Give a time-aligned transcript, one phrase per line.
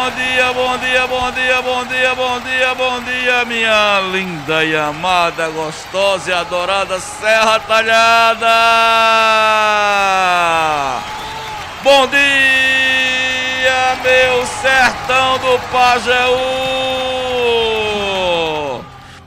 [0.00, 4.74] bom dia, bom dia, bom dia, bom dia, bom dia, bom dia, minha linda e
[4.74, 8.46] amada, gostosa e adorada Serra Talhada.
[11.82, 12.18] Bom dia,
[14.02, 16.38] meu sertão do Pajeú.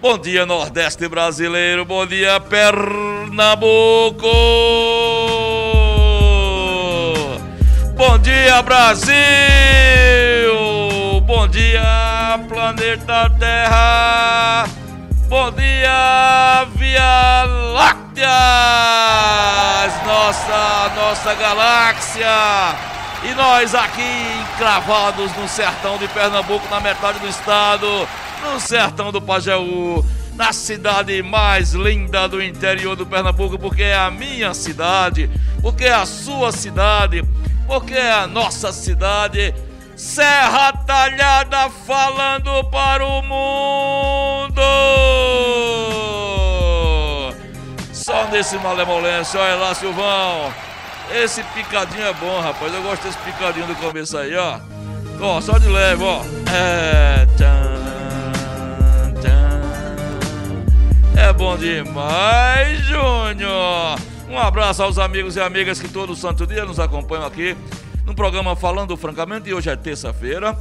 [0.01, 1.85] Bom dia, Nordeste brasileiro.
[1.85, 4.27] Bom dia, Pernambuco.
[7.95, 10.02] Bom dia, Brasil.
[11.53, 14.67] Dia, planeta Terra.
[15.29, 18.27] Bom dia, Via Láctea.
[20.03, 22.25] Nossa, nossa galáxia.
[23.23, 24.01] E nós aqui
[24.41, 27.87] encravados no sertão de Pernambuco, na metade do estado
[28.43, 30.03] no sertão do Pajeú,
[30.35, 35.29] na cidade mais linda do interior do Pernambuco, porque é a minha cidade,
[35.61, 37.23] porque é a sua cidade,
[37.65, 39.53] porque é a nossa cidade.
[39.95, 44.61] Serra Talhada falando para o mundo.
[47.93, 50.53] Só nesse malemolência, olha lá, Silvão.
[51.13, 52.73] Esse picadinho é bom, rapaz.
[52.73, 54.59] Eu gosto desse picadinho do começo aí, ó.
[55.21, 56.21] Ó, só de leve, ó.
[56.51, 57.23] É.
[61.15, 63.97] É bom demais, Júnior!
[64.29, 67.55] Um abraço aos amigos e amigas que todo santo dia nos acompanham aqui
[68.05, 69.49] no programa Falando Francamente.
[69.49, 70.57] E hoje é terça-feira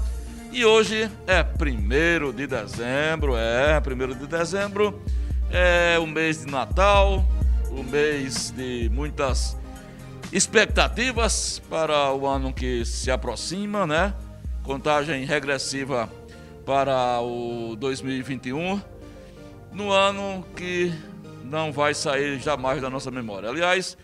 [0.53, 3.37] e hoje é primeiro de dezembro.
[3.37, 5.01] É, primeiro de dezembro
[5.51, 7.25] é o mês de Natal,
[7.71, 9.57] o mês de muitas
[10.33, 14.15] expectativas para o ano que se aproxima, né?
[14.63, 16.09] Contagem regressiva
[16.65, 18.81] para o 2021
[19.73, 20.93] no ano que
[21.45, 23.49] não vai sair jamais da nossa memória.
[23.49, 23.97] Aliás,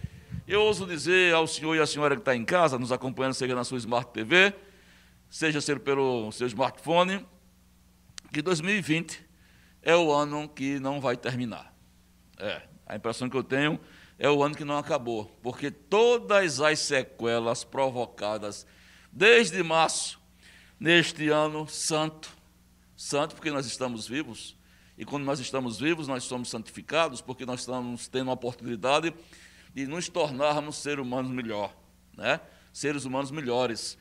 [0.54, 3.54] eu ouso dizer ao senhor e à senhora que está em casa, nos acompanhando, seja
[3.54, 4.54] na sua Smart TV,
[5.28, 7.26] seja pelo seu smartphone,
[8.32, 9.22] que 2020
[9.82, 11.74] é o ano que não vai terminar.
[12.38, 13.78] É, a impressão que eu tenho
[14.18, 18.66] é o ano que não acabou, porque todas as sequelas provocadas
[19.12, 20.18] desde março,
[20.80, 22.30] neste ano santo,
[22.96, 24.56] santo porque nós estamos vivos,
[24.96, 29.12] e quando nós estamos vivos, nós somos santificados, porque nós estamos tendo a oportunidade
[29.78, 31.72] de nos tornarmos seres humanos melhor,
[32.16, 32.40] né?
[32.72, 33.96] seres humanos melhores.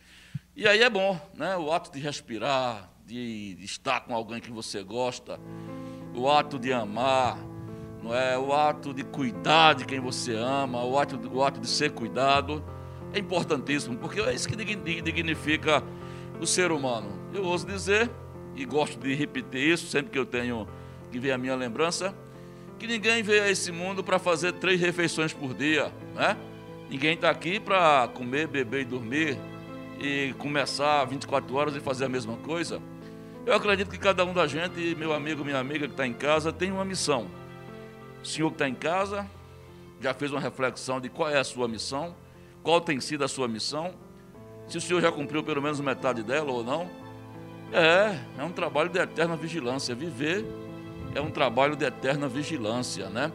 [0.56, 1.56] E aí é bom, né?
[1.56, 5.40] o ato de respirar, de, estar com alguém que você gosta,
[6.16, 7.38] o ato de amar,
[8.02, 8.36] não é?
[8.36, 12.64] o ato de cuidar de quem você ama, o ato, o ato de ser cuidado,
[13.14, 15.84] é importantíssimo, porque é isso que dignifica
[16.42, 17.30] o ser humano.
[17.32, 18.10] Eu ouso dizer,
[18.56, 20.68] e gosto de repetir isso sempre que eu tenho
[21.12, 22.16] que vem a minha lembrança,
[22.78, 26.38] que ninguém veio a esse mundo para fazer três refeições por dia, né?
[26.90, 29.38] Ninguém está aqui para comer, beber e dormir
[30.00, 32.82] e começar 24 horas e fazer a mesma coisa.
[33.46, 36.54] Eu acredito que cada um da gente, meu amigo, minha amiga que está em casa,
[36.54, 37.28] tem uma missão.
[38.22, 39.30] O senhor que está em casa
[40.00, 42.16] já fez uma reflexão de qual é a sua missão,
[42.62, 43.94] qual tem sido a sua missão,
[44.68, 46.90] se o senhor já cumpriu pelo menos metade dela ou não.
[47.72, 50.46] É, é um trabalho de eterna vigilância, viver
[51.18, 53.32] é um trabalho de eterna vigilância, né?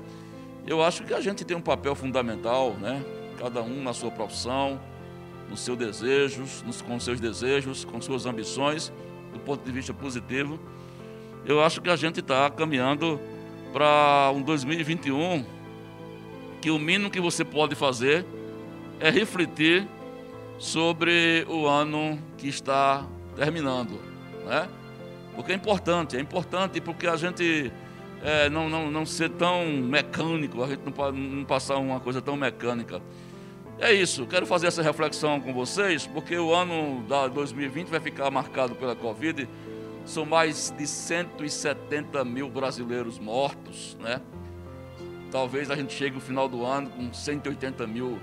[0.65, 3.05] Eu acho que a gente tem um papel fundamental, né?
[3.39, 4.81] Cada um na sua profissão,
[5.51, 8.93] nos seus desejos, nos, com seus desejos, com suas ambições,
[9.33, 10.61] do ponto de vista positivo.
[11.45, 13.21] Eu acho que a gente está caminhando
[13.73, 15.45] para um 2021
[16.61, 18.25] que o mínimo que você pode fazer
[19.01, 19.89] é refletir
[20.57, 23.05] sobre o ano que está
[23.35, 23.99] terminando,
[24.47, 24.69] né?
[25.35, 27.73] Porque é importante, é importante porque a gente
[28.23, 32.37] é, não, não, não ser tão mecânico, a gente não, não passar uma coisa tão
[32.37, 33.01] mecânica.
[33.79, 38.31] É isso, quero fazer essa reflexão com vocês, porque o ano da 2020 vai ficar
[38.31, 39.49] marcado pela Covid.
[40.05, 44.21] São mais de 170 mil brasileiros mortos, né?
[45.31, 48.19] Talvez a gente chegue no final do ano com 180 mil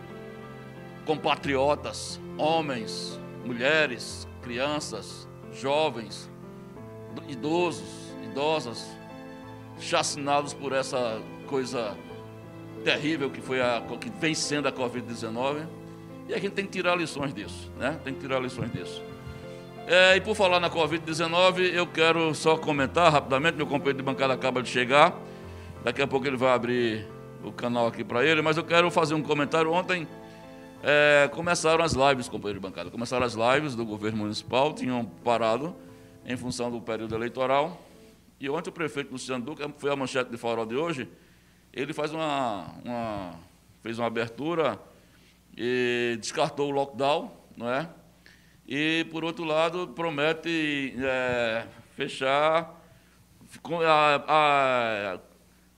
[1.06, 6.29] compatriotas, homens, mulheres, crianças, jovens,
[7.28, 8.88] idosos, idosas,
[9.80, 11.98] chacinados por essa coisa
[12.84, 15.66] terrível que foi a que vem sendo a Covid-19.
[16.28, 18.00] E a gente tem que tirar lições disso, né?
[18.04, 19.02] Tem que tirar lições disso.
[19.88, 24.34] É, e por falar na Covid-19, eu quero só comentar rapidamente, meu companheiro de bancada
[24.34, 25.18] acaba de chegar.
[25.84, 27.08] Daqui a pouco ele vai abrir
[27.44, 29.72] o canal aqui para ele, mas eu quero fazer um comentário.
[29.72, 30.08] Ontem
[30.84, 35.76] é, começaram as lives, companheiro de bancada, começaram as lives do governo municipal, tinham parado
[36.26, 37.86] em função do período eleitoral.
[38.40, 41.10] E ontem o prefeito Luciano Duque, foi a manchete de farol de hoje,
[41.74, 43.40] ele faz uma, uma,
[43.82, 44.80] fez uma abertura
[45.56, 47.90] e descartou o lockdown, não é?
[48.68, 52.80] E, por outro lado, promete é, fechar,
[53.86, 55.20] a, a,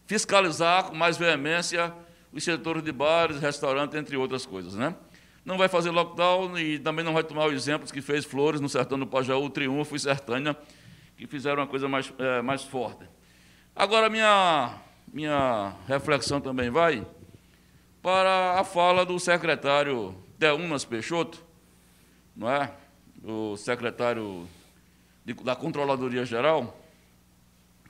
[0.05, 1.93] fiscalizar com mais veemência
[2.33, 4.75] os setores de bares, restaurantes, entre outras coisas.
[4.75, 4.93] Né?
[5.43, 8.69] Não vai fazer lockdown e também não vai tomar os exemplos que fez Flores no
[8.69, 10.55] Sertão do Pajaú, Triunfo e Sertânia,
[11.17, 13.05] que fizeram uma coisa mais, é, mais forte.
[13.75, 14.77] Agora, minha,
[15.11, 17.05] minha reflexão também vai
[18.01, 21.43] para a fala do secretário Teunas Peixoto,
[22.35, 22.71] não é?
[23.23, 24.47] o secretário
[25.23, 26.77] de, da Controladoria Geral,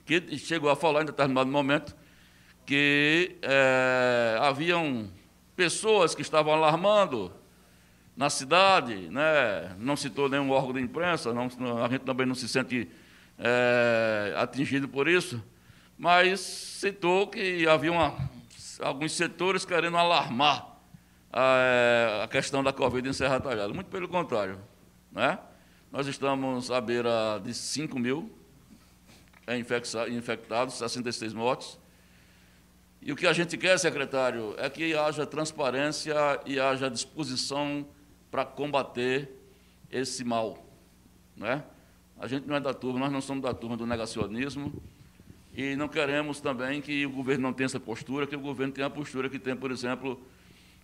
[0.06, 1.96] que chegou a falar em determinado momento
[2.66, 5.10] que é, haviam
[5.56, 7.32] pessoas que estavam alarmando
[8.22, 9.76] na cidade, né?
[9.80, 11.50] não citou nenhum órgão de imprensa, não,
[11.84, 12.88] a gente também não se sente
[13.40, 15.44] é, atingido por isso,
[15.98, 18.16] mas citou que havia uma,
[18.80, 20.68] alguns setores querendo alarmar
[21.34, 23.74] a, a questão da Covid em Serra Talhada.
[23.74, 24.60] Muito pelo contrário.
[25.12, 25.40] Né?
[25.92, 28.32] Nós estamos à beira de 5 mil
[30.08, 31.80] infectados, 66 mortes.
[33.02, 36.14] E o que a gente quer, secretário, é que haja transparência
[36.46, 37.84] e haja disposição
[38.32, 39.30] para combater
[39.92, 40.66] esse mal.
[41.36, 41.62] Né?
[42.18, 44.74] A gente não é da turma, nós não somos da turma do negacionismo
[45.54, 48.88] e não queremos também que o governo não tenha essa postura, que o governo tenha
[48.88, 50.20] a postura que tem, por exemplo,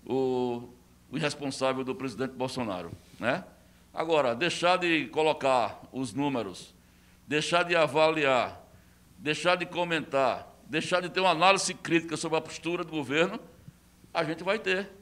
[0.06, 0.70] o,
[1.10, 2.92] o responsável do presidente Bolsonaro.
[3.18, 3.44] Né?
[3.94, 6.76] Agora, deixar de colocar os números,
[7.26, 8.62] deixar de avaliar,
[9.18, 13.40] deixar de comentar, deixar de ter uma análise crítica sobre a postura do governo,
[14.14, 14.97] a gente vai ter.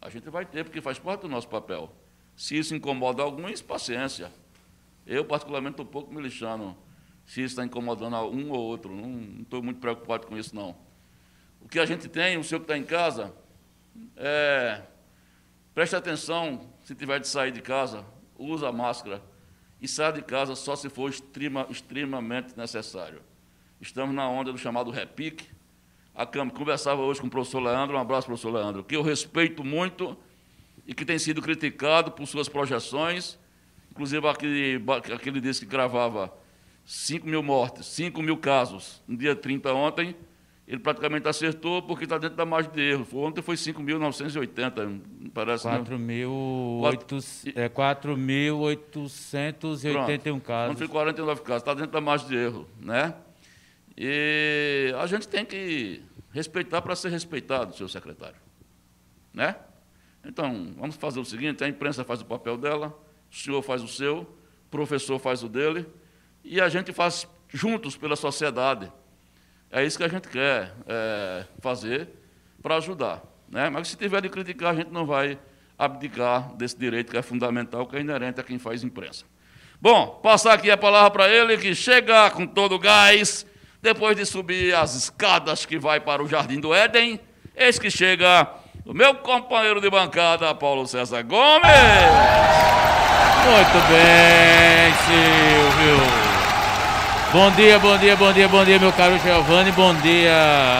[0.00, 1.92] A gente vai ter, porque faz parte do nosso papel.
[2.36, 4.32] Se isso incomoda alguns, paciência.
[5.06, 6.76] Eu, particularmente, estou um pouco me lixando
[7.26, 8.94] se isso está incomodando um ou outro.
[8.94, 10.76] Não estou muito preocupado com isso, não.
[11.60, 13.34] O que a gente tem, o senhor que está em casa,
[14.16, 14.82] é,
[15.74, 18.04] preste atenção se tiver de sair de casa,
[18.38, 19.22] usa máscara
[19.80, 23.20] e sai de casa só se for extrema, extremamente necessário.
[23.80, 25.48] Estamos na onda do chamado repique.
[26.18, 29.62] A Câmara conversava hoje com o professor Leandro, um abraço, professor Leandro, que eu respeito
[29.62, 30.18] muito
[30.84, 33.38] e que tem sido criticado por suas projeções,
[33.92, 34.82] inclusive aquele,
[35.14, 36.36] aquele disse que gravava
[36.84, 40.16] 5 mil mortes, 5 mil casos no dia 30 ontem,
[40.66, 43.06] ele praticamente acertou porque está dentro da margem de erro.
[43.12, 45.00] Ontem foi 5.980,
[45.32, 45.68] parece.
[47.68, 50.72] 4.881 é, casos.
[50.72, 52.66] Ontem foi 49 casos, está dentro da margem de erro.
[52.80, 53.14] Né?
[53.96, 58.40] E a gente tem que respeitar para ser respeitado, senhor secretário.
[59.32, 59.56] Né?
[60.24, 62.98] Então, vamos fazer o seguinte, a imprensa faz o papel dela,
[63.30, 65.86] o senhor faz o seu, o professor faz o dele,
[66.44, 68.92] e a gente faz juntos pela sociedade
[69.70, 72.08] é isso que a gente quer é, fazer
[72.62, 73.22] para ajudar.
[73.48, 73.68] Né?
[73.68, 75.38] Mas se tiver de criticar, a gente não vai
[75.78, 79.24] abdicar desse direito que é fundamental, que é inerente a quem faz imprensa.
[79.80, 83.46] Bom, passar aqui a palavra para ele, que chega com todo o gás,
[83.80, 87.20] depois de subir as escadas que vai para o Jardim do Éden,
[87.56, 88.48] eis que chega
[88.84, 91.62] o meu companheiro de bancada, Paulo César Gomes.
[93.44, 96.28] Muito bem, Silvio.
[97.32, 99.70] Bom dia, bom dia, bom dia, bom dia, meu caro Giovanni.
[99.72, 100.32] Bom dia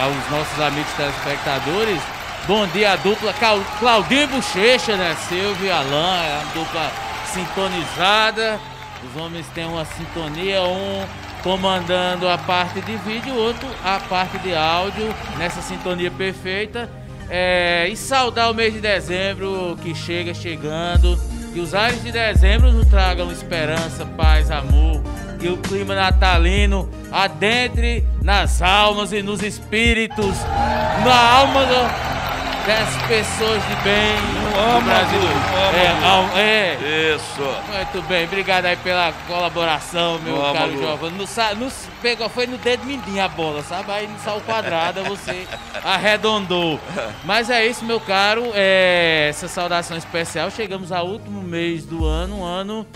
[0.04, 2.00] aos nossos amigos telespectadores.
[2.46, 3.34] Bom dia a dupla
[3.78, 5.14] Claudinho Bochecha, né?
[5.28, 6.90] Silvio e Alain, é uma dupla
[7.26, 8.58] sintonizada.
[9.04, 11.06] Os homens têm uma sintonia, um
[11.42, 16.88] comandando a parte de vídeo, outro a parte de áudio, nessa sintonia perfeita.
[17.30, 21.18] É, e saudar o mês de dezembro que chega chegando.
[21.52, 25.02] Que os ares de dezembro nos tragam esperança, paz, amor
[25.38, 30.36] que o clima natalino adentre nas almas e nos espíritos,
[31.04, 31.64] na alma
[32.68, 35.18] das pessoas de bem no Brasil.
[36.36, 37.40] É, é, Isso.
[37.72, 41.16] Muito bem, obrigado aí pela colaboração, meu caro Giovanni.
[41.16, 41.72] No, no,
[42.02, 43.90] pegou, foi no dedo mindinho a bola, sabe?
[43.90, 45.46] Aí no sal quadrada você
[45.82, 46.78] arredondou.
[47.24, 48.52] Mas é isso, meu caro.
[48.52, 50.50] É, essa saudação especial.
[50.50, 52.86] Chegamos ao último mês do ano, um ano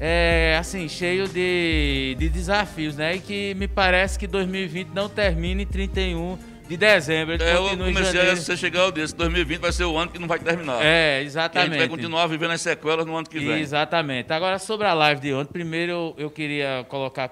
[0.00, 3.16] é, assim, cheio de, de desafios, né?
[3.16, 6.38] E que me parece que 2020 não termina em 31
[6.68, 7.42] de dezembro.
[7.42, 9.14] É, eu comecei a você chegar ao desse.
[9.14, 10.84] 2020 vai ser o ano que não vai terminar.
[10.84, 11.68] É, exatamente.
[11.68, 13.60] a gente vai continuar vivendo as sequelas no ano que vem.
[13.60, 14.32] Exatamente.
[14.32, 17.30] Agora, sobre a live de ontem, primeiro eu, eu queria colocar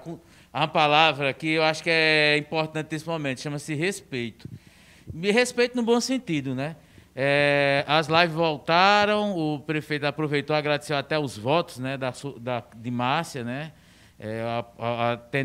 [0.53, 4.47] uma palavra que eu acho que é importante nesse momento, chama-se respeito.
[5.13, 6.75] Me respeito no bom sentido, né?
[7.15, 12.91] É, as lives voltaram, o prefeito aproveitou, agradeceu até os votos né, da, da, de
[12.91, 13.73] Márcia, né?
[14.17, 14.65] É, a,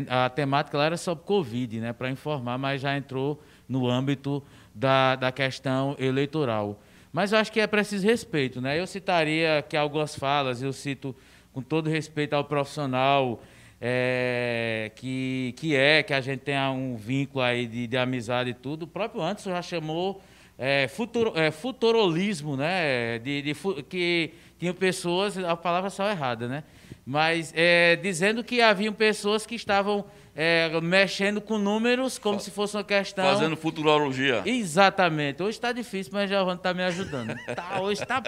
[0.09, 4.43] a, a, temática lá era sobre Covid, né, para informar, mas já entrou no âmbito
[4.73, 6.79] da, da questão eleitoral.
[7.11, 8.61] Mas eu acho que é preciso respeito.
[8.61, 8.79] Né?
[8.79, 11.15] Eu citaria que algumas falas, eu cito
[11.53, 13.41] com todo respeito ao profissional
[13.81, 18.53] é, que, que é, que a gente tenha um vínculo aí de, de amizade e
[18.53, 18.83] tudo.
[18.83, 20.21] O próprio Anderson já chamou
[20.57, 23.19] é, futuro, é, futurolismo, né?
[23.19, 26.63] De, de, que tinham pessoas, a palavra só errada, né?
[27.05, 30.05] Mas é, dizendo que haviam pessoas que estavam
[30.39, 33.25] é, mexendo com números como se fosse uma questão.
[33.25, 34.43] Fazendo futurologia.
[34.45, 35.41] Exatamente.
[35.41, 37.35] Hoje está difícil, mas Giovanni está me ajudando.
[37.55, 38.21] Tá, hoje está.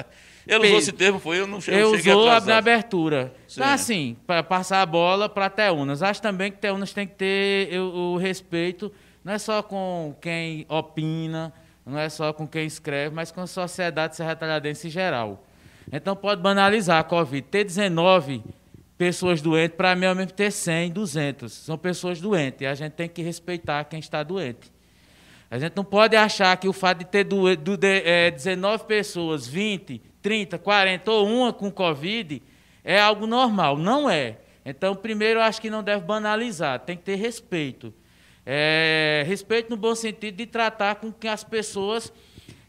[0.47, 1.39] Ele usou esse termo, foi?
[1.39, 3.31] Eu não cheguei, eu usou na abertura.
[3.47, 3.59] Sim.
[3.59, 6.01] Então, assim, para passar a bola para Teunas.
[6.01, 8.91] Acho também que Teunas tem que ter o, o respeito,
[9.23, 11.53] não é só com quem opina,
[11.85, 15.45] não é só com quem escreve, mas com a sociedade serratalhadense em geral.
[15.91, 17.45] Então pode banalizar a Covid.
[17.51, 18.41] Ter 19
[18.99, 21.53] pessoas doentes, para mim é mesmo ter 100, 200.
[21.53, 24.69] São pessoas doentes e a gente tem que respeitar quem está doente.
[25.49, 28.83] A gente não pode achar que o fato de ter do, do, de, é, 19
[28.83, 32.43] pessoas, 20, 30, 40 ou uma com Covid
[32.83, 33.77] é algo normal.
[33.77, 34.39] Não é.
[34.65, 37.93] Então, primeiro, eu acho que não deve banalizar, tem que ter respeito.
[38.45, 42.11] É, respeito no bom sentido de tratar com que as pessoas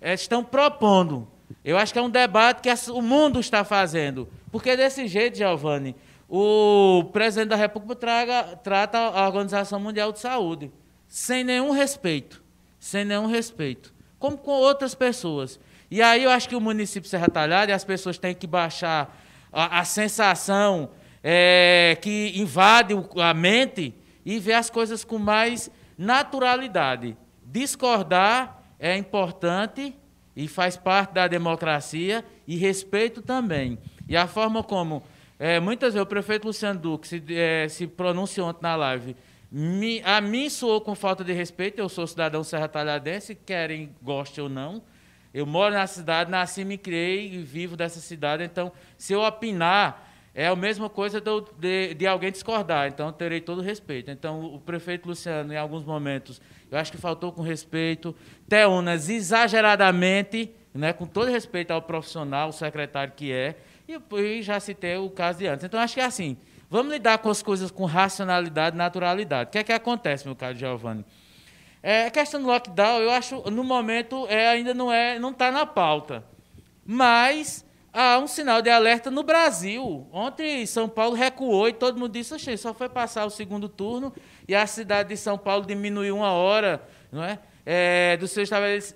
[0.01, 1.27] é, estão propondo.
[1.65, 4.29] Eu acho que é um debate que o mundo está fazendo.
[4.53, 5.97] Porque desse jeito, Giovanni,
[6.33, 10.71] o presidente da República traga, trata a Organização Mundial de Saúde
[11.09, 12.41] sem nenhum respeito,
[12.79, 15.59] sem nenhum respeito, como com outras pessoas.
[15.91, 19.21] E aí eu acho que o município Serra Talhada e as pessoas têm que baixar
[19.53, 23.93] a, a sensação é, que invade a mente
[24.25, 25.69] e ver as coisas com mais
[25.99, 27.17] naturalidade.
[27.45, 29.97] Discordar é importante
[30.37, 33.77] e faz parte da democracia e respeito também.
[34.09, 35.03] E a forma como
[35.41, 39.17] é, muitas vezes o prefeito Luciano Duque se, é, se pronunciou ontem na live.
[39.51, 44.45] Me, a mim soou com falta de respeito, eu sou cidadão serra talhadense, querem, gostem
[44.45, 44.83] ou não.
[45.33, 50.09] Eu moro na cidade, nasci, me criei e vivo dessa cidade, então, se eu opinar,
[50.35, 54.11] é a mesma coisa de, de, de alguém discordar, então terei todo o respeito.
[54.11, 56.39] Então, o prefeito Luciano, em alguns momentos,
[56.71, 58.15] eu acho que faltou com respeito.
[58.47, 63.57] Teunas, exageradamente, né, com todo respeito ao profissional, o secretário que é,
[64.19, 65.65] e, já citei o caso de antes.
[65.65, 66.37] Então, acho que é assim.
[66.69, 69.49] Vamos lidar com as coisas com racionalidade naturalidade.
[69.49, 71.05] O que é que acontece, meu caro Giovanni?
[71.83, 75.51] É, a questão do lockdown, eu acho, no momento, é, ainda não é, não está
[75.51, 76.23] na pauta.
[76.85, 80.07] Mas há um sinal de alerta no Brasil.
[80.13, 84.13] Ontem São Paulo recuou e todo mundo disse, Oxe, só foi passar o segundo turno
[84.47, 87.39] e a cidade de São Paulo diminuiu uma hora, não é?
[87.65, 88.43] É, do, seu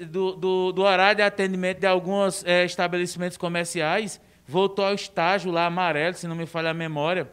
[0.08, 5.66] do, do, do, horário de atendimento de alguns é, estabelecimentos comerciais voltou ao estágio lá
[5.66, 7.30] amarelo, se não me falha a memória.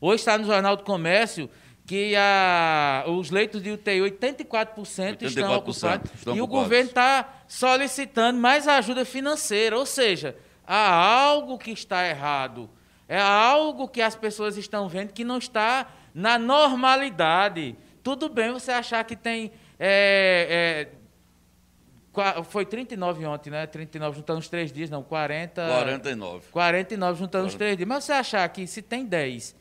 [0.00, 1.48] Hoje está no Jornal do Comércio
[1.86, 6.10] que a, os leitos de UTI, 84%, 84% estão ocupados.
[6.14, 9.76] Estão e o governo está solicitando mais ajuda financeira.
[9.76, 12.70] Ou seja, há algo que está errado.
[13.08, 17.76] É algo que as pessoas estão vendo que não está na normalidade.
[18.02, 21.01] Tudo bem você achar que tem é, é,
[22.44, 23.66] foi 39 ontem, né?
[23.66, 25.66] 39 juntando os três dias, não, 40.
[25.66, 26.46] 49.
[26.50, 27.48] 49 juntando 40.
[27.48, 27.88] os três dias.
[27.88, 29.56] Mas você achar que se tem 10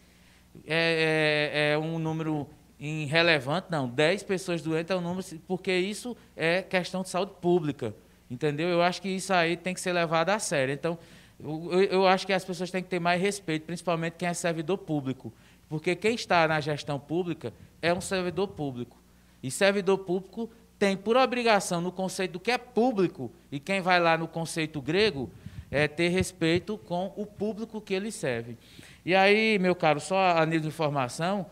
[0.65, 2.47] é, é, é um número
[2.79, 3.87] irrelevante, não.
[3.87, 7.95] 10 pessoas doentes é um número, porque isso é questão de saúde pública.
[8.29, 8.69] Entendeu?
[8.69, 10.73] Eu acho que isso aí tem que ser levado a sério.
[10.73, 10.97] Então,
[11.39, 14.77] eu, eu acho que as pessoas têm que ter mais respeito, principalmente quem é servidor
[14.77, 15.33] público.
[15.69, 18.97] Porque quem está na gestão pública é um servidor público.
[19.43, 20.49] E servidor público
[20.81, 24.81] tem por obrigação, no conceito do que é público, e quem vai lá no conceito
[24.81, 25.29] grego,
[25.69, 28.57] é ter respeito com o público que ele serve.
[29.05, 31.45] E aí, meu caro, só a nível de informação,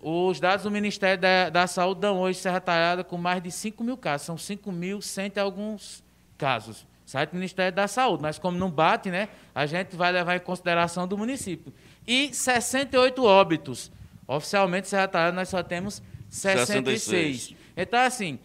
[0.00, 3.82] os dados do Ministério da, da Saúde dão hoje Serra Talhada com mais de 5
[3.82, 4.26] mil casos.
[4.26, 6.04] São 5.100 e alguns
[6.38, 6.86] casos.
[7.04, 8.22] Site do Ministério da Saúde.
[8.22, 11.72] Mas como não bate, né, a gente vai levar em consideração do município.
[12.06, 13.90] E 68 óbitos.
[14.24, 17.02] Oficialmente, Serra Talhada, nós só temos 66.
[17.02, 17.56] 66.
[17.76, 18.38] Então, assim,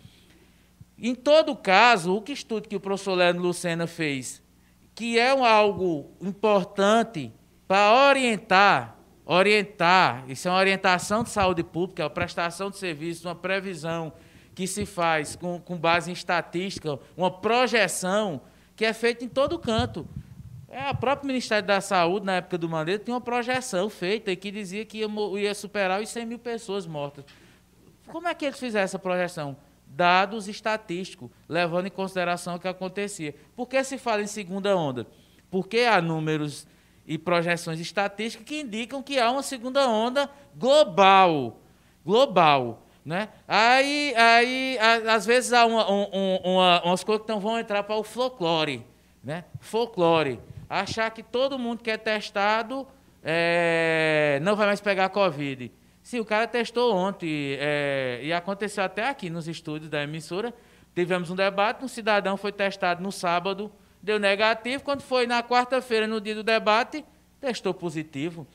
[1.10, 4.42] em todo caso, o que estudo que o professor Leandro Lucena fez,
[4.96, 7.34] que é algo importante
[7.68, 13.28] para orientar, orientar, isso é uma orientação de saúde pública, é uma prestação de serviço,
[13.28, 14.14] uma previsão
[14.56, 18.42] que se faz com, com base em estatística, uma projeção
[18.76, 20.08] que é feita em todo canto.
[20.70, 24.50] É, o próprio Ministério da Saúde, na época do Mandetta, tinha uma projeção feita que
[24.50, 25.08] dizia que ia,
[25.40, 27.26] ia superar os 100 mil pessoas mortas.
[28.08, 29.56] Como é que eles fizeram essa projeção?
[29.96, 33.36] Dados estatísticos, levando em consideração o que acontecia.
[33.56, 35.08] Por que se fala em segunda onda?
[35.50, 36.68] Porque há números
[37.06, 41.60] e projeções estatísticas que indicam que há uma segunda onda global.
[42.06, 42.84] Global.
[43.06, 43.30] Né?
[43.48, 44.78] Aí, aí
[45.10, 48.86] às vezes há uma, um, uma, umas coisas que não vão entrar para o folclore.
[49.24, 49.44] Né?
[49.60, 50.40] Folclore.
[50.70, 52.88] Achar que todo mundo que é testado
[53.24, 55.72] é, não vai mais pegar Covid.
[56.14, 60.54] Sim, o cara testou ontem, é, e aconteceu até aqui nos estúdios da emissora.
[60.94, 64.84] Tivemos um debate, um cidadão foi testado no sábado, deu negativo.
[64.84, 67.04] Quando foi na quarta-feira, no dia do debate,
[67.42, 68.46] testou positivo.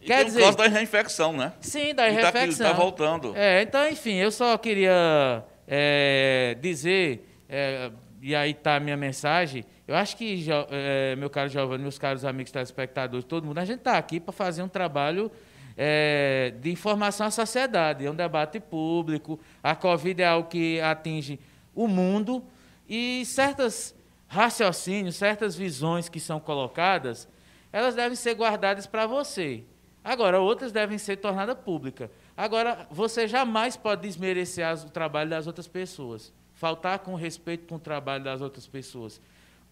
[0.00, 1.52] E Quer dizer, caso da reinfecção, né?
[1.60, 2.48] Sim, da tá reinfecção.
[2.48, 3.36] Está tá voltando.
[3.36, 7.90] É, então, enfim, eu só queria é, dizer, é,
[8.22, 12.24] e aí está a minha mensagem, eu acho que, é, meu caro Giovanni, meus caros
[12.24, 15.30] amigos telespectadores, todo mundo, a gente está aqui para fazer um trabalho
[15.76, 18.04] é, de informação à sociedade.
[18.04, 19.38] É um debate público.
[19.62, 21.38] A Covid é algo que atinge
[21.74, 22.44] o mundo
[22.88, 23.94] e certos
[24.32, 27.28] raciocínios, certas visões que são colocadas,
[27.70, 29.62] elas devem ser guardadas para você.
[30.02, 32.10] Agora, outras devem ser tornadas públicas.
[32.36, 37.78] Agora, você jamais pode desmerecer o trabalho das outras pessoas, faltar com respeito com o
[37.78, 39.20] trabalho das outras pessoas.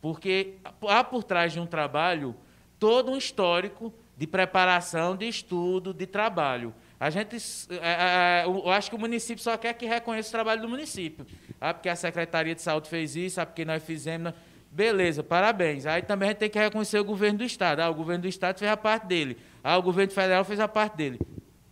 [0.01, 0.55] Porque
[0.89, 2.35] há por trás de um trabalho
[2.79, 6.75] todo um histórico de preparação, de estudo, de trabalho.
[7.01, 7.37] A gente,
[7.71, 11.27] é, é, eu acho que o município só quer que reconheça o trabalho do município.
[11.59, 14.35] Ah, porque a Secretaria de Saúde fez isso, ah, porque nós fizemos.
[14.71, 15.87] Beleza, parabéns.
[15.87, 17.81] Aí também a gente tem que reconhecer o governo do Estado.
[17.81, 19.39] Ah, o governo do Estado fez a parte dele.
[19.65, 21.19] Ah, o governo federal fez a parte dele.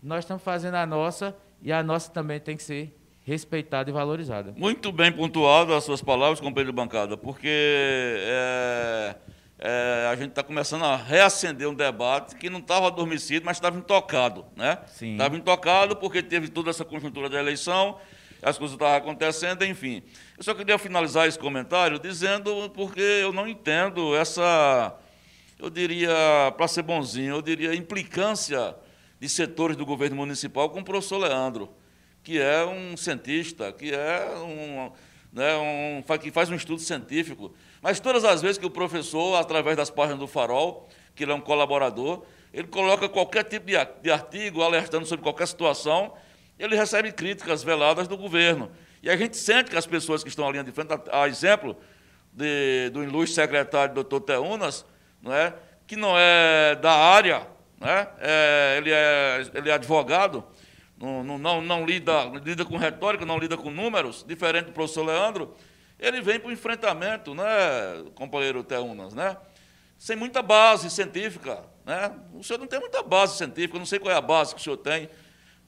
[0.03, 4.55] Nós estamos fazendo a nossa e a nossa também tem que ser respeitada e valorizada.
[4.57, 9.17] Muito bem pontuado as suas palavras, companheiro de bancada, porque é,
[9.59, 13.77] é, a gente está começando a reacender um debate que não estava adormecido, mas estava
[13.77, 14.47] intocado.
[14.55, 14.79] Né?
[15.13, 17.99] Estava intocado porque teve toda essa conjuntura da eleição,
[18.41, 20.03] as coisas estavam acontecendo, enfim.
[20.37, 24.97] Eu só queria finalizar esse comentário dizendo porque eu não entendo essa,
[25.59, 26.15] eu diria,
[26.57, 28.77] para ser bonzinho, eu diria implicância
[29.19, 31.69] de setores do governo municipal com o professor Leandro,
[32.23, 34.93] que é um cientista, que é um,
[35.39, 37.55] né, um, que faz um estudo científico.
[37.81, 41.35] Mas todas as vezes que o professor, através das páginas do Farol, que ele é
[41.35, 43.67] um colaborador, ele coloca qualquer tipo
[44.03, 46.13] de artigo alertando sobre qualquer situação,
[46.59, 48.69] ele recebe críticas veladas do governo.
[49.01, 51.77] E a gente sente que as pessoas que estão ali de frente, a exemplo
[52.33, 54.85] de, do ilustre secretário doutor Teunas,
[55.23, 55.55] não é,
[55.87, 57.47] que não é da área,
[57.79, 60.43] né, é, ele, é, ele é advogado,
[61.01, 65.55] não, não, não, lida, lida com retórica, não lida com números, diferente do professor Leandro,
[65.99, 67.45] ele vem para o enfrentamento, né,
[68.15, 69.37] companheiro Teunas, né,
[69.99, 71.63] sem muita base científica.
[71.85, 72.13] Né?
[72.35, 74.65] O senhor não tem muita base científica, não sei qual é a base que o
[74.65, 75.09] senhor tem.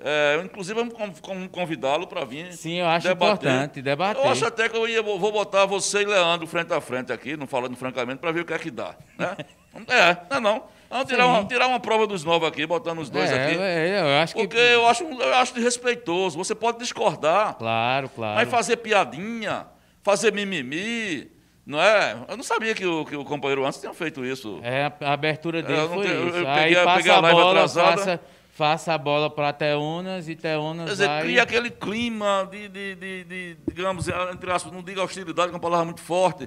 [0.02, 2.52] É, eu, inclusive, vamos convidá-lo para vir.
[2.54, 3.50] Sim, eu acho debater.
[3.50, 4.24] importante debater.
[4.24, 7.36] Eu acho até que eu ia, vou botar você e Leandro frente a frente aqui,
[7.36, 8.94] não falando francamente, para ver o que é que dá.
[9.18, 9.36] Né?
[9.88, 10.64] é, não é não.
[10.90, 13.58] Vamos tirar uma, tirar uma prova dos novos aqui, botando os dois é, aqui.
[13.62, 14.60] É, eu acho porque que...
[14.60, 16.36] eu acho, eu acho desrespeitoso.
[16.36, 17.54] Você pode discordar.
[17.54, 18.34] Claro, claro.
[18.34, 19.68] Mas fazer piadinha,
[20.02, 21.30] fazer mimimi,
[21.64, 22.16] não é?
[22.28, 24.58] Eu não sabia que o, que o companheiro antes tinha feito isso.
[24.64, 26.12] É, a abertura dele foi isso.
[26.12, 27.96] Eu, eu Aí passa peguei a, a bola, atrasada.
[27.96, 28.20] Faça
[28.60, 31.22] faça a bola para Teunas e Teunas Quer dizer, vai...
[31.22, 35.56] cria aquele clima de, de, de, de, digamos, entre aspas, não diga hostilidade, que é
[35.56, 36.46] uma palavra muito forte,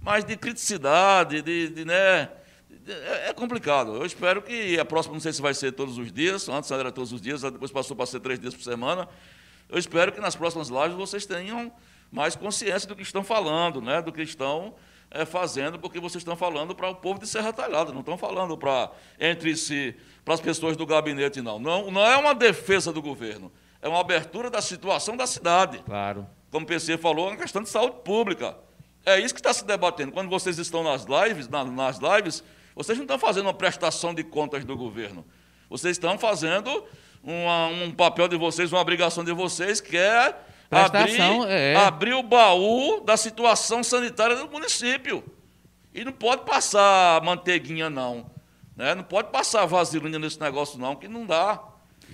[0.00, 2.28] mas de criticidade, de, de né...
[2.86, 3.96] É, é complicado.
[3.96, 6.90] Eu espero que a próxima, não sei se vai ser todos os dias, antes era
[6.90, 9.08] todos os dias, depois passou para ser três dias por semana.
[9.68, 11.72] Eu espero que nas próximas lives vocês tenham
[12.10, 14.02] mais consciência do que estão falando, né?
[14.02, 14.74] do que estão
[15.10, 18.56] é, fazendo, porque vocês estão falando para o povo de Serra Talhada, não estão falando
[18.56, 21.58] para entre si para as pessoas do gabinete, não.
[21.58, 21.90] não.
[21.90, 25.78] Não é uma defesa do governo, é uma abertura da situação da cidade.
[25.84, 26.26] Claro.
[26.50, 28.56] Como o PC falou, é uma questão de saúde pública.
[29.04, 30.12] É isso que está se debatendo.
[30.12, 34.64] Quando vocês estão nas lives, nas lives, vocês não estão fazendo uma prestação de contas
[34.64, 35.24] do governo.
[35.68, 36.84] Vocês estão fazendo
[37.22, 40.34] uma, um papel de vocês, uma obrigação de vocês, que é
[40.70, 41.76] abrir, é.
[41.76, 45.22] abrir o baú da situação sanitária do município.
[45.94, 48.30] E não pode passar manteiguinha, não.
[48.76, 48.94] Né?
[48.94, 51.62] Não pode passar vaselina nesse negócio, não, que não dá.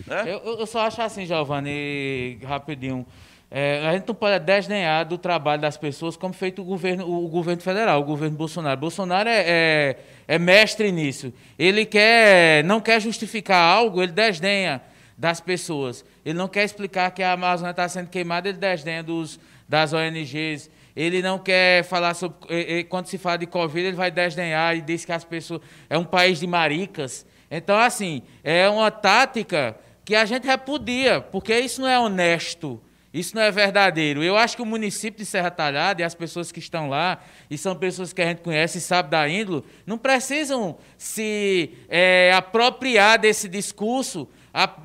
[0.07, 0.25] Né?
[0.27, 3.07] Eu, eu só acho assim, Giovanni, rapidinho.
[3.51, 7.29] É, a gente não pode desdenhar do trabalho das pessoas como feito o governo, o
[7.29, 8.79] governo federal, o governo Bolsonaro.
[8.79, 11.33] Bolsonaro é, é, é mestre nisso.
[11.59, 14.83] Ele quer, não quer justificar algo, ele desdenha
[15.17, 16.05] das pessoas.
[16.25, 20.71] Ele não quer explicar que a Amazônia está sendo queimada, ele desdenha dos, das ONGs
[20.99, 22.83] ele não quer falar sobre.
[22.89, 25.61] Quando se fala de Covid, ele vai desdenhar e diz que as pessoas.
[25.89, 27.25] É um país de maricas.
[27.49, 32.83] Então, assim, é uma tática que a gente repudia, porque isso não é honesto.
[33.13, 34.23] Isso não é verdadeiro.
[34.23, 37.57] Eu acho que o município de Serra Talhada e as pessoas que estão lá, e
[37.57, 43.19] são pessoas que a gente conhece e sabe da índole, não precisam se é, apropriar
[43.19, 44.29] desse discurso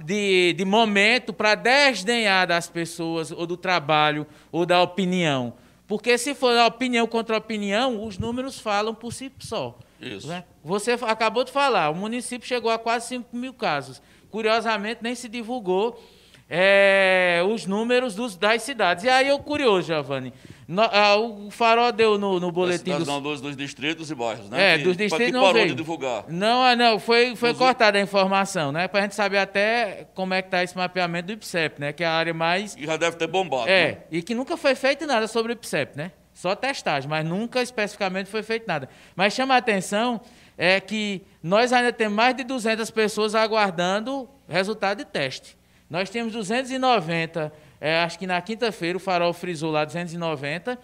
[0.05, 5.53] de, de momento para desdenhar das pessoas, ou do trabalho, ou da opinião.
[5.87, 9.77] Porque se for a opinião contra a opinião, os números falam por si só.
[9.99, 10.27] Isso.
[10.27, 10.43] Né?
[10.63, 14.01] Você acabou de falar, o município chegou a quase 5 mil casos.
[14.29, 16.01] Curiosamente, nem se divulgou
[16.49, 19.03] é, os números dos, das cidades.
[19.03, 20.33] E aí eu curioso, Giovanni.
[20.67, 23.07] No, ah, o Farol deu no, no boletim dos...
[23.07, 24.75] Não, dos, dos distritos e bairros, né?
[24.75, 25.67] É, que, dos distritos que não parou veio.
[25.67, 26.25] de divulgar.
[26.29, 28.87] Não, ah, não, foi, foi cortada a informação, né?
[28.87, 31.91] Para a gente saber até como é que está esse mapeamento do IPSEP, né?
[31.93, 32.75] Que é a área mais...
[32.75, 33.97] E já deve ter bombado, É, né?
[34.11, 36.11] e que nunca foi feito nada sobre o IPSEP, né?
[36.33, 38.89] Só testagem, mas nunca especificamente foi feito nada.
[39.15, 40.19] Mas chama a atenção
[40.57, 45.57] é que nós ainda temos mais de 200 pessoas aguardando resultado de teste.
[45.89, 50.79] Nós temos 290, é, acho que na quinta-feira o farol frisou lá 290.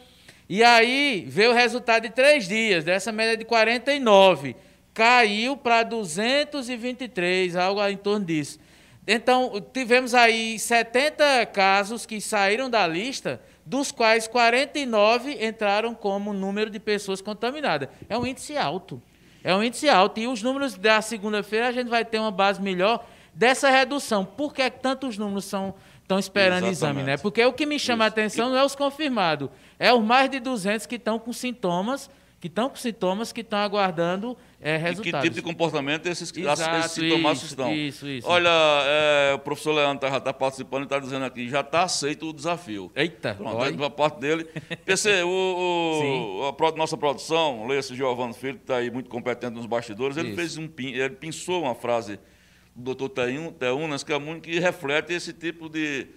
[0.50, 4.56] E aí veio o resultado de três dias, dessa média de 49.
[4.94, 8.60] Caiu para 223, algo em torno disso.
[9.08, 16.70] Então, tivemos aí 70 casos que saíram da lista, dos quais 49 entraram como número
[16.70, 17.90] de pessoas contaminadas.
[18.08, 19.02] É um índice alto.
[19.44, 20.20] É um índice alto.
[20.20, 23.08] E os números da segunda-feira a gente vai ter uma base melhor
[23.40, 24.26] dessa redução.
[24.26, 26.74] Por que tantos números são, estão esperando Exatamente.
[26.98, 27.04] exame?
[27.04, 27.18] Né?
[27.18, 28.12] Porque o que me chama Isso.
[28.12, 29.50] a atenção não é os confirmados,
[29.80, 32.10] é os mais de 200 que estão com sintomas,
[32.42, 35.24] que estão com sintomas que estão aguardando é, E que resultados.
[35.24, 37.74] tipo de comportamento esses, Exato, esses sintomas estão?
[37.74, 38.28] isso, isso.
[38.28, 42.30] Olha, é, o professor Leandro já está participando e está dizendo aqui, já está aceito
[42.30, 42.92] o desafio.
[42.94, 44.44] Eita, Pronto, da parte dele.
[44.86, 49.54] PC, o, o- a nossa produção, o esse Giovanni Filho, que está aí muito competente
[49.54, 50.36] nos bastidores, ele Isso.
[50.38, 52.20] fez um ele pensou uma frase
[52.80, 56.08] doutor Teun- Teunas que é muito que reflete esse tipo de.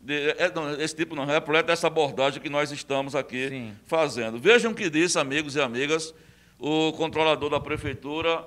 [0.00, 3.72] de- é, não, esse tipo não, reflete essa abordagem que nós estamos aqui Sim.
[3.86, 4.38] fazendo.
[4.38, 6.14] Vejam o que disse, amigos e amigas,
[6.58, 8.46] o controlador da prefeitura,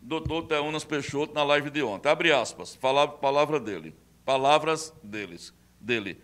[0.00, 2.08] doutor Teunas Peixoto, na live de ontem.
[2.08, 3.94] Abre aspas, palavra, palavra dele.
[4.24, 6.18] Palavras deles, dele.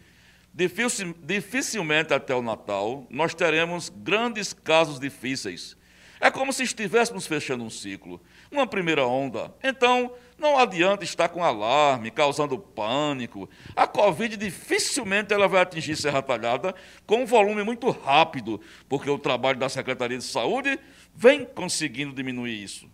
[0.54, 5.76] Dificil- dificilmente até o Natal nós teremos grandes casos difíceis.
[6.20, 8.20] É como se estivéssemos fechando um ciclo,
[8.52, 9.52] uma primeira onda.
[9.62, 13.48] Então, não adianta estar com alarme, causando pânico.
[13.76, 16.74] A Covid dificilmente ela vai atingir Serra Talhada
[17.06, 20.78] com um volume muito rápido, porque o trabalho da Secretaria de Saúde
[21.14, 22.88] vem conseguindo diminuir isso.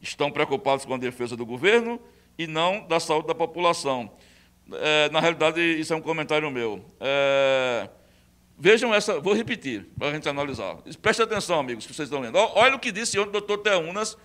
[0.00, 2.00] Estão preocupados com a defesa do governo
[2.38, 4.10] e não da saúde da população.
[4.72, 6.84] É, na realidade, isso é um comentário meu.
[7.00, 7.88] É,
[8.58, 10.76] vejam essa, vou repetir para a gente analisar.
[11.00, 12.36] Preste atenção, amigos, que vocês estão lendo.
[12.36, 14.16] Olha o que disse ontem o doutor Teunas,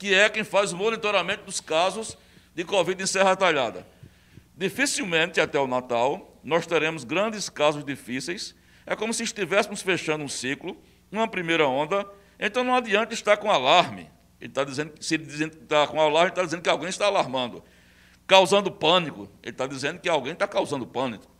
[0.00, 2.16] que é quem faz o monitoramento dos casos
[2.54, 3.86] de Covid em Serra Talhada.
[4.56, 8.54] Dificilmente até o Natal nós teremos grandes casos difíceis.
[8.86, 10.74] É como se estivéssemos fechando um ciclo,
[11.12, 12.06] uma primeira onda.
[12.38, 14.10] Então não adianta estar com alarme.
[14.40, 17.62] Ele está dizendo, se ele está com alarme, ele está dizendo que alguém está alarmando.
[18.26, 21.30] Causando pânico, ele está dizendo que alguém está causando pânico.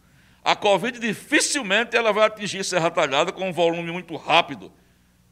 [0.44, 4.70] A Covid dificilmente ela vai atingir Serra Talhada com um volume muito rápido.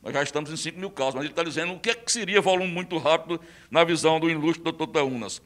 [0.03, 2.11] Nós já estamos em 5 mil casos, mas ele está dizendo o que, é que
[2.11, 5.43] seria volume muito rápido na visão do ilustre doutor Teunas.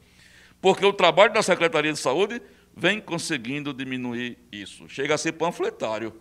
[0.61, 2.41] Porque o trabalho da Secretaria de Saúde
[2.75, 4.87] vem conseguindo diminuir isso.
[4.87, 6.13] Chega a ser panfletário.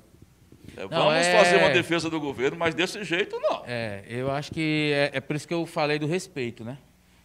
[0.77, 3.62] É, Não, vamos é- fazer uma defesa do governo, mas desse jeito não.
[3.66, 6.79] É, eu acho que é, é por isso que eu falei do respeito, né?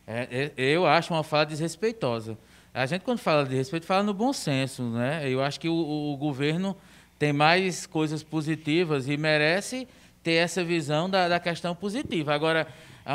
[0.06, 2.38] É, é, eu acho uma fala desrespeitosa.
[2.74, 5.28] A gente, quando fala de respeito, fala no bom senso, né?
[5.30, 6.78] Eu acho que o, o governo
[7.18, 9.88] tem mais coisas positivas e merece
[10.28, 12.34] ter essa visão da, da questão positiva.
[12.34, 12.68] Agora,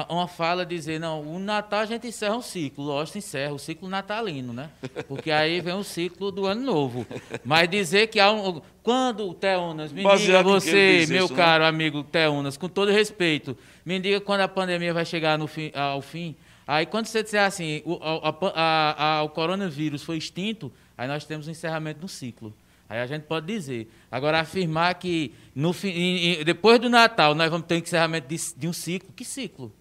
[0.09, 3.87] uma fala dizer, não, o Natal a gente encerra um ciclo, lógico, encerra o ciclo
[3.87, 4.70] natalino, né?
[5.07, 7.07] Porque aí vem o ciclo do ano novo.
[7.44, 8.62] Mas dizer que há um.
[8.83, 11.38] Quando, Teonas, me diga Baseado ele você, meu isso, né?
[11.42, 15.70] caro amigo Teunas, com todo respeito, me diga quando a pandemia vai chegar no fim-
[15.75, 16.35] ao fim.
[16.66, 21.27] Aí, quando você disser assim, o, a- a a- o coronavírus foi extinto, aí nós
[21.27, 22.55] temos um encerramento do ciclo.
[22.92, 23.90] Aí a gente pode dizer.
[24.11, 28.68] Agora, afirmar que no em- depois do Natal nós vamos ter um encerramento de, de
[28.68, 29.72] um ciclo, que ciclo?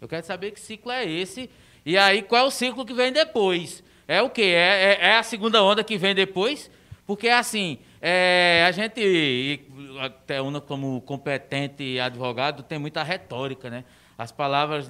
[0.00, 1.50] Eu quero saber que ciclo é esse.
[1.84, 3.84] E aí, qual é o ciclo que vem depois?
[4.08, 4.40] É o quê?
[4.56, 6.70] É, é- é a segunda onda que vem depois?
[7.06, 9.60] Porque, assim, é, a gente,
[10.00, 13.84] até uma como competente advogado, tem muita retórica, né?
[14.16, 14.88] As palavras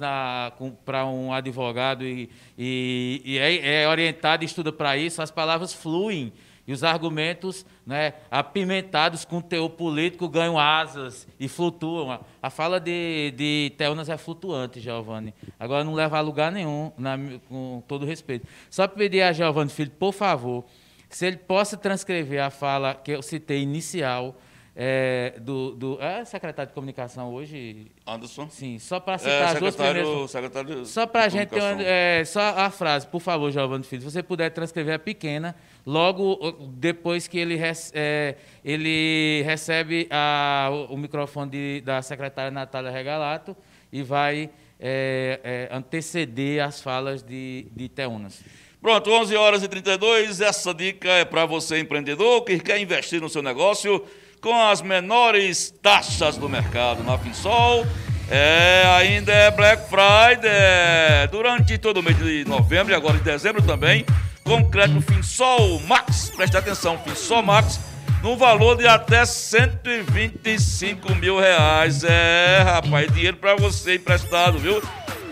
[0.85, 5.73] para um advogado e, e- e é, é orientado e estuda para isso, as palavras
[5.73, 6.31] fluem.
[6.67, 12.19] E os argumentos né, apimentados com teor político ganham asas e flutuam.
[12.41, 15.33] A- fala de, de Teunas é flutuante, Giovanni.
[15.59, 18.47] Agora não leva a lugar nenhum, na com todo respeito.
[18.69, 20.65] Só pedir a Giovanni Filho, por favor,
[21.09, 24.35] se ele possa transcrever a fala que eu citei inicial
[24.75, 27.87] é, do, do é, secretário de comunicação hoje.
[28.05, 28.49] Anderson?
[28.49, 30.31] Sim, só para citar é, as duas primeiras.
[30.31, 34.21] Secretário só para a gente é, só a frase, por favor, Giovanni Filho, se você
[34.21, 37.59] puder transcrever a pequena, logo depois que ele,
[37.93, 43.55] é, ele recebe a, o, microfone de, da secretária Natália Regalato
[43.91, 48.43] e vai é, é, anteceder as falas de, de Teunas.
[48.81, 50.41] Pronto, 11 horas e 32.
[50.41, 54.03] Essa dica é para você, empreendedor, que quer investir no seu negócio
[54.41, 57.85] com as menores taxas do mercado na Finsol.
[58.29, 63.61] É, ainda é Black Friday durante todo o mês de novembro e agora de dezembro
[63.61, 64.05] também.
[64.45, 67.79] Com crédito Finsol Max, preste atenção, Finsol Max
[68.21, 72.03] no valor de até 125 mil reais.
[72.03, 74.79] É, rapaz, dinheiro para você emprestado, viu?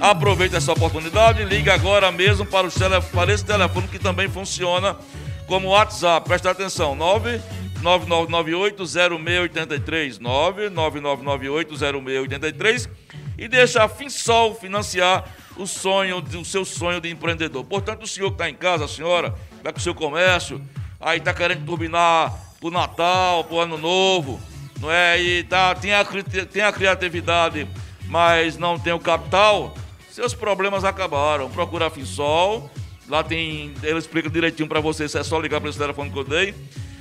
[0.02, 4.98] Aproveite essa oportunidade, ligue agora mesmo para, o telefone, para esse telefone que também funciona
[5.46, 6.28] como WhatsApp.
[6.28, 7.40] Preste atenção, 9
[7.84, 12.90] 9998-0683, 99998-0683
[13.38, 17.64] e deixa a Finsol financiar o sonho, o seu sonho de empreendedor.
[17.64, 20.62] Portanto, o senhor que está em casa, a senhora, vai com o seu comércio,
[21.00, 24.40] aí está querendo turbinar para o Natal, para o Ano Novo,
[24.80, 25.22] não é?
[25.22, 26.06] E tá, tem, a,
[26.52, 27.68] tem a criatividade,
[28.06, 29.76] mas não tem o capital,
[30.10, 31.50] seus problemas acabaram.
[31.50, 32.70] Procura a Finsol,
[33.08, 36.24] lá tem, ele explica direitinho para você, é só ligar para esse telefone que eu
[36.24, 36.54] dei,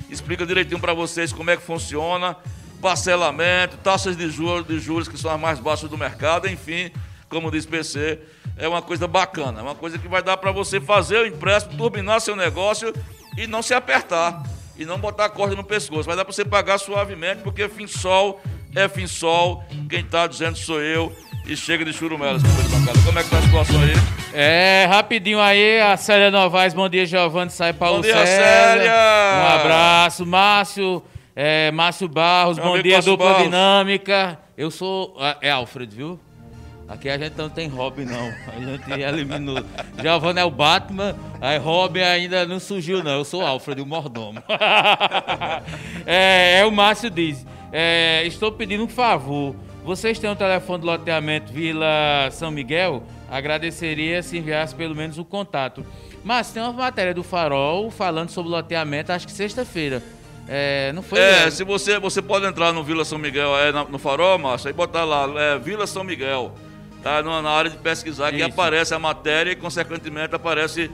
[0.09, 2.35] explica direitinho para vocês como é que funciona,
[2.81, 6.91] parcelamento, taxas de juros, de juros que são as mais baixas do mercado, enfim,
[7.29, 8.19] como diz PC,
[8.57, 11.77] é uma coisa bacana, é uma coisa que vai dar para você fazer o empréstimo,
[11.77, 12.93] turbinar seu negócio
[13.37, 14.43] e não se apertar
[14.77, 16.03] e não botar a corda no pescoço.
[16.03, 18.41] Vai dar para você pagar suavemente, porque Finsol
[18.75, 19.63] é Finsol.
[19.89, 21.15] Quem está dizendo sou eu.
[21.45, 22.41] E chega de churumelas,
[23.05, 23.93] Como é que tá a situação aí?
[24.33, 28.25] É, rapidinho aí, a Célia Novaes, bom dia, Giovanni, sai Paulo Bom dia, Célia.
[28.25, 28.93] Célia.
[28.93, 31.03] Um abraço, Márcio,
[31.35, 33.43] é, Márcio Barros, Meu bom dia, dupla Barros.
[33.43, 34.39] dinâmica.
[34.57, 36.17] Eu sou, é Alfred, viu?
[36.93, 38.31] Aqui a gente não tem Robin, não.
[38.47, 39.65] A gente eliminou.
[39.99, 43.13] Giovanni é o Batman, aí Robin ainda não surgiu, não.
[43.13, 44.43] Eu sou Alfred, o mordomo.
[46.05, 49.55] é, é, o Márcio diz: é, Estou pedindo um favor.
[49.83, 53.01] Vocês têm um telefone de loteamento Vila São Miguel?
[53.27, 55.83] Agradeceria se enviasse pelo menos o contato.
[56.23, 60.03] Mas tem uma matéria do Farol falando sobre loteamento, acho que sexta-feira.
[60.47, 61.19] É, não foi.
[61.19, 64.73] É, se você, você pode entrar no Vila São Miguel, é, no Farol, Márcio, aí
[64.73, 66.53] botar lá, é, Vila São Miguel
[67.03, 68.37] tá na área de pesquisar Isso.
[68.37, 70.89] que aparece a matéria e, consequentemente, aparece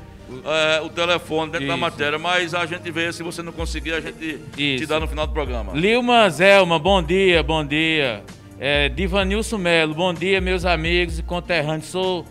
[0.45, 1.75] é, o telefone dentro Isso.
[1.75, 2.17] da matéria.
[2.19, 4.83] Mas a gente vê, se você não conseguir, a gente Isso.
[4.83, 5.73] te dá no final do programa.
[5.73, 8.23] Lilma Zelma, bom dia, bom dia.
[8.59, 11.85] É, Divanilson Melo, bom dia, meus amigos e conterrâneos.
[11.85, 12.25] Sou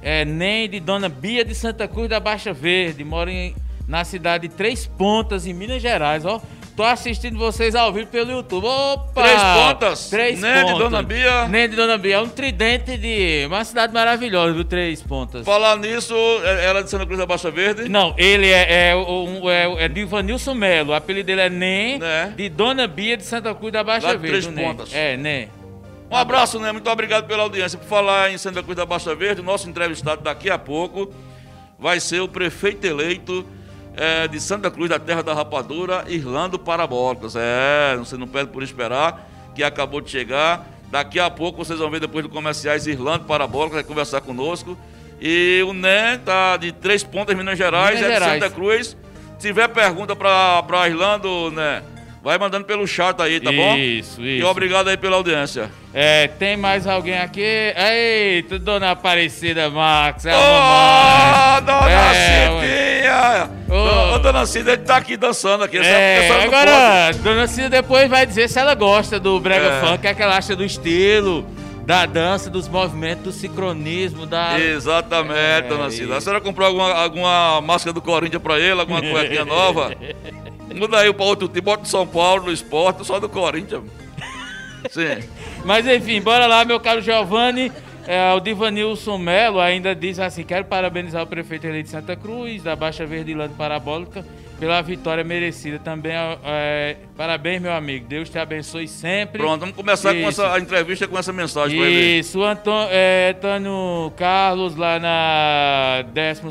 [0.00, 3.54] é, nem de Dona Bia de Santa Cruz da Baixa Verde, moro em,
[3.86, 6.40] na cidade de Três Pontas, em Minas Gerais, ó.
[6.78, 8.64] Tô assistindo vocês ao vivo pelo YouTube.
[8.64, 9.20] Opa!
[9.20, 10.10] Três pontas?
[10.10, 10.74] Três Nem pontas.
[10.74, 11.48] de Dona Bia?
[11.48, 12.14] Nem de Dona Bia.
[12.14, 13.46] É um tridente de.
[13.46, 14.62] Uma cidade maravilhosa, viu?
[14.62, 15.44] Três pontas.
[15.44, 16.14] Falar nisso,
[16.62, 17.88] ela é de Santa Cruz da Baixa Verde?
[17.88, 20.90] Não, ele é, é, um, é, é de Ivanilson Melo.
[20.90, 22.32] O apelido dele é Nem, né?
[22.36, 24.46] de Dona Bia de Santa Cruz da Baixa Lá Verde.
[24.46, 24.94] Três pontas.
[24.94, 25.48] É, Nem.
[26.08, 26.70] Um abraço, né?
[26.70, 27.76] Muito obrigado pela audiência.
[27.76, 31.12] Por falar em Santa Cruz da Baixa Verde, o nosso entrevistado daqui a pouco
[31.76, 33.44] vai ser o prefeito eleito
[33.98, 37.34] é, de Santa Cruz da Terra da Rapadura, Irlando Parabólicas.
[37.36, 40.64] É, você não perde por esperar, que acabou de chegar.
[40.88, 44.78] Daqui a pouco vocês vão ver depois do comerciais Irlando Parabólicas, vai conversar conosco.
[45.20, 48.32] E o NEM tá de Três Pontas, Minas Gerais, Minas é Gerais.
[48.34, 48.96] de Santa Cruz.
[49.36, 51.82] Se tiver pergunta para Irlando, né?
[52.22, 53.76] Vai mandando pelo chat aí, tá bom?
[53.76, 54.22] Isso, isso.
[54.22, 55.70] E obrigado aí pela audiência.
[55.94, 57.40] É, tem mais alguém aqui?
[57.40, 61.64] Eita, dona Aparecida Max, é a oh, mamãe.
[61.64, 63.50] dona é, Cidinha!
[63.68, 64.18] Ô, oh.
[64.18, 65.78] dona Cida, ele tá aqui dançando aqui.
[65.78, 69.80] É, agora, dona Cida depois vai dizer se ela gosta do brega é.
[69.80, 71.46] funk, o que, é que ela acha do estilo
[71.88, 74.60] da dança, dos movimentos, do sincronismo, da...
[74.60, 76.18] Exatamente, é, dona Cida.
[76.18, 79.94] A senhora comprou alguma, alguma máscara do Corinthians pra ele, alguma cuequinha nova?
[80.74, 83.84] Muda aí para outro time, bota São Paulo no esporte, só do Corinthians.
[84.90, 85.26] Sim.
[85.64, 87.72] Mas enfim, bora lá, meu caro Giovanni.
[88.06, 92.62] É, o Divanilson Melo ainda diz assim: quero parabenizar o prefeito eleito de Santa Cruz,
[92.62, 94.24] da Baixa Verdilândia Parabólica,
[94.58, 96.12] pela vitória merecida também.
[96.44, 98.06] É, parabéns, meu amigo.
[98.06, 99.38] Deus te abençoe sempre.
[99.38, 100.22] Pronto, vamos começar Isso.
[100.22, 102.18] com essa, a entrevista com essa mensagem para ele.
[102.18, 106.42] Isso, Antônio, é, Antônio Carlos, lá na 12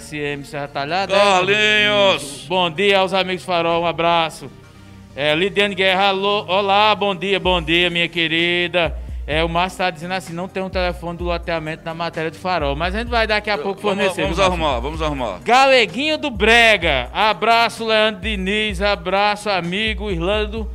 [0.00, 1.14] SM Serra Talhada.
[1.14, 2.46] Carlinhos!
[2.48, 4.50] Bom dia aos amigos Farol, um abraço.
[5.14, 8.96] É, Lidiane Guerra, alô, olá, bom dia, bom dia, minha querida.
[9.26, 12.36] É, o Márcio está dizendo assim, não tem um telefone do loteamento na matéria do
[12.36, 12.74] farol.
[12.74, 14.22] Mas a gente vai daqui a pouco fornecer.
[14.22, 15.38] Vamos, vamos arrumar, vamos arrumar.
[15.44, 17.08] Galeguinho do Brega.
[17.12, 18.82] Abraço, Leandro Diniz.
[18.82, 20.68] Abraço, amigo Irlando.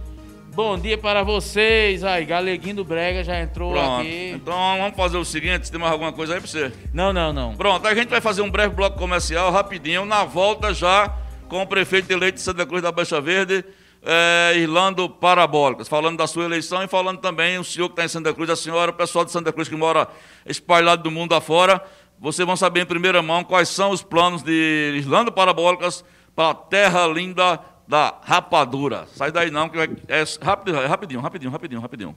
[0.55, 2.03] Bom dia para vocês.
[2.03, 4.01] Aí, Galeguinho do Brega já entrou Pronto.
[4.01, 4.31] aqui.
[4.33, 6.71] Então vamos fazer o seguinte, tem mais alguma coisa aí para você?
[6.91, 7.55] Não, não, não.
[7.55, 11.13] Pronto, a gente vai fazer um breve bloco comercial, rapidinho, na volta já
[11.47, 13.63] com o prefeito eleito de Santa Cruz da Baixa Verde,
[14.09, 18.07] é, Irlando Parabólicas, falando da sua eleição e falando também o senhor que está em
[18.07, 20.07] Santa Cruz, a senhora, o pessoal de Santa Cruz que mora
[20.45, 21.83] espalhado do mundo afora.
[22.17, 26.55] Vocês vão saber em primeira mão quais são os planos de Irlando Parabólicas para a
[26.55, 29.05] terra linda da rapadura.
[29.13, 32.15] Sai daí não, que é rápido, rapidinho, rapidinho, rapidinho, rapidinho.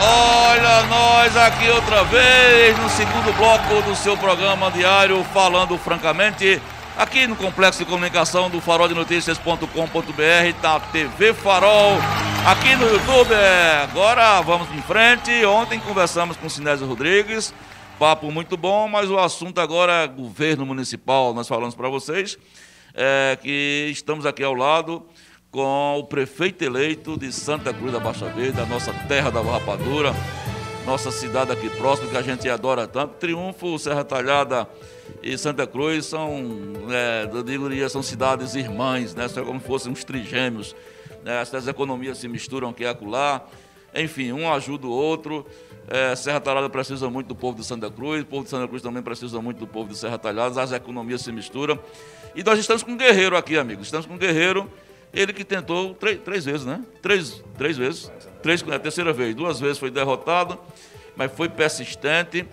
[0.00, 6.60] Olha nós aqui outra vez no segundo bloco do seu programa diário Falando Francamente,
[6.98, 11.96] aqui no Complexo de Comunicação do Farol de Notícias.com.br, da TV Farol,
[12.44, 13.32] aqui no YouTube.
[13.84, 15.44] Agora vamos em frente.
[15.46, 17.54] Ontem conversamos com Sinésio Rodrigues,
[18.00, 21.32] papo muito bom, mas o assunto agora é governo municipal.
[21.32, 22.36] Nós falamos para vocês
[22.92, 25.06] é, que estamos aqui ao lado
[25.52, 30.12] com o prefeito eleito de Santa Cruz da Baixa Verde, a nossa terra da rapadura,
[30.88, 33.16] nossa cidade aqui próxima, que a gente adora tanto.
[33.16, 34.66] Triunfo, Serra Talhada
[35.22, 36.32] e Santa Cruz são,
[36.90, 39.28] é, eu diria, são cidades irmãs, né?
[39.28, 40.74] São como se fossem uns trigêmeos.
[41.22, 41.40] Né?
[41.40, 43.46] As economias se misturam aqui e acolá.
[43.94, 45.46] Enfim, um ajuda o outro.
[45.88, 48.80] É, Serra Talhada precisa muito do povo de Santa Cruz, o povo de Santa Cruz
[48.80, 51.78] também precisa muito do povo de Serra Talhada, as economias se misturam.
[52.34, 53.88] E nós estamos com um guerreiro aqui, amigos.
[53.88, 54.70] Estamos com um guerreiro
[55.12, 56.84] ele que tentou três, vezes, né?
[57.00, 58.10] Três, três vezes.
[58.42, 59.34] Três, a terceira vez.
[59.34, 60.58] Duas vezes foi derrotado,
[61.16, 62.46] mas foi persistente.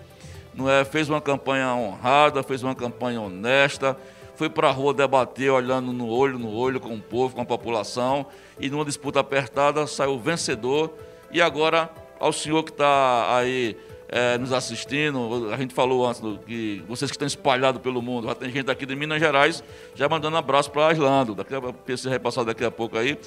[0.54, 0.86] Não é?
[0.86, 3.98] Fez uma campanha honrada, fez uma campanha honesta.
[4.36, 7.46] Foi para a rua debater, olhando no olho no olho com o povo, com a
[7.46, 8.26] população.
[8.60, 10.94] E numa disputa apertada saiu vencedor.
[11.32, 11.90] E agora,
[12.20, 15.50] ao senhor que está aí é, nos assistindo.
[15.52, 18.70] A gente falou antes do, que vocês que estão espalhados pelo mundo, já tem gente
[18.70, 19.64] aqui de Minas Gerais
[19.94, 21.36] já mandando abraço para a Islândia.
[21.36, 23.18] Daqui a ser repassado daqui a pouco aí.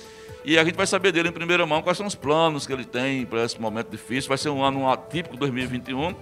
[0.45, 2.85] E a gente vai saber dele em primeira mão quais são os planos que ele
[2.85, 4.29] tem para esse momento difícil.
[4.29, 6.14] Vai ser um ano atípico 2021,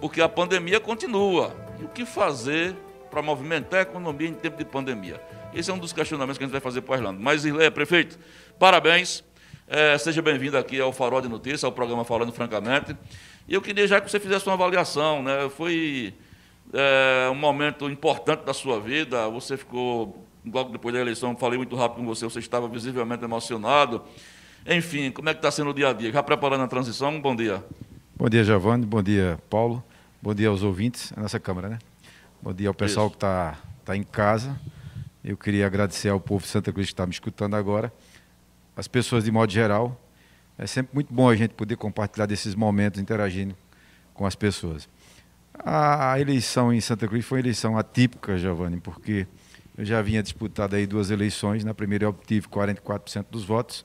[0.00, 1.54] porque a pandemia continua.
[1.80, 2.74] E o que fazer
[3.10, 5.20] para movimentar a economia em tempo de pandemia?
[5.54, 7.20] Esse é um dos questionamentos que a gente vai fazer para a Irlanda.
[7.20, 8.18] Mas, é, prefeito,
[8.58, 9.22] parabéns.
[9.66, 12.94] É, seja bem-vindo aqui ao Farol de Notícias, ao programa Falando Francamente.
[13.48, 15.48] E eu queria já que você fizesse uma avaliação, né?
[15.50, 16.14] Foi
[16.72, 21.76] é, um momento importante da sua vida, você ficou, logo depois da eleição, falei muito
[21.76, 24.02] rápido com você, você estava visivelmente emocionado.
[24.66, 26.10] Enfim, como é que está sendo o dia a dia?
[26.10, 27.20] Já preparando a transição?
[27.20, 27.62] Bom dia.
[28.16, 28.86] Bom dia, Giovanni.
[28.86, 29.84] Bom dia, Paulo.
[30.22, 31.78] Bom dia aos ouvintes, a nossa Câmara, né?
[32.40, 33.12] Bom dia ao pessoal Isso.
[33.12, 34.58] que está tá em casa.
[35.22, 37.92] Eu queria agradecer ao povo de Santa Cruz que está me escutando agora,
[38.76, 40.00] as pessoas de modo geral,
[40.56, 43.56] é sempre muito bom a gente poder compartilhar desses momentos interagindo
[44.12, 44.88] com as pessoas.
[45.64, 49.26] A eleição em Santa Cruz foi uma eleição atípica, Giovanni, porque
[49.76, 51.64] eu já vinha disputado aí duas eleições.
[51.64, 53.84] Na primeira eu obtive 44% dos votos.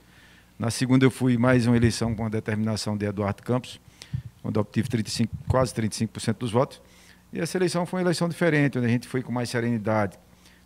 [0.57, 3.79] Na segunda eu fui mais uma eleição com a determinação de Eduardo Campos,
[4.43, 6.81] onde obtive 35, quase 35% dos votos.
[7.31, 10.17] E essa eleição foi uma eleição diferente, onde a gente foi com mais serenidade,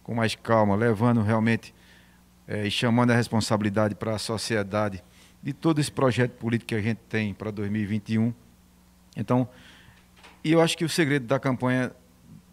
[0.02, 1.74] com mais calma, levando realmente
[2.48, 5.04] é, e chamando a responsabilidade para a sociedade
[5.44, 8.34] de todo esse projeto político que a gente tem para 2021.
[9.18, 9.48] Então,
[10.44, 11.92] e eu acho que o segredo da campanha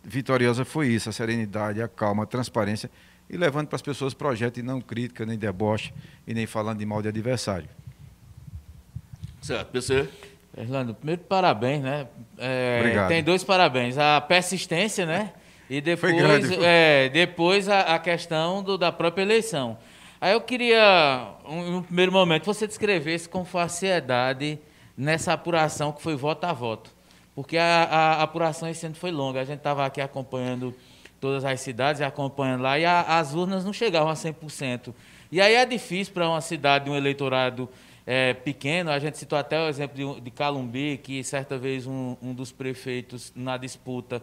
[0.02, 2.90] vitoriosa foi isso, a serenidade, a calma, a transparência
[3.28, 5.92] e levando para as pessoas projeto e não crítica, nem deboche
[6.26, 7.68] e nem falando de mal de adversário.
[9.40, 10.08] Certo, PC.
[10.52, 12.08] Fernando, primeiro parabéns, né?
[12.36, 13.08] É, Obrigado.
[13.08, 13.96] Tem dois parabéns.
[13.96, 15.32] A persistência, né?
[15.70, 16.64] E depois, foi grande, foi.
[16.64, 19.78] É, depois a, a questão do, da própria eleição.
[20.20, 24.58] Aí eu queria, um, no primeiro momento, você descrevesse com facilidade
[24.94, 26.90] nessa apuração que foi voto a voto.
[27.34, 29.40] Porque a, a apuração esse ano foi longa.
[29.40, 30.74] A gente estava aqui acompanhando
[31.18, 34.92] todas as cidades, acompanhando lá, e a, as urnas não chegavam a 100%.
[35.32, 37.66] E aí é difícil para uma cidade, um eleitorado
[38.06, 38.90] é, pequeno.
[38.90, 42.52] A gente citou até o exemplo de, de Calumbi, que certa vez um, um dos
[42.52, 44.22] prefeitos na disputa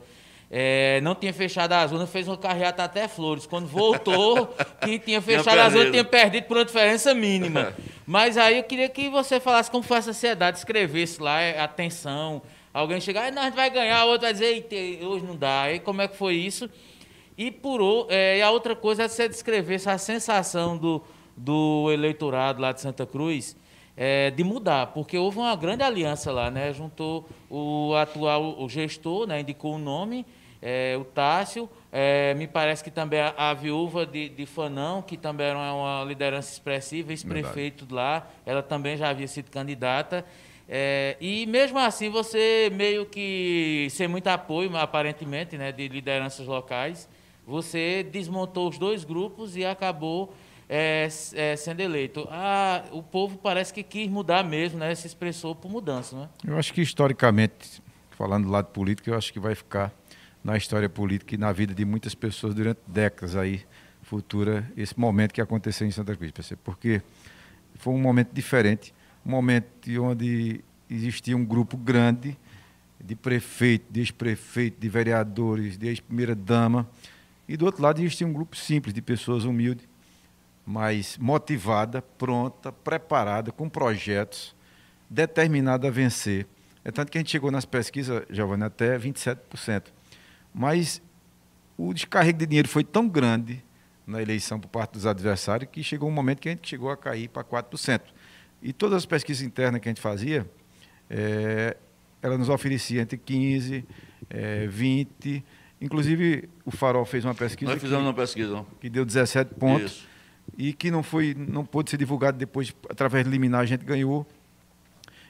[0.50, 3.46] é, não tinha fechado a zona, fez uma carreata até Flores.
[3.46, 4.48] Quando voltou,
[4.82, 7.74] que tinha fechado a zona, tinha perdido por uma diferença mínima.
[8.06, 11.68] Mas aí eu queria que você falasse como foi a sociedade, escrevesse lá é, a
[11.68, 12.42] tensão.
[12.74, 14.68] Alguém chegar, não, a gente vai ganhar, o outro vai dizer,
[15.04, 15.64] hoje não dá.
[15.64, 16.70] Aí como é que foi isso?
[17.38, 21.04] E, por, é, e a outra coisa é você descrevesse a sensação do,
[21.36, 23.56] do eleitorado lá de Santa Cruz
[23.98, 26.72] é, de mudar, porque houve uma grande aliança lá, né?
[26.72, 29.42] Juntou o atual o gestor, né?
[29.42, 30.24] indicou o nome,
[30.62, 35.16] é, o Tássio, É, me parece que também a, a viúva de, de, Fanão, que
[35.16, 40.26] também era uma liderança expressiva, ex-prefeito lá, ela também já havia sido candidata.
[40.68, 47.08] É, e mesmo assim, você meio que, sem muito apoio, aparentemente, né, de lideranças locais,
[47.46, 50.34] você desmontou os dois grupos e acabou
[50.68, 52.28] é, é, sendo eleito.
[52.30, 56.18] Ah, o povo parece que quis mudar mesmo, né, se expressou por mudança.
[56.18, 56.30] Né?
[56.46, 57.82] Eu acho que, historicamente,
[58.12, 59.94] falando do lado político, eu acho que vai ficar
[60.48, 63.66] na história política e na vida de muitas pessoas durante décadas aí
[64.02, 66.32] futura esse momento que aconteceu em Santa Cruz,
[66.64, 67.02] porque
[67.76, 68.94] foi um momento diferente,
[69.26, 69.70] um momento
[70.02, 72.38] onde existia um grupo grande
[73.04, 76.90] de prefeito, de ex-prefeito, de vereadores, de ex-primeira dama,
[77.46, 79.86] e do outro lado existia um grupo simples de pessoas humildes,
[80.66, 84.56] mas motivada, pronta, preparada, com projetos,
[85.10, 86.48] determinada a vencer.
[86.86, 89.97] É tanto que a gente chegou nas pesquisas, Giovanni, até 27%.
[90.54, 91.02] Mas
[91.78, 93.64] o descarrego de dinheiro foi tão grande
[94.06, 96.98] na eleição por parte dos adversários que chegou um momento que a gente chegou a
[96.98, 98.02] cair para 4%.
[98.62, 100.50] E todas as pesquisas internas que a gente fazia,
[101.10, 101.78] é,
[102.22, 103.84] ela nos oferecia entre 15%,
[104.30, 105.44] é, 20%.
[105.80, 107.72] Inclusive, o Farol fez uma pesquisa.
[107.72, 108.66] Nós fizemos que, uma pesquisa.
[108.82, 109.92] Que deu 17 pontos.
[109.92, 110.08] Isso.
[110.58, 114.26] E que não foi, não pôde ser divulgado depois, através de liminar, a gente ganhou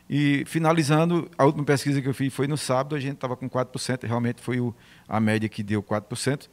[0.10, 3.50] e finalizando, a última pesquisa que eu fiz foi no sábado, a gente estava com
[3.50, 4.74] 4%, realmente foi o,
[5.08, 6.48] a média que deu 4%.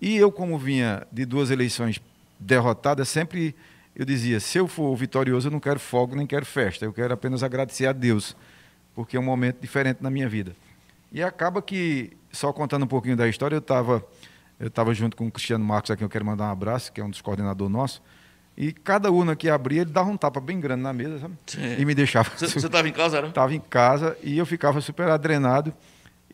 [0.00, 2.00] E eu, como vinha de duas eleições
[2.38, 3.54] derrotadas, sempre
[3.94, 7.14] eu dizia: se eu for vitorioso, eu não quero fogo nem quero festa, eu quero
[7.14, 8.36] apenas agradecer a Deus,
[8.94, 10.54] porque é um momento diferente na minha vida.
[11.12, 14.04] E acaba que, só contando um pouquinho da história, eu estava
[14.58, 17.00] eu tava junto com o Cristiano Marcos, a quem eu quero mandar um abraço, que
[17.00, 18.02] é um dos coordenadores nossos.
[18.56, 21.34] E cada urna que abria, ele dava um tapa bem grande na mesa, sabe?
[21.46, 21.76] Sim.
[21.78, 22.30] E me deixava.
[22.36, 23.28] Você estava em casa, era?
[23.28, 25.74] Estava em casa e eu ficava super adrenado.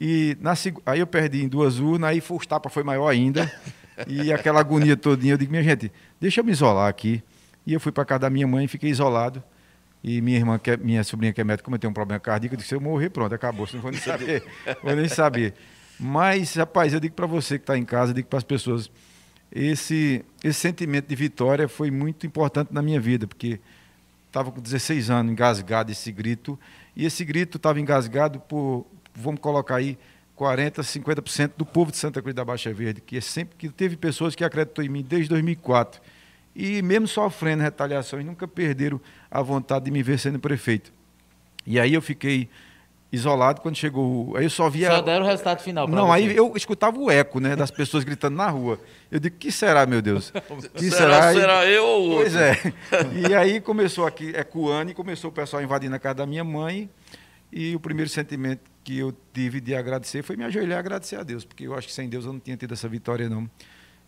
[0.00, 0.54] E na,
[0.86, 3.50] aí eu perdi em duas urnas, aí os tapas foi maior ainda.
[4.06, 7.22] e aquela agonia todinha, eu digo, minha gente, deixa eu me isolar aqui.
[7.66, 9.42] E eu fui para casa da minha mãe, fiquei isolado.
[10.02, 12.18] E minha irmã, que é, minha sobrinha que é médica, como eu tenho um problema
[12.18, 14.44] cardíaco, eu disse, se eu morrer, pronto, acabou, não vou nem saber.
[14.82, 15.54] vou nem saber.
[15.98, 18.90] Mas, rapaz, eu digo para você que está em casa, eu digo para as pessoas,
[19.54, 23.60] esse, esse sentimento de vitória foi muito importante na minha vida, porque
[24.26, 26.58] estava com 16 anos engasgado esse grito,
[26.96, 29.98] e esse grito estava engasgado por, vamos colocar aí,
[30.38, 33.96] 40%, 50% do povo de Santa Cruz da Baixa Verde, que é sempre que teve
[33.96, 36.00] pessoas que acreditou em mim desde 2004.
[36.56, 39.00] E mesmo sofrendo retaliações, nunca perderam
[39.30, 40.92] a vontade de me ver sendo prefeito.
[41.66, 42.48] E aí eu fiquei
[43.12, 44.34] isolado quando chegou.
[44.36, 44.90] Aí eu só via.
[44.90, 45.86] Só deram o resultado final.
[45.86, 46.12] Não, você.
[46.12, 48.80] aí eu escutava o eco, né, das pessoas gritando na rua.
[49.10, 50.32] Eu digo, que será, meu Deus?
[50.74, 51.32] Que será?
[51.32, 52.16] Será, será eu ou outro?
[52.22, 52.72] Pois é.
[53.28, 56.88] E aí começou aqui, ecoando, e começou o pessoal invadindo a casa da minha mãe.
[57.52, 61.22] E o primeiro sentimento que eu tive de agradecer foi me ajoelhar e agradecer a
[61.22, 63.48] Deus, porque eu acho que sem Deus eu não tinha tido essa vitória, não.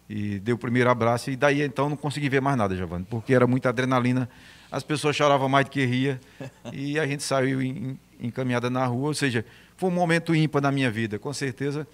[0.08, 3.34] E dei o primeiro abraço, e daí então não consegui ver mais nada, Giovanni, porque
[3.34, 4.28] era muita adrenalina,
[4.70, 6.20] as pessoas choravam mais do que ria,
[6.72, 9.44] e a gente saiu em, encaminhada na rua, ou seja,
[9.76, 11.86] foi um momento ímpar na minha vida, com certeza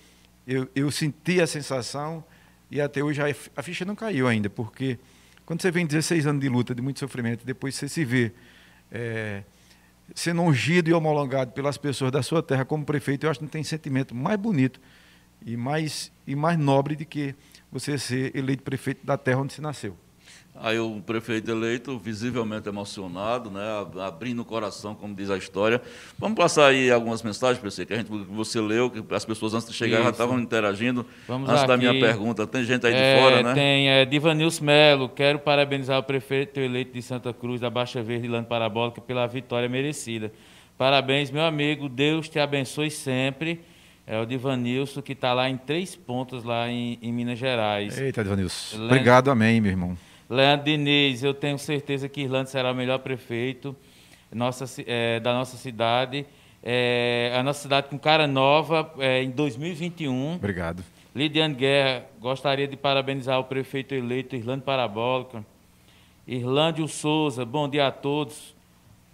[0.47, 2.25] eu, eu senti a sensação
[2.71, 3.21] e até hoje
[3.57, 4.99] a, ficha não caiu ainda, porque
[5.45, 8.33] quando você vem 16 anos de luta, de muito sofrimento, depois você se vê
[8.91, 9.43] é,
[10.15, 13.51] sendo ungido e homologado pelas pessoas da sua terra como prefeito, eu acho que não
[13.51, 14.81] tem sentimento mais bonito
[15.45, 17.35] e mais, e mais nobre do que
[17.71, 19.97] você ser eleito prefeito da terra onde você nasceu.
[20.63, 23.63] Aí o prefeito eleito, visivelmente emocionado, né,
[24.05, 25.81] abrindo o coração, como diz a história.
[26.19, 29.69] Vamos passar aí algumas mensagens, PC, que a gente, você leu, que as pessoas antes
[29.69, 30.05] de chegar Isso.
[30.05, 31.07] já estavam interagindo.
[31.27, 31.69] Vamos antes aqui.
[31.69, 32.47] da minha pergunta.
[32.47, 33.55] Tem gente aí é, de fora, né?
[33.55, 35.09] Tem, é, Divanils Melo.
[35.09, 39.69] Quero parabenizar o prefeito eleito de Santa Cruz, da Baixa Verde, Lando Parabólica, pela vitória
[39.69, 40.31] merecida.
[40.77, 41.89] Parabéns, meu amigo.
[41.89, 43.61] Deus te abençoe sempre.
[44.07, 47.99] É o Divanilson, que está lá em três pontos, lá em, em Minas Gerais.
[47.99, 48.85] Eita, Divanilson.
[48.85, 49.97] Obrigado, amém, meu irmão.
[50.31, 53.75] Leandro Diniz, eu tenho certeza que Irlanda será o melhor prefeito
[54.33, 56.25] nossa, é, da nossa cidade.
[56.63, 60.37] É, a nossa cidade com cara nova é, em 2021.
[60.37, 60.85] Obrigado.
[61.17, 65.45] Lidiane Guerra, gostaria de parabenizar o prefeito eleito Irlando Parabólica.
[66.29, 68.55] Irlândio Souza, bom dia a todos.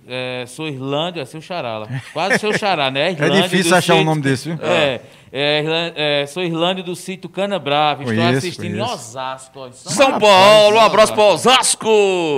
[0.08, 3.10] É, sou Irlândia, seu xará Quase seu xará, né?
[3.12, 4.58] Irlândia é difícil achar o um nome desse, viu?
[4.64, 5.00] É,
[5.32, 8.04] é, é, sou Irlândia do sítio Cana Brava.
[8.04, 8.90] Estou conheço, assistindo conheço.
[8.90, 9.68] em Osasco.
[9.72, 11.88] São, São Paulo, um abraço para Osasco!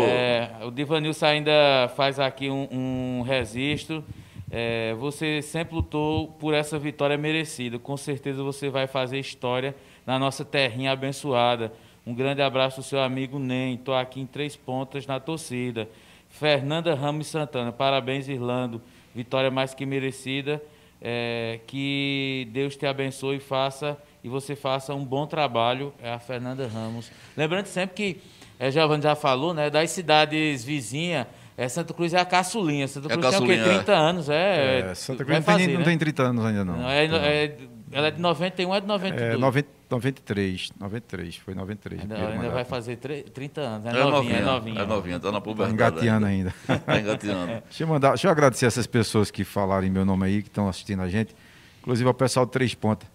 [0.09, 4.03] É, o Divanilson ainda faz aqui um, um registro.
[4.51, 7.79] É, você sempre lutou por essa vitória merecida.
[7.79, 11.71] Com certeza você vai fazer história na nossa terrinha abençoada.
[12.07, 13.75] Um grande abraço do seu amigo Nem.
[13.75, 15.87] Estou aqui em Três Pontas na torcida.
[16.29, 18.81] Fernanda Ramos Santana, parabéns, Irlando.
[19.15, 20.63] Vitória mais que merecida.
[21.01, 25.93] É, que Deus te abençoe e faça e você faça um bom trabalho.
[26.03, 27.11] É a Fernanda Ramos.
[27.37, 28.21] Lembrando sempre que,
[28.59, 31.27] é, Giovanni já falou, né, das cidades vizinhas,
[31.57, 32.87] é, Santa Cruz é a caçulinha.
[32.89, 33.57] Santa É Cruz tem o quê?
[33.57, 34.29] caçulinha, 30 anos.
[34.29, 35.85] É, É, Santa Cruz não, tem, fazer, não né?
[35.85, 36.77] tem 30 anos ainda, não.
[36.79, 37.57] Não, é, é-
[37.93, 39.35] ela é de 91, é de 92.
[39.35, 42.03] É 90, 93, 93, foi 93.
[42.03, 43.87] Ainda, ainda vai fazer tre- 30 anos.
[43.87, 44.81] É, É novinha, novinha, é novinha.
[44.83, 45.75] é novinha, tá na Tá puberdade.
[45.75, 46.55] engateando ainda.
[46.85, 47.63] Tá engateando.
[47.69, 50.49] Deixa eu, mandar, deixa eu agradecer essas pessoas que falaram em meu nome aí, que
[50.49, 51.35] estão assistindo a gente.
[51.81, 53.09] Inclusive ao pessoal de Três Pontas.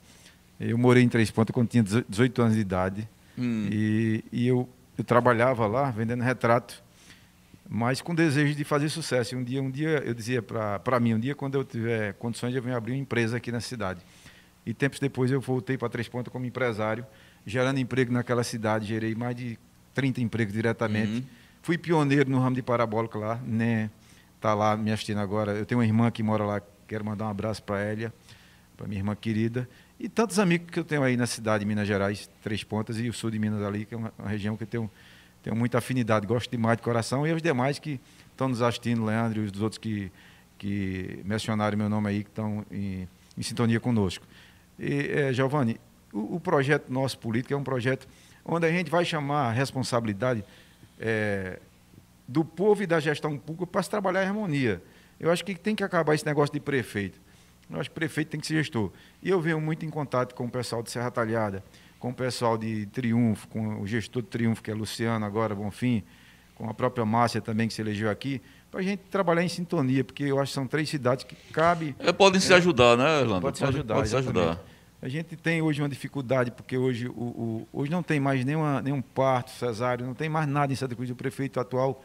[0.60, 3.08] Eu morei em Três Pontas quando tinha 18 anos de idade.
[3.38, 3.68] Hum.
[3.72, 4.68] E, e eu,
[4.98, 6.82] eu trabalhava lá vendendo retrato,
[7.70, 9.36] mas com desejo de fazer sucesso.
[9.36, 12.56] E um dia, um dia eu dizia para mim, um dia quando eu tiver condições,
[12.56, 14.00] eu venho abrir uma empresa aqui na cidade.
[14.66, 17.06] E tempos depois eu voltei para Três Pontas como empresário,
[17.46, 18.86] gerando emprego naquela cidade.
[18.86, 19.60] Gerei mais de
[19.94, 21.12] 30 empregos diretamente.
[21.12, 21.24] Uhum.
[21.62, 23.90] Fui pioneiro no ramo de parabólica lá, né?
[24.40, 25.54] Tá lá me assistindo agora.
[25.54, 28.14] Eu tenho uma irmã que mora lá, quero mandar um abraço para Elia,
[28.76, 29.68] para minha irmã querida.
[30.00, 33.08] E tantos amigos que eu tenho aí na cidade de Minas Gerais, Três Pontas e
[33.08, 34.92] o sul de Minas ali, que é uma, uma região que eu tenho,
[35.42, 37.26] tenho muita afinidade, gosto demais de coração.
[37.26, 38.02] E os demais que
[38.32, 40.12] estão nos assistindo, Leandro e os outros que,
[40.58, 43.08] que mencionaram meu nome aí, que estão em,
[43.38, 44.26] em sintonia conosco.
[44.78, 45.80] E, eh, Giovanni,
[46.12, 48.08] o, o projeto nosso político é um projeto
[48.46, 50.44] onde a gente vai chamar a responsabilidade
[51.00, 51.60] eh,
[52.28, 54.82] do povo e da gestão pública para se trabalhar em harmonia.
[55.20, 57.22] Eu acho que tem que acabar esse negócio de prefeito.
[57.70, 58.92] Eu acho que prefeito tem que ser gestor.
[59.22, 61.64] E eu venho muito em contato com o pessoal de Serra Talhada,
[62.00, 66.04] com o pessoal de Triunfo, com o gestor de Triunfo, que é Luciano agora, Bonfim,
[66.56, 68.42] com a própria Márcia também, que se elegeu aqui,
[68.74, 71.96] para a gente trabalhar em sintonia, porque eu acho que são três cidades que cabe
[72.00, 73.42] É, podem se ajudar, né, Orlando?
[73.44, 73.94] Pode se ajudar.
[73.94, 74.60] Pode se ajudar.
[75.00, 78.82] A gente tem hoje uma dificuldade, porque hoje, o, o- hoje não tem mais nenhuma,
[78.82, 81.08] nenhum parto, cesário, não tem mais nada em Santa Cruz.
[81.12, 82.04] O prefeito atual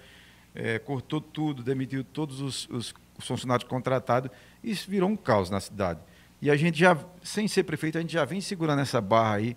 [0.55, 4.31] eh, cortou tudo, demitiu todos os, os- os funcionários contratados.
[4.63, 6.01] Isso virou um caos na cidade.
[6.43, 9.57] E a gente já, sem ser prefeito, a gente já vem segurando essa barra aí,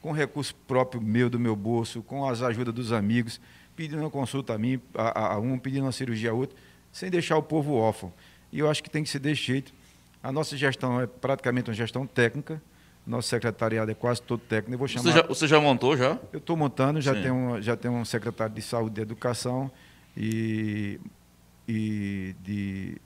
[0.00, 3.38] com recurso próprio meu, do meu bolso, com as ajudas dos amigos,
[3.76, 6.56] pedindo uma consulta a mim, a, a- um, pedindo uma cirurgia a outro,
[6.90, 8.12] sem deixar o povo órfão.
[8.52, 9.72] E eu acho que tem que ser desse jeito.
[10.22, 12.60] A nossa gestão é praticamente uma gestão técnica.
[13.06, 14.74] Nosso secretariado é quase todo técnico.
[14.74, 15.02] Eu vou chamar.
[15.04, 16.18] Você já, você já montou já?
[16.32, 17.22] Eu estou montando, já Sim.
[17.22, 19.70] tenho, já tenho um secretário de saúde e educação
[20.16, 20.98] e,
[21.68, 22.96] e de.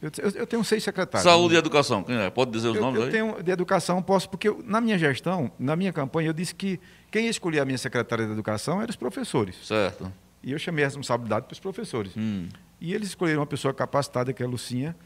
[0.00, 1.22] Eu, eu- eu tenho seis secretários.
[1.30, 2.28] Saúde e educação, quem é?
[2.28, 3.12] Pode dizer os Eu, nomes eu aí?
[3.12, 6.80] tenho de educação, posso, porque eu- na minha gestão, na minha campanha, eu disse que
[7.12, 9.54] quem ia escolher a minha secretária de educação eram os professores.
[9.64, 10.12] Certo.
[10.42, 12.12] E eu chamei a responsabilidade para os professores.
[12.16, 12.48] Hum.
[12.80, 14.96] E eles escolheram uma pessoa capacitada, que é a Lucinha,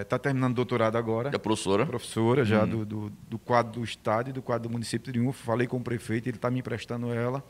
[0.00, 1.84] está terminando doutorado agora É professora?
[1.86, 2.68] professora já Hum.
[2.68, 5.42] do, do, do quadro do Estado e do quadro do município de Triunfo.
[5.44, 7.44] Falei com o prefeito, ele está me emprestando ela.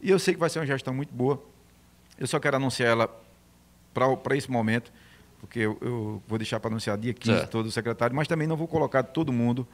[0.00, 1.40] E eu sei que vai ser uma gestão muito boa.
[2.18, 3.22] Eu só quero anunciar ela
[4.22, 4.92] para esse momento,
[5.40, 7.50] porque eu, eu vou deixar para anunciar dia 15 Certo.
[7.50, 9.66] todo o secretário, mas também não vou colocar todo mundo.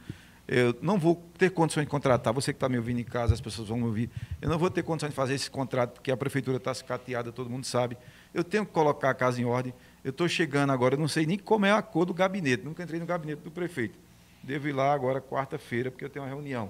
[0.47, 2.33] Eu não vou ter condições de contratar.
[2.33, 4.09] Você que está me ouvindo em casa, as pessoas vão me ouvir.
[4.41, 7.49] Eu não vou ter condições de fazer esse contrato, porque a prefeitura está escateada, todo
[7.49, 7.97] mundo sabe.
[8.33, 9.73] Eu tenho que colocar a casa em ordem.
[10.03, 12.63] Eu estou chegando agora, eu não sei nem como é a cor do gabinete.
[12.63, 13.97] Nunca entrei no gabinete do prefeito.
[14.43, 16.69] Devo ir lá agora quarta-feira, porque eu tenho uma reunião.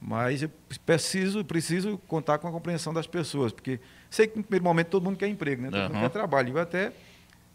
[0.00, 0.50] Mas eu
[0.84, 3.80] preciso, preciso contar com a compreensão das pessoas, porque
[4.10, 5.70] sei que no primeiro momento todo mundo quer emprego, né?
[5.70, 6.00] todo mundo Aham.
[6.02, 6.50] quer trabalho.
[6.50, 6.92] Eu até,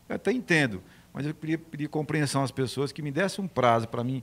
[0.10, 0.82] eu até entendo,
[1.14, 4.22] mas eu queria pedir compreensão às pessoas que me dessem um prazo para mim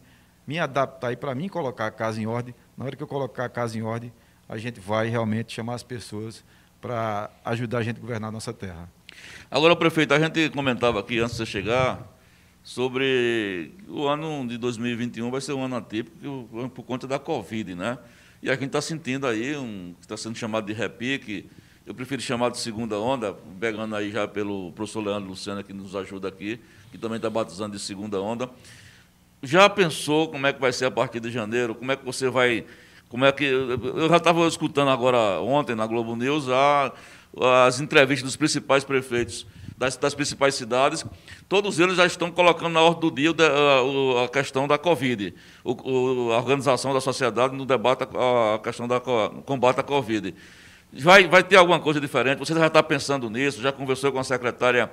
[0.51, 2.53] me adaptar e para mim colocar a casa em ordem.
[2.77, 4.13] Na hora que eu colocar a casa em ordem,
[4.49, 6.45] a gente vai realmente chamar as pessoas
[6.81, 8.91] para ajudar a gente a governar a nossa terra.
[9.49, 12.05] Agora, prefeito, a gente comentava aqui antes de você chegar
[12.65, 17.97] sobre o ano de 2021 vai ser um ano atípico por conta da Covid, né?
[18.43, 21.49] E a gente está sentindo aí um que está sendo chamado de repique,
[21.87, 25.95] eu prefiro chamar de segunda onda, pegando aí já pelo professor Leandro Luciano que nos
[25.95, 26.59] ajuda aqui,
[26.91, 28.51] que também está batizando de segunda onda.
[29.43, 31.75] Já pensou como é que vai ser a partir de janeiro?
[31.75, 32.65] Como é que você vai.
[33.09, 33.45] Como é que.
[33.45, 36.93] Eu já estava escutando agora ontem na Globo News a,
[37.67, 39.47] as entrevistas dos principais prefeitos
[39.79, 41.07] das, das principais cidades.
[41.49, 45.35] Todos eles já estão colocando na ordem do dia a, a questão da Covid,
[45.65, 50.35] o, a organização da sociedade no debate a, a questão da co- combate à Covid.
[50.93, 52.39] Vai, vai ter alguma coisa diferente?
[52.41, 53.63] Você já está pensando nisso?
[53.63, 54.91] Já conversou com a secretária?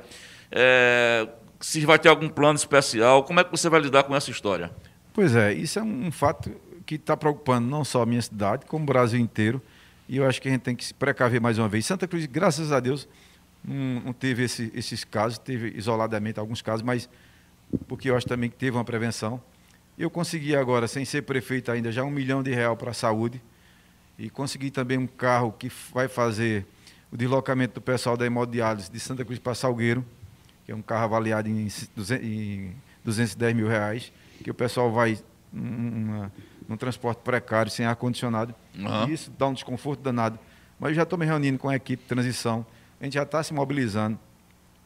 [0.52, 1.28] é,
[1.60, 3.24] se vai ter algum plano especial?
[3.24, 4.72] Como é que você vai lidar com essa história?
[5.14, 6.52] Pois é, isso é um fato
[6.86, 9.62] que está preocupando não só a minha cidade, como o Brasil inteiro.
[10.08, 11.86] E eu acho que a gente tem que se precaver mais uma vez.
[11.86, 13.08] Santa Cruz, graças a Deus,
[13.64, 17.10] não, teve esse- esses casos, teve isoladamente alguns casos, mas
[17.88, 19.42] porque eu acho também que teve uma prevenção.
[19.98, 23.42] Eu consegui agora, sem ser prefeito ainda, já um milhão de real para a saúde.
[24.18, 26.66] E consegui também um carro que vai fazer
[27.12, 30.06] o deslocamento do pessoal da hemodiálise de Santa Cruz para Salgueiro,
[30.68, 34.12] que é um carro avaliado em, c- duze- em 210 mil reais,
[34.44, 35.18] que o pessoal vai,
[35.54, 36.30] um,
[36.68, 38.54] num transporte precário, sem ar-condicionado.
[38.78, 39.08] Uhum.
[39.10, 40.38] Isso dá um desconforto danado.
[40.80, 42.66] Mas eu já estou me reunindo com a equipe de transição,
[43.00, 44.20] a gente já está se mobilizando.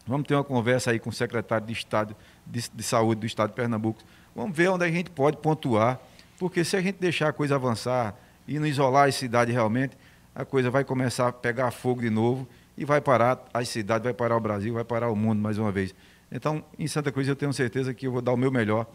[0.05, 2.15] Vamos ter uma conversa aí com o secretário de Estado
[2.45, 4.01] de, de Saúde do Estado de Pernambuco.
[4.35, 5.99] Vamos ver onde a gente pode pontuar,
[6.37, 8.15] porque se a gente deixar a coisa avançar
[8.47, 9.97] e não isolar a cidade realmente,
[10.33, 12.47] a coisa vai começar a pegar fogo de novo
[12.77, 15.71] e vai parar a cidade, vai parar o Brasil, vai parar o mundo mais uma
[15.71, 15.93] vez.
[16.31, 18.87] Então, em Santa Cruz, eu tenho certeza que eu vou dar o meu melhor,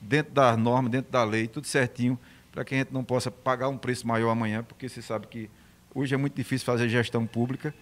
[0.00, 2.18] dentro da norma, dentro da lei, tudo certinho,
[2.50, 5.48] para que a gente não possa pagar um preço maior amanhã, porque você sabe que
[5.94, 7.74] hoje é muito difícil fazer gestão pública.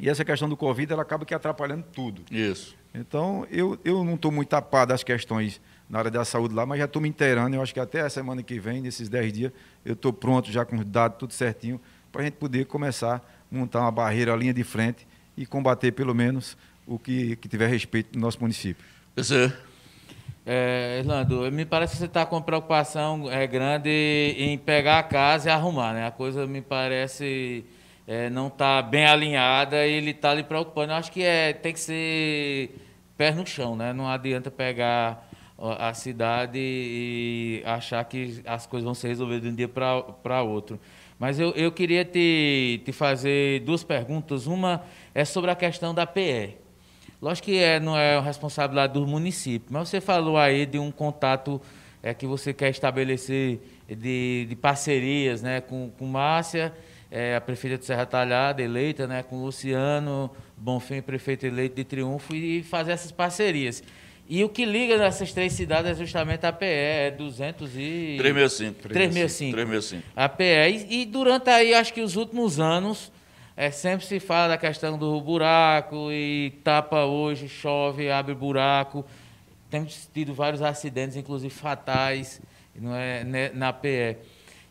[0.00, 2.22] E essa questão do Covid, ela acaba que atrapalhando tudo.
[2.30, 2.76] Isso.
[2.92, 6.78] Então, eu, eu não estou muito tapado das questões na área da saúde lá, mas
[6.78, 7.54] já estou me inteirando.
[7.54, 9.52] Eu acho que até a semana que vem, nesses 10 dias,
[9.84, 13.20] eu estou pronto já com os dados, tudo certinho, para a gente poder começar a
[13.50, 17.66] montar uma barreira, a linha de frente e combater pelo menos o que, que tiver
[17.66, 18.84] respeito no nosso município.
[19.14, 19.52] Você.
[20.44, 23.90] É, Irlando, me parece que você está com preocupação é, grande
[24.38, 26.06] em pegar a casa e arrumar, né?
[26.06, 27.64] A coisa me parece
[28.06, 30.92] é, não está bem alinhada e ele está lhe preocupando.
[30.92, 32.76] Eu acho que é, tem que ser
[33.16, 33.92] pé no chão, né?
[33.92, 35.28] Não adianta pegar
[35.58, 40.78] a cidade e achar que as coisas vão ser resolvidas de um dia para outro.
[41.18, 44.46] Mas eu, eu queria te, te fazer duas perguntas.
[44.46, 44.82] Uma
[45.14, 46.56] é sobre a questão da PE.
[47.20, 51.60] Lógico que é, não é responsabilidade do município, mas você falou aí de um contato
[52.02, 53.58] é, que você quer estabelecer
[53.88, 56.74] de, de parcerias né, com, com Márcia,
[57.10, 62.34] é, a prefeita de Serra Talhada, eleita, né, com Luciano Bonfim, prefeito eleito de Triunfo,
[62.34, 63.82] e fazer essas parcerias.
[64.28, 68.16] E o que liga nessas três cidades é justamente a PE, é 200 e...
[68.18, 68.88] 365.
[68.88, 69.52] 365.
[69.52, 70.02] 365.
[70.16, 70.44] A PE.
[70.44, 73.12] E, e durante aí, acho que os últimos anos,
[73.56, 79.04] é, sempre se fala da questão do buraco e tapa hoje, chove, abre buraco.
[79.70, 82.40] Temos tido vários acidentes, inclusive fatais,
[82.74, 84.16] não é, né, na PE.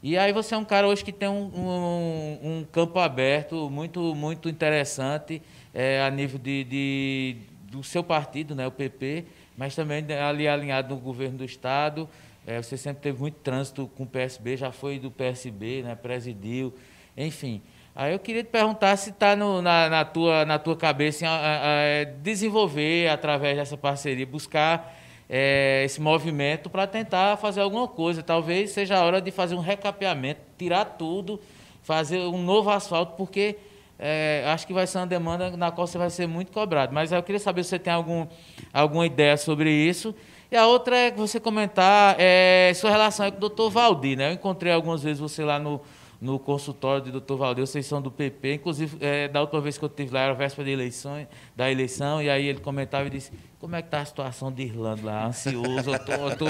[0.04, 4.14] E aí você é um cara hoje que tem um, um, um campo aberto muito,
[4.14, 5.42] muito interessante
[5.74, 7.36] é, a nível de, de,
[7.72, 9.26] do seu partido, né, o PP,
[9.58, 12.10] mas também ali alinhado no governo do Estado.
[12.46, 16.74] É, você sempre teve muito trânsito com o PSB, já foi do PSB, né, presidiu,
[17.18, 17.62] enfim.
[17.96, 22.02] Aí eu queria te perguntar se está na, na, tua, na tua cabeça a, a,
[22.02, 24.94] a desenvolver, através dessa parceria, buscar
[25.30, 28.22] é, esse movimento para tentar fazer alguma coisa.
[28.22, 31.40] Talvez seja a hora de fazer um recapeamento, tirar tudo,
[31.84, 33.58] fazer um novo asfalto, porque
[33.98, 36.94] é, acho que vai ser uma demanda na qual você vai ser muito cobrado.
[36.94, 38.28] Mas eu queria saber se você tem algum,
[38.74, 40.14] alguma ideia sobre isso.
[40.52, 44.18] E a outra é você comentar é, sua relação com o doutor Valdir.
[44.18, 44.30] Né?
[44.30, 45.82] Eu encontrei algumas vezes você lá no
[46.22, 48.56] no consultório do doutor Valdir, vocês são do PP.
[48.56, 51.72] Inclusive, é, da última vez que eu estive lá, era a véspera da eleição, da
[51.72, 53.32] eleição, e aí ele comentava e disse,
[53.66, 55.26] como é que está a situação de Irlanda lá?
[55.26, 56.46] Ansioso, eu tô, eu tô...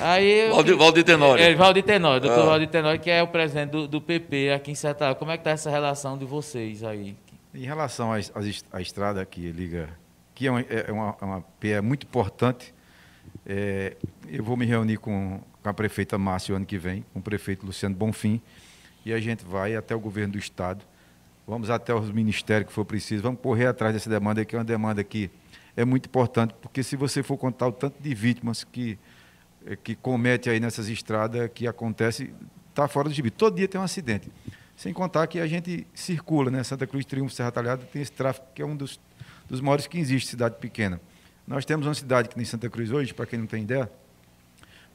[0.00, 1.44] Aí, Valdir, Valdir Tenório.
[1.44, 2.46] É, Valdir Tenório, doutor ah.
[2.46, 5.42] Valdir Tenório, que é o presidente do, do PP aqui em Santa Como é que
[5.42, 7.16] está essa relação de vocês aí?
[7.54, 9.88] Em relação à, estrada que liga,
[10.34, 12.74] que é uma, é uma, é uma é muito importante,
[13.46, 13.96] é,
[14.28, 17.22] eu vou me reunir com, com a prefeita Márcia o ano que vem, com o
[17.22, 18.42] prefeito Luciano Bonfim,
[19.06, 20.84] e a gente vai até o governo do Estado,
[21.46, 24.64] vamos até os ministérios que for preciso, vamos correr atrás dessa demanda, que é uma
[24.64, 25.30] demanda que
[25.78, 28.98] é muito importante, porque se você for contar o tanto de vítimas que,
[29.64, 32.34] eh, que comete aí nessas estradas, que acontece,
[32.68, 33.30] está fora do gibi.
[33.30, 34.28] Todo dia tem um acidente.
[34.76, 36.64] Sem contar que a gente circula, né?
[36.64, 38.98] Santa Cruz, Triunfo, Serra Talhada, tem esse tráfego que é um dos,
[39.48, 41.00] dos maiores que existe, cidade pequena.
[41.46, 43.88] Nós temos uma cidade que nem Santa Cruz hoje, para quem não tem ideia,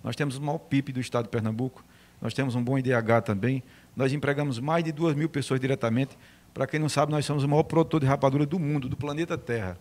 [0.04, 1.82] nós temos o maior PIB do estado de Pernambuco,
[2.22, 3.64] nós temos um bom IDH também,
[3.96, 6.18] nós empregamos mais de duas mil pessoas diretamente.
[6.54, 9.38] Para quem não sabe, nós somos o maior produtor de rapadura do mundo, do planeta
[9.38, 9.78] Terra.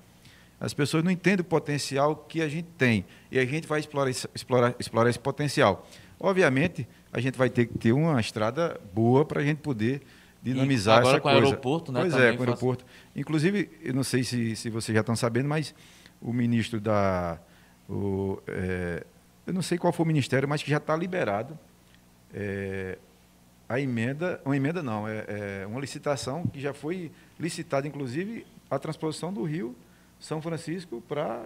[0.63, 4.09] As pessoas não entendem o potencial que a gente tem e a gente vai explorar,
[4.09, 5.85] explorar, explorar esse potencial.
[6.21, 10.03] Obviamente, a gente vai ter que ter uma estrada boa para a gente poder
[10.41, 11.41] dinamizar agora essa com coisa.
[11.41, 12.01] o aeroporto, né?
[12.03, 12.87] Pois é, com o aeroporto.
[13.17, 15.75] Inclusive, eu não sei se, se vocês já estão sabendo, mas
[16.21, 17.41] o ministro da...
[17.91, 19.05] O, é,
[19.45, 21.59] eu não sei qual foi o ministério, mas que já está liberado
[22.33, 22.99] é,
[23.69, 27.11] a emenda, uma emenda não, é, é, uma licitação que já foi
[27.41, 29.75] licitada, inclusive, a transposição do Rio
[30.23, 31.43] São Francisco para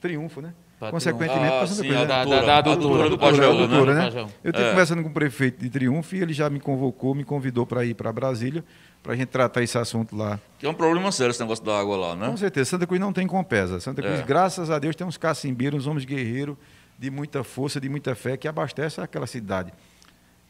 [0.00, 0.54] Triunfo, né?
[0.78, 2.06] Pra Consequentemente, ah, para sim, Cruz, né?
[2.06, 3.94] Da, doutora, da, da doutora, do Pajéu, Pajéu, né?
[3.94, 4.02] né?
[4.04, 4.28] Pajéu.
[4.44, 4.70] Eu estive É.
[4.70, 7.94] conversando com o prefeito de Triunfo e ele já me convocou, me convidou para ir
[7.94, 8.64] para Brasília,
[9.02, 10.38] para a gente tratar esse assunto lá.
[10.58, 12.28] Que é um problema sério esse negócio da água lá, né?
[12.28, 13.80] Com certeza, Santa Cruz não tem compesa.
[13.80, 14.22] Santa Cruz, É.
[14.22, 16.56] graças a Deus, tem uns cacimbeiros, uns homens guerreiros
[16.98, 19.72] de muita força, de muita fé, que abastecem aquela cidade.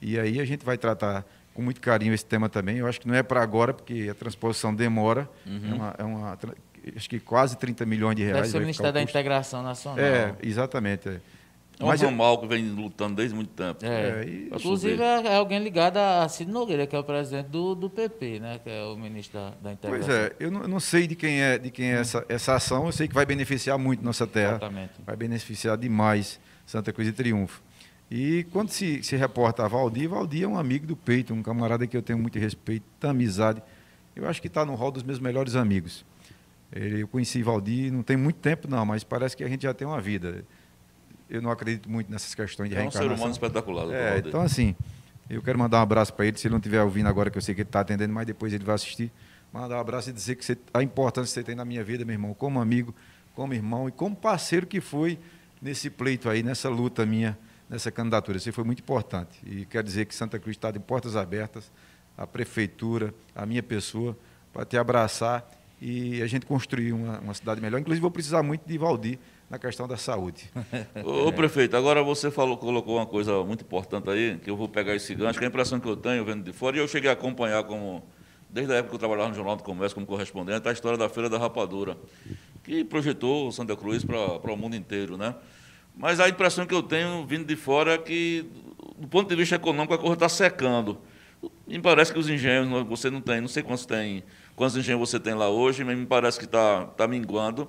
[0.01, 2.79] E aí a gente vai tratar com muito carinho esse tema também.
[2.79, 5.29] Eu acho que não é para agora, porque a transposição demora.
[5.47, 6.39] É uma, é uma
[6.97, 8.43] acho que quase 30 milhões de reais.
[8.43, 9.03] Deve ser o vai ficar Ministério da.
[9.03, 9.99] Integração Nacional.
[10.05, 11.09] É, exatamente.
[11.09, 11.21] é.
[11.81, 13.85] É um Mas ramal que vem lutando desde muito tempo.
[13.85, 13.89] É.
[14.21, 17.75] É, e- Inclusive é é alguém ligado a Cid Nogueira, que é o presidente do,
[17.75, 18.61] do PP, né?
[18.63, 20.15] Que é o ministro da, da Pois Integração.
[20.15, 22.87] é, eu não, eu não sei de quem é, de quem é essa, essa ação,
[22.87, 24.51] eu sei que vai beneficiar muito nossa terra.
[24.53, 24.93] Exatamente.
[25.05, 27.63] vai beneficiar demais Santa Cruz e Triunfo.
[28.11, 31.87] E quando se, se reporta a Valdir, Valdir é um amigo do peito, um camarada
[31.87, 33.63] que eu tenho muito respeito, muita amizade.
[34.15, 36.05] Eu acho que está no hall dos meus melhores amigos.
[36.73, 39.75] Ele- Eu conheci Valdir não tem muito tempo não, mas parece que a gente já
[39.75, 40.45] tem uma vida.
[41.29, 43.17] Eu não acredito muito nessas questões de É um ser reencarnação.
[43.17, 43.91] humano espetacular.
[43.95, 44.29] É, Valdir.
[44.29, 44.75] então assim,
[45.29, 47.43] eu quero mandar um abraço para ele, se ele não estiver ouvindo agora, que eu
[47.43, 49.11] sei que ele está atendendo, mas depois ele vai assistir.
[49.53, 52.05] Mandar um abraço e dizer que você- a importância que você tem na minha vida,
[52.05, 52.95] meu irmão, como amigo,
[53.35, 55.19] como irmão e como parceiro que foi
[55.61, 58.39] nesse pleito aí, nessa luta minha, nessa candidatura.
[58.39, 59.39] Você foi muito importante.
[59.47, 61.71] E quero dizer que Santa Cruz está de portas abertas,
[62.17, 64.17] a prefeitura, a minha pessoa,
[64.53, 65.49] para te abraçar
[65.85, 67.81] e a gente construir uma, uma cidade melhor.
[67.81, 69.19] Inclusive, vou precisar muito de Valdir
[69.51, 70.49] na questão da saúde.
[71.05, 74.69] Ô, ô, prefeito, agora você falou, colocou uma coisa muito importante aí, que eu vou
[74.69, 76.87] pegar esse gancho, que é a impressão que eu tenho vendo de fora, e eu
[76.87, 78.01] cheguei a acompanhar como,
[78.49, 81.09] desde a época que eu trabalhava no Jornal do Comércio como correspondente, a história da
[81.09, 81.99] Feira da Rapadura,
[82.63, 85.35] que projetou Santa Cruz para o mundo inteiro, né?
[85.97, 88.47] Mas a impressão que eu tenho vindo de fora é que,
[88.97, 90.97] do ponto de vista econômico, a coisa está secando.
[91.67, 94.23] Me parece que os engenhos, você não tem, não sei quantos tem,
[94.57, 97.69] quantos engenhos você tem lá hoje, mas me parece que está tá minguando.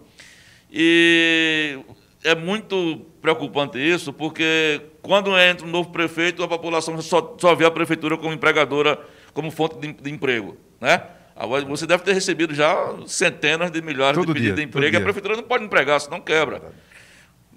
[0.71, 1.79] E
[2.23, 7.65] é muito preocupante isso, porque quando entra um novo prefeito, a população só, só vê
[7.65, 8.99] a prefeitura como empregadora,
[9.33, 10.57] como fonte de, de emprego.
[10.81, 11.01] Né?
[11.35, 12.75] Agora, Você deve ter recebido já
[13.07, 16.19] centenas de milhares Todo de pedidos de emprego, e a prefeitura não pode empregar, senão
[16.19, 16.73] quebra.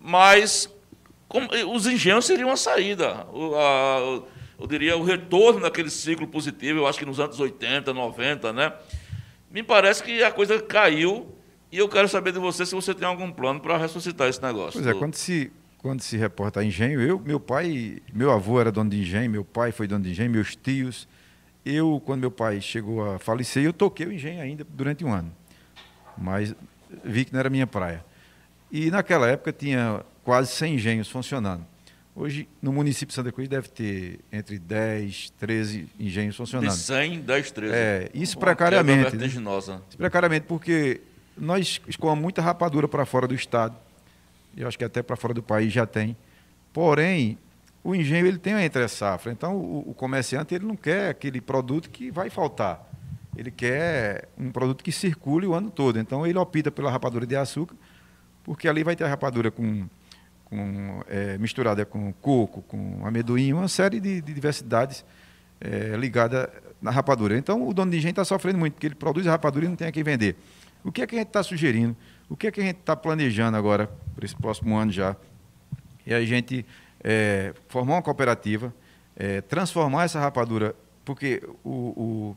[0.01, 0.68] Mas
[1.29, 3.27] como- os engenhos seriam uma saída.
[3.33, 4.22] O, a-
[4.59, 8.72] eu diria o retorno daquele ciclo positivo, eu acho que nos anos 80, 90, né?
[9.57, 11.34] Me parece que a coisa caiu
[11.72, 14.74] e eu quero saber de você se você tem algum plano para ressuscitar esse negócio.
[14.74, 18.61] Pois é, Do- quando se, quando se reporta a engenho, eu, meu pai, meu avô
[18.61, 21.09] era dono de engenho, meu pai foi dono de engenho, meus tios.
[21.64, 25.32] Eu, quando meu pai chegou a falecer, eu toquei o engenho ainda durante um ano.
[26.18, 26.54] Mas
[27.02, 28.04] vi que não era minha praia.
[28.70, 31.64] E naquela época tinha quase 100 engenhos funcionando.
[32.19, 36.71] Hoje, no município de Santa Cruz, deve ter entre 10, 13 engenhos de funcionando.
[36.71, 37.75] 100, 10, 13.
[37.75, 39.27] É, isso Uma precariamente, né?
[39.27, 41.03] Isso Precariamente, porque
[41.37, 43.77] nós escoamos muita rapadura para fora do estado.
[44.57, 46.17] Eu acho que até para fora do país já tem.
[46.73, 47.37] Porém,
[47.85, 49.31] o engenho ele tem a entre safra.
[49.31, 52.83] Então, o, o comerciante ele não quer aquele produto que vai faltar.
[53.37, 55.99] Ele quer um produto que circule o ano todo.
[55.99, 57.77] Então, ele opta pela rapadura de açúcar,
[58.43, 59.87] porque ali vai ter a rapadura com,
[60.47, 65.05] com é, misturada com coco, com amendoim, uma série de, de diversidades
[65.61, 67.36] é, ligada na rapadura.
[67.36, 69.76] Então, o dono de engenho está sofrendo muito, porque ele produz a rapadura e não
[69.76, 70.36] tem a quem vender.
[70.84, 71.97] O que é que a gente está sugerindo?
[72.28, 75.16] O que é que a gente está planejando agora, para esse próximo ano já?
[76.07, 76.64] É a gente
[77.03, 78.72] é, formar uma cooperativa,
[79.16, 82.36] é, transformar essa rapadura, porque o, o,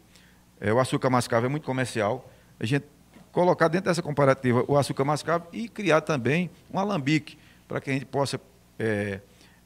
[0.60, 2.28] é, o açúcar mascavo é muito comercial,
[2.60, 2.86] a gente
[3.32, 7.38] colocar dentro dessa comparativa o açúcar mascavo e criar também um alambique
[7.70, 8.42] para que a gente possa
[8.80, 9.20] é,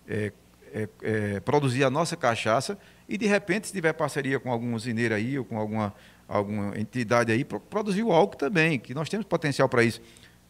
[0.08, 0.32] é,
[0.74, 2.78] é, é, produzir a nossa cachaça
[3.08, 5.94] e, de repente, se tiver parceria com algum usineiro aí ou com alguma,
[6.28, 10.02] alguma entidade aí, pro- produzir o álcool também, que nós temos potencial para isso.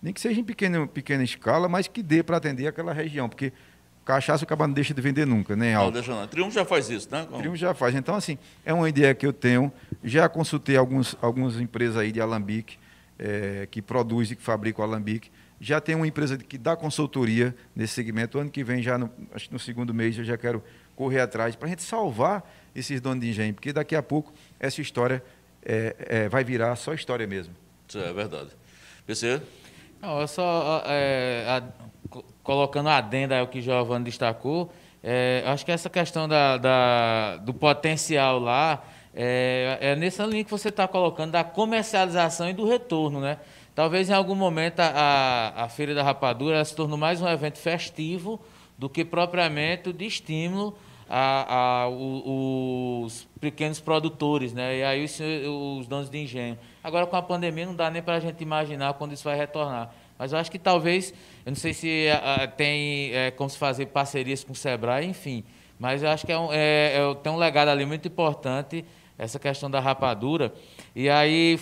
[0.01, 3.53] Nem que seja em pequena, pequena escala, mas que dê para atender aquela região, porque
[4.03, 5.93] cachaça o cara não deixa de vender nunca, nem Não, álcool.
[5.93, 6.27] deixa não.
[6.27, 7.25] Triunfo já faz isso, né?
[7.29, 7.93] Com- Triunfo já faz.
[7.95, 9.71] Então, assim, é uma ideia que eu tenho.
[10.03, 12.77] Já consultei alguns, algumas empresas aí de alambique,
[13.19, 15.31] eh, que produzem e que fabricam alambique.
[15.64, 18.38] Já tem uma empresa que dá consultoria nesse segmento.
[18.38, 20.61] O ano que vem, já no, acho que no segundo mês, eu já quero
[20.95, 22.43] correr atrás para a gente salvar
[22.76, 25.24] esses donos de engenho, porque daqui a pouco essa história
[25.66, 27.55] eh, eh, vai virar só história mesmo.
[27.88, 28.49] Isso é verdade.
[29.07, 29.41] PC?
[30.01, 31.64] Não, eu só é, a-
[32.09, 36.57] co- colocando a adenda ao que o Giovanni destacou, é, acho que essa questão da,
[36.57, 38.84] da- do potencial lá
[39.16, 43.38] é, é nessa linha que você está colocando da comercialização e do retorno, né?
[43.76, 47.57] Talvez em algum momento a, a, a Feira da Rapadura se tornou mais um evento
[47.57, 48.39] festivo
[48.78, 50.76] do que propriamente de estímulo
[51.09, 54.78] a, a- o- os pequenos produtores, né?
[54.78, 56.57] E aí os, os donos de engenho.
[56.84, 59.91] Agora com a pandemia não dá nem para a gente imaginar quando isso vai retornar.
[60.19, 61.11] Mas eu acho que talvez,
[61.43, 65.43] eu não sei se ah, tem é, como se fazer parcerias com o Sebrae, enfim.
[65.80, 68.86] Mas eu acho que é um, é, é- tem um legado ali muito importante
[69.17, 70.53] essa questão da rapadura.
[70.95, 71.59] E aí,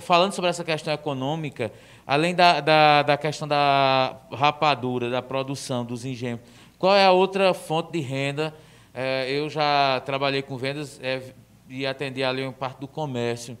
[0.00, 1.72] falando sobre essa questão econômica,
[2.04, 6.40] além da, da, da questão da rapadura, da produção dos engenhos,
[6.78, 8.52] qual é a outra fonte de renda?
[8.92, 11.22] É, eu já trabalhei com vendas é,
[11.68, 13.56] e atendi ali uma parte do comércio.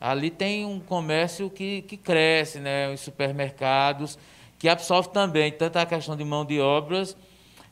[0.00, 2.92] Ali tem um comércio que, que cresce, né?
[2.92, 4.18] os supermercados,
[4.58, 7.16] que absorve também tanto a questão de mão de obras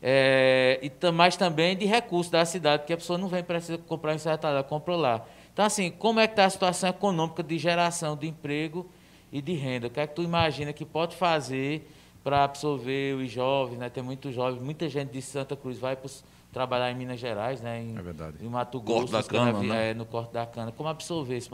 [0.02, 4.14] É, e, mas também de recursos da cidade, que a pessoa não vem precisa comprar
[4.14, 5.26] em Serra Talhada, compra lá.
[5.60, 8.88] Então, assim, como é que está a situação econômica de geração de emprego
[9.30, 9.88] e de renda?
[9.88, 11.86] O que é que tu imagina que pode fazer
[12.24, 13.90] para absorver os jovens, né?
[13.90, 16.10] Tem muitos jovens, muita gente de Santa Cruz vai para
[16.50, 17.78] trabalhar em Minas Gerais, né?
[17.78, 18.38] Em, é verdade.
[18.40, 19.90] Em Mato Grosso, corte da cana, né?
[19.90, 20.72] é, no corte da cana.
[20.72, 21.50] Como absorver isso?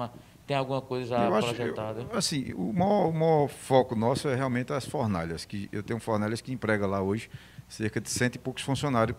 [0.47, 2.03] Tem alguma coisa já eu projetada?
[2.03, 5.45] Acho, eu, assim, o maior, o maior, foco nosso é realmente as fornalhas.
[5.45, 7.29] Que eu tenho fornalhas que emprega lá hoje
[7.69, 9.17] cerca de cento e poucos funcionários.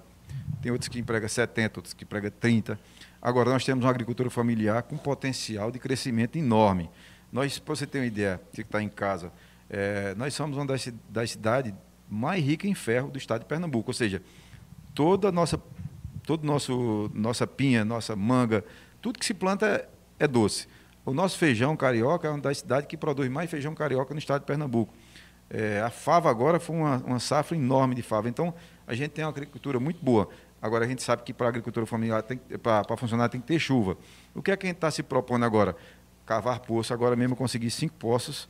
[0.62, 2.80] Tem outros que empregam 70, outros que empregam 30.
[3.22, 6.90] Agora, nós temos uma agricultura familiar com potencial de crescimento enorme.
[7.32, 9.32] Nós, para você ter uma ideia, você que está em casa,
[9.70, 11.74] é, nós somos uma das, das cidades
[12.10, 13.90] mais ricas em ferro do estado de Pernambuco.
[13.90, 14.22] Ou seja,
[14.94, 15.62] toda a nossa,
[16.26, 18.64] todo nosso, nossa pinha, nossa manga,
[19.02, 19.90] tudo que se planta é,
[20.24, 20.68] é doce.
[21.06, 24.42] O nosso feijão carioca é uma das cidades que produz mais feijão carioca no estado
[24.42, 24.94] de Pernambuco.
[25.50, 28.28] É, a fava agora foi uma, uma safra enorme de fava.
[28.28, 28.54] Então,
[28.86, 30.28] a gente tem uma agricultura muito boa.
[30.62, 32.24] Agora, a gente sabe que para a agricultura familiar,
[32.62, 33.98] para funcionar, tem que ter chuva.
[34.34, 35.76] O que é que a gente está se propondo agora?
[36.26, 36.94] Cavar poço.
[36.94, 38.50] Agora mesmo eu consegui cinco poços.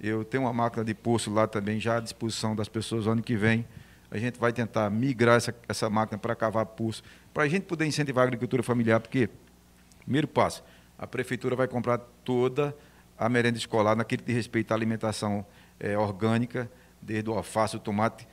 [0.00, 3.36] Eu tenho uma máquina de poço lá também, já à disposição das pessoas ano que
[3.36, 3.64] vem.
[4.10, 7.02] A gente vai tentar migrar essa, essa máquina para cavar poço,
[7.32, 9.28] para a gente poder incentivar a agricultura familiar, porque,
[10.02, 10.62] primeiro passo,
[10.98, 12.76] a prefeitura vai comprar toda
[13.18, 15.46] a merenda escolar naquilo que diz respeito à alimentação
[15.80, 18.26] é, orgânica, desde o alface, o tomate,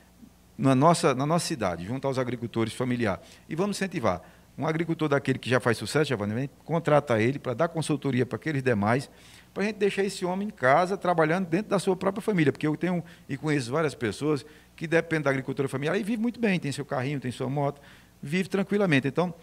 [0.62, 3.24] na nossa, na nossa cidade, junto aos agricultores familiares.
[3.48, 4.22] E vamos incentivar.
[4.56, 8.62] Um agricultor daquele que já faz sucesso, Giovanni, contrata ele para dar consultoria para aqueles
[8.62, 9.10] demais,
[9.52, 12.52] para a gente deixar esse homem em casa, trabalhando dentro da sua própria família.
[12.52, 14.46] Porque eu tenho e conheço várias pessoas
[14.76, 17.80] que dependem da agricultura familiar e vivem muito bem, tem seu carrinho, tem sua moto,
[18.22, 19.08] vive tranquilamente.
[19.08, 19.34] Então,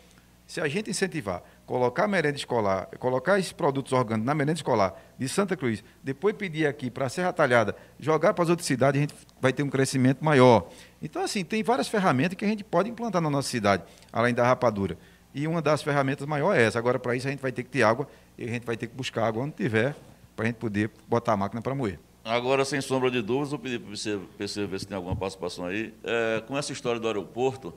[0.49, 4.99] se a gente incentivar, colocar a merenda escolar, colocar esses produtos orgânicos na merenda escolar
[5.15, 8.97] de Santa Cruz, depois pedir aqui para a Serra Talhada, jogar para as outras cidades,
[8.97, 10.67] a gente vai ter um crescimento maior.
[11.01, 14.45] Então, assim, tem várias ferramentas que a gente pode implantar na nossa cidade, além da
[14.45, 14.97] rapadura.
[15.33, 16.79] E uma das ferramentas maior é essa.
[16.79, 18.87] Agora, para isso, a gente vai ter que ter água e a gente vai ter
[18.87, 19.95] que buscar água onde tiver,
[20.35, 21.99] para a gente poder botar a máquina para moer.
[22.23, 24.19] Agora, sem sombra de dúvidas, vou pedir para você,
[24.65, 25.93] ver se tem alguma participação aí.
[26.03, 27.73] É, com essa história do aeroporto,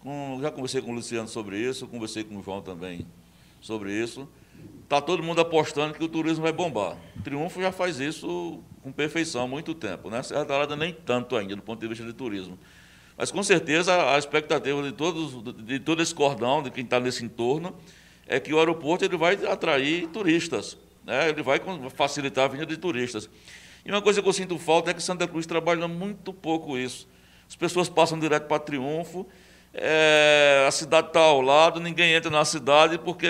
[0.00, 3.06] com, já conversei com o Luciano sobre isso, conversei com o João também
[3.60, 4.28] sobre isso.
[4.82, 6.96] Está todo mundo apostando que o turismo vai bombar.
[7.16, 10.10] O Triunfo já faz isso com perfeição há muito tempo.
[10.10, 10.22] Né?
[10.22, 12.58] Serra Talhada nem tanto ainda, do ponto de vista de turismo.
[13.16, 17.24] Mas, com certeza, a expectativa de, todos, de todo esse cordão, de quem está nesse
[17.24, 17.74] entorno,
[18.26, 20.76] é que o aeroporto ele vai atrair turistas.
[21.04, 21.28] Né?
[21.28, 21.60] Ele vai
[21.94, 23.30] facilitar a vinda de turistas.
[23.84, 27.08] E uma coisa que eu sinto falta é que Santa Cruz trabalha muito pouco isso.
[27.48, 29.26] As pessoas passam direto para Triunfo
[29.74, 33.26] é, a cidade está ao lado, ninguém entra na cidade porque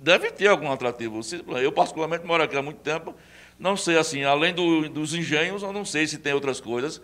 [0.00, 1.20] deve ter algum atrativo.
[1.60, 3.14] Eu, particularmente, moro aqui há muito tempo,
[3.58, 7.00] não sei assim, além do, dos engenhos, eu não sei se tem outras coisas.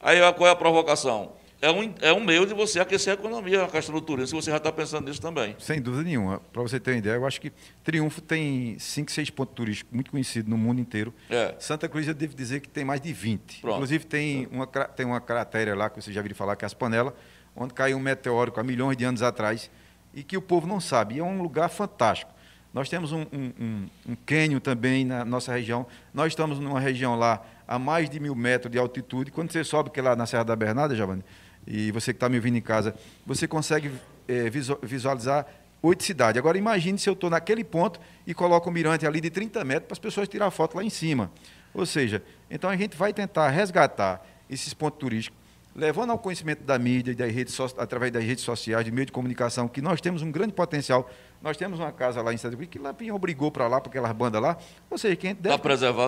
[0.00, 1.32] Aí qual é a provocação?
[1.60, 4.34] É um, é um meio de você aquecer a economia, a questão do turismo, se
[4.34, 5.56] você já está pensando nisso também.
[5.58, 6.40] Sem dúvida nenhuma.
[6.52, 7.50] Para você ter uma ideia, eu acho que
[7.82, 11.14] Triunfo tem 5, 6 pontos turísticos muito conhecidos no mundo inteiro.
[11.30, 11.54] É.
[11.58, 13.62] Santa Cruz, eu devo dizer que tem mais de 20.
[13.62, 13.74] Pronto.
[13.76, 16.74] Inclusive, tem uma, tem uma cratera lá, que você já viu falar, que é as
[16.74, 17.14] panelas,
[17.56, 19.70] onde caiu um meteórico há milhões de anos atrás
[20.12, 21.16] e que o povo não sabe.
[21.16, 22.32] E é um lugar fantástico.
[22.72, 25.86] Nós temos um, um, um, um cânion também na nossa região.
[26.12, 29.30] Nós estamos numa região lá a mais de mil metros de altitude.
[29.30, 31.24] Quando você sobe que é lá na Serra da Bernarda, Giovanni,
[31.66, 32.94] e você que está me ouvindo em casa,
[33.24, 33.92] você consegue
[34.26, 34.50] é,
[34.82, 35.46] visualizar
[35.80, 36.38] oito cidades.
[36.38, 39.86] Agora imagine se eu estou naquele ponto e coloco um mirante ali de 30 metros
[39.86, 41.30] para as pessoas tirar foto lá em cima.
[41.72, 45.43] Ou seja, então a gente vai tentar resgatar esses pontos turísticos
[45.74, 49.12] levando ao conhecimento da mídia, das redes so através das redes sociais, de meio de
[49.12, 51.10] comunicação, que nós temos um grande potencial.
[51.42, 54.12] Nós temos uma casa lá em Santa Cruz que Lapinha obrigou para lá, para aquelas
[54.12, 54.56] bandas lá.
[54.88, 55.58] Ou seja, quem deve tá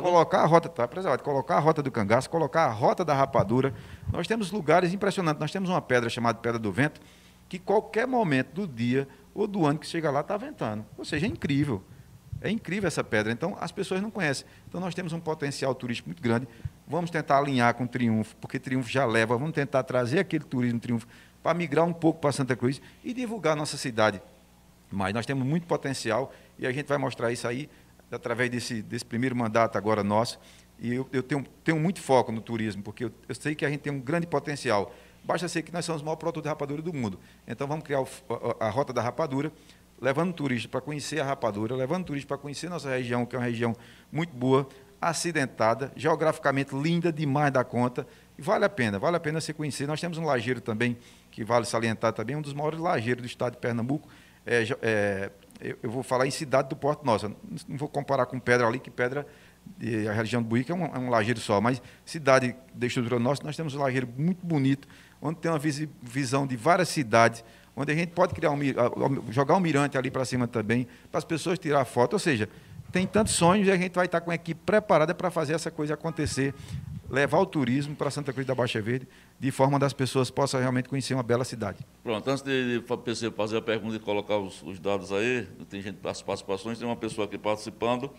[0.03, 3.75] colocar a rota, está preservado, colocar a rota do cangaço, colocar a rota da rapadura.
[4.13, 5.41] Nós temos lugares impressionantes.
[5.41, 7.01] Nós temos uma pedra chamada Pedra do Vento,
[7.49, 10.87] que qualquer momento do dia ou do ano que chega lá está ventando.
[10.97, 11.83] Ou seja, é incrível.
[12.41, 13.33] É incrível essa pedra.
[13.33, 14.47] Então, as pessoas não conhecem.
[14.69, 16.47] Então, nós temos um potencial turístico muito grande.
[16.89, 19.37] Vamos tentar alinhar com o Triunfo, porque Triunfo já leva.
[19.37, 21.07] Vamos tentar trazer aquele turismo Triunfo
[21.43, 24.21] para migrar um pouco para Santa Cruz e divulgar a nossa cidade.
[24.91, 27.69] Mas nós temos muito potencial e a gente vai mostrar isso aí
[28.11, 30.39] através desse, desse primeiro mandato agora nosso.
[30.79, 33.71] E eu, eu tenho, tenho, muito foco no turismo, porque eu, eu, sei que a
[33.71, 34.95] gente tem um grande potencial.
[35.25, 37.19] Basta ser que nós somos o maior produto de rapadura do mundo.
[37.47, 38.09] Então vamos criar o,
[38.61, 39.51] a, a, rota da rapadura,
[40.01, 43.45] levando turista para conhecer a rapadura, levando turista para conhecer nossa região, que é uma
[43.45, 43.75] região
[44.13, 44.69] muito boa,
[45.01, 48.07] acidentada, geograficamente linda demais da conta.
[48.39, 49.87] E vale a pena, vale a pena se conhecer.
[49.87, 50.97] Nós temos um lajeiro também,
[51.31, 54.09] que vale salientar também, um dos maiores lajeiros do estado de Pernambuco.
[54.45, 55.31] É, é,
[55.83, 57.29] eu vou falar em Cidade do Porto Nossa.
[57.69, 59.27] Não vou comparar com Pedra ali, que Pedra
[60.09, 63.43] a região do Buíque é um, é um lajeiro só, mas cidade da estrutura nossa,
[63.43, 64.89] nós temos um lajeiro muito bonito,
[65.21, 65.61] onde tem uma
[66.03, 67.45] visão de várias cidades,
[67.75, 68.61] onde a gente pode criar um,
[69.31, 72.15] jogar um mirante ali para cima também, para as pessoas tirar foto.
[72.15, 72.49] Ou seja,
[72.93, 75.71] tem tantos sonhos e a gente vai estar com a equipe preparada para fazer essa
[75.71, 76.55] coisa acontecer,
[77.09, 79.07] levar o turismo para Santa Cruz da Baixa Verde,
[79.39, 81.79] de forma das pessoas possam realmente conhecer uma bela cidade.
[82.03, 82.83] Pronto, antes de
[83.37, 86.97] fazer a pergunta e colocar os, os dados aí, tem gente as participações, tem uma
[86.97, 88.11] pessoa aqui participando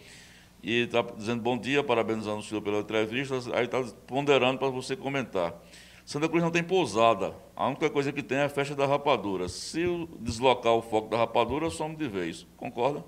[0.63, 4.95] e está dizendo bom dia, parabenizando o senhor pela entrevista, aí está ponderando para você
[4.95, 5.53] comentar.
[6.05, 7.33] Santa Cruz não tem pousada.
[7.53, 9.49] A única coisa que tem é a festa da rapadura.
[9.49, 9.83] Se
[10.21, 12.47] deslocar o foco da rapadura, somos de vez.
[12.55, 13.03] Concorda?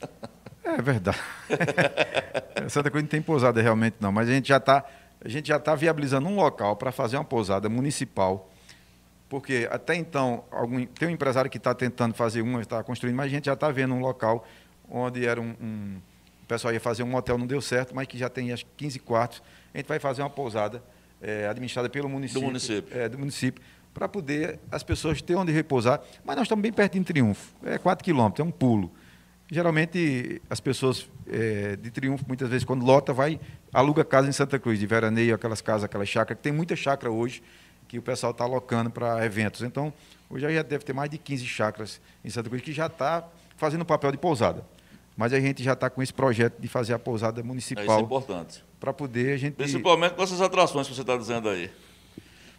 [0.64, 1.18] É verdade.
[2.68, 4.84] Santa Cruz não tem pousada realmente não, mas a gente já está
[5.24, 8.50] a gente já está viabilizando um local para fazer uma pousada municipal,
[9.28, 13.26] porque até então algum, tem um empresário que está tentando fazer uma, está construindo, mas
[13.26, 14.44] a gente já está vendo um local
[14.90, 16.00] onde era um, um,
[16.42, 18.98] o pessoal ia fazer um hotel, não deu certo, mas que já tem acho 15
[18.98, 19.42] quartos.
[19.72, 20.82] A gente vai fazer uma pousada
[21.20, 22.40] é, administrada pelo município.
[22.40, 22.98] Do município.
[22.98, 23.62] É, do município
[23.94, 26.00] para poder as pessoas terem onde repousar.
[26.24, 28.90] Mas nós estamos bem perto de Triunfo, é 4 quilômetros, é um pulo.
[29.52, 33.38] Geralmente, as pessoas é, de Triunfo, muitas vezes, quando lota, vai,
[33.70, 37.12] aluga casa em Santa Cruz, de veraneio, aquelas casas, aquelas chácaras, que tem muita chácara
[37.12, 37.42] hoje,
[37.86, 39.60] que o pessoal está alocando para eventos.
[39.60, 39.92] Então,
[40.30, 43.28] hoje já deve ter mais de 15 chácaras em Santa Cruz, que já está
[43.58, 44.64] fazendo o papel de pousada.
[45.14, 47.84] Mas a gente já está com esse projeto de fazer a pousada municipal.
[47.84, 48.64] Isso é importante.
[48.80, 49.52] Para poder a gente.
[49.52, 51.70] Principalmente com essas atrações que você está dizendo aí.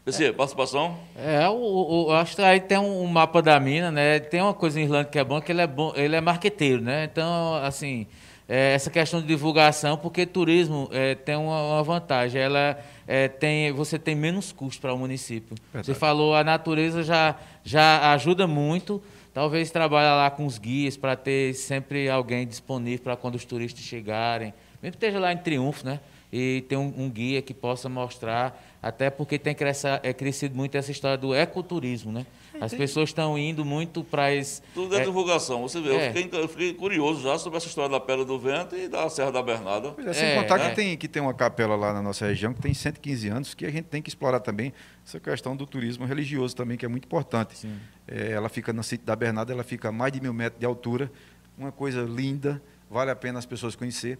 [0.06, 0.32] É.
[0.34, 0.98] participação?
[1.16, 4.20] É, o, o, acho que aí tem um, mapa da mina, né?
[4.20, 6.82] Tem uma coisa em Irlanda que é bom, que ele é bom, ele é marqueteiro,
[6.82, 7.06] né?
[7.06, 8.06] Então, assim,
[8.48, 12.78] é, essa questão de divulgação, porque turismo é, tem uma, uma, vantagem, ela
[13.08, 15.56] é, tem, você tem menos custo para o município.
[15.72, 15.86] Verdade.
[15.86, 19.02] Você falou, a natureza já, já ajuda muito,
[19.34, 23.84] talvez trabalhe lá com os guias para ter sempre alguém disponível para quando os turistas
[23.84, 26.02] chegarem, mesmo que esteja lá em Triunfo, né?
[26.36, 30.76] E ter um, um guia que possa mostrar até porque tem cresça, é, crescido muito
[30.76, 32.26] essa história do ecoturismo, né?
[32.60, 34.62] As pessoas estão indo muito para esse...
[34.74, 35.62] Tudo é, é, divulgação.
[35.62, 36.10] Você vê, é.
[36.10, 39.10] eu, fiquei, eu, fiquei, curioso já sobre essa história da Pedra do Vento e da
[39.10, 39.92] Serra da Bernarda.
[39.92, 40.70] Pois é, sem é, contar que, é.
[40.72, 43.72] tem, que tem uma capela lá na nossa região que tem 115 anos, que a
[43.72, 44.74] gente tem que explorar também
[45.06, 47.68] essa questão do turismo religioso também, que é muito importante.
[48.08, 50.66] É, ela fica no sítio da Bernarda, ela fica a mais de mil metros de
[50.66, 51.10] altura,
[51.58, 54.18] uma coisa linda, vale a pena as pessoas conhecer.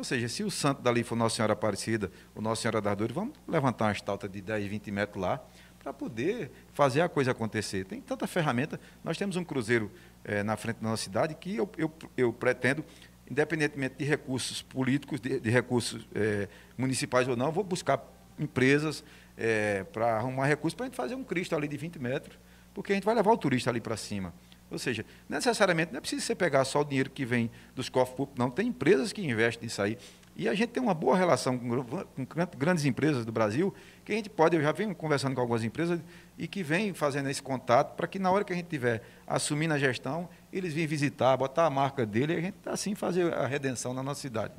[0.00, 3.14] Ou seja, se o santo dali for Nossa Senhora Aparecida, ou Nossa Senhora das Dores,
[3.14, 5.44] vamos levantar uma estalta de 10, 20 metros lá,
[5.78, 7.84] para poder fazer a coisa acontecer.
[7.84, 8.80] Tem tanta ferramenta.
[9.04, 9.90] Nós temos um cruzeiro
[10.24, 12.82] é, na frente da nossa cidade que eu, eu, eu pretendo,
[13.30, 16.48] independentemente de recursos políticos, de, de recursos é,
[16.78, 18.02] municipais ou não, vou buscar
[18.38, 19.04] empresas
[19.36, 22.38] é, para arrumar recursos para a gente fazer um Cristo ali de 20 metros,
[22.72, 24.32] porque a gente vai levar o turista ali para cima.
[24.70, 28.16] Ou seja, necessariamente não é preciso você pegar só o dinheiro que vem dos cofres
[28.16, 28.50] públicos, não.
[28.50, 29.98] Tem empresas que investem nisso aí.
[30.36, 34.14] E a gente tem uma boa relação com, com grandes empresas do Brasil, que a
[34.14, 36.00] gente pode, eu já venho conversando com algumas empresas,
[36.38, 39.74] e que vem fazendo esse contato para que na hora que a gente tiver assumindo
[39.74, 43.46] a gestão, eles vêm visitar, botar a marca dele e a gente assim fazer a
[43.46, 44.54] redenção na nossa cidade.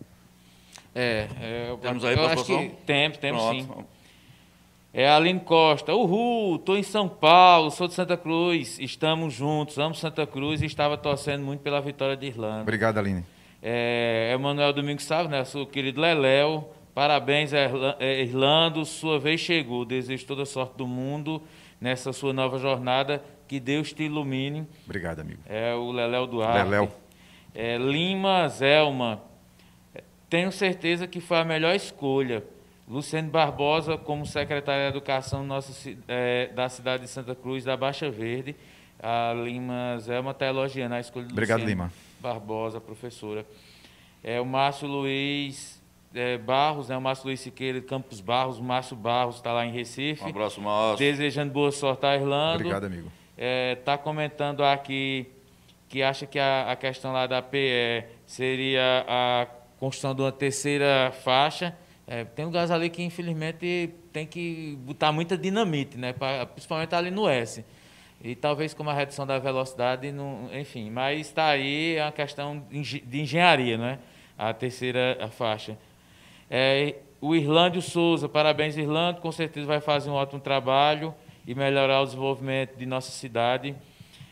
[0.94, 3.68] É, é temos aí eu acho que temos, temos sim.
[4.94, 5.96] É Aline Costa.
[5.96, 10.66] Uhul, estou em São Paulo, sou de Santa Cruz, estamos juntos, amo Santa Cruz e
[10.66, 12.64] estava torcendo muito pela vitória de Irlanda.
[12.64, 13.24] Obrigado, Aline.
[13.64, 16.66] É, Emanuel Domingos Salve, né, seu querido Leléo.
[16.94, 19.86] Parabéns, é, Irlando, sua vez chegou.
[19.86, 21.42] Desejo toda a sorte do mundo
[21.80, 23.24] nessa sua nova jornada.
[23.48, 24.68] Que Deus te ilumine.
[24.84, 25.40] Obrigado, amigo.
[25.46, 26.70] É o Leléo Duarte.
[26.70, 26.92] Leléo.
[27.56, 29.22] É, Lima Zelma.
[30.30, 32.44] Tenho certeza que foi a melhor escolha
[32.92, 35.72] Luciano Barbosa, como secretário de Educação nossa,
[36.10, 38.54] é, da cidade de Santa Cruz, da Baixa Verde.
[39.02, 41.94] A Lima Zelma está elogiando a escolha do Obrigado, Luciano Lima.
[42.20, 43.46] Barbosa, professora.
[44.22, 45.82] É, o Márcio Luiz
[46.14, 49.66] é, Barros, né, o Márcio Luiz Siqueira de Campos Barros, o Márcio Barros está lá
[49.66, 50.26] em Recife.
[50.26, 50.98] Um abraço, Márcio.
[50.98, 52.56] Desejando boa sorte a Irlanda.
[52.56, 53.08] Obrigado, amigo.
[53.08, 55.32] Está é, tá comentando aqui
[55.88, 59.48] que acha que a, a questão lá da PE seria a
[59.80, 61.74] construção de uma terceira faixa
[62.12, 66.12] é, tem lugares ali que, infelizmente, tem que botar muita dinamite, né?
[66.12, 67.64] Pra, principalmente ali no S.
[68.22, 70.90] E talvez com uma redução da velocidade, não, enfim.
[70.90, 74.00] Mas está aí a questão de engenharia, né?
[74.38, 75.78] A terceira faixa.
[76.50, 79.22] É, o Irlândio Souza, parabéns, Irlândio.
[79.22, 81.16] Com certeza vai fazer um ótimo trabalho
[81.48, 83.74] e melhorar o desenvolvimento de nossa cidade.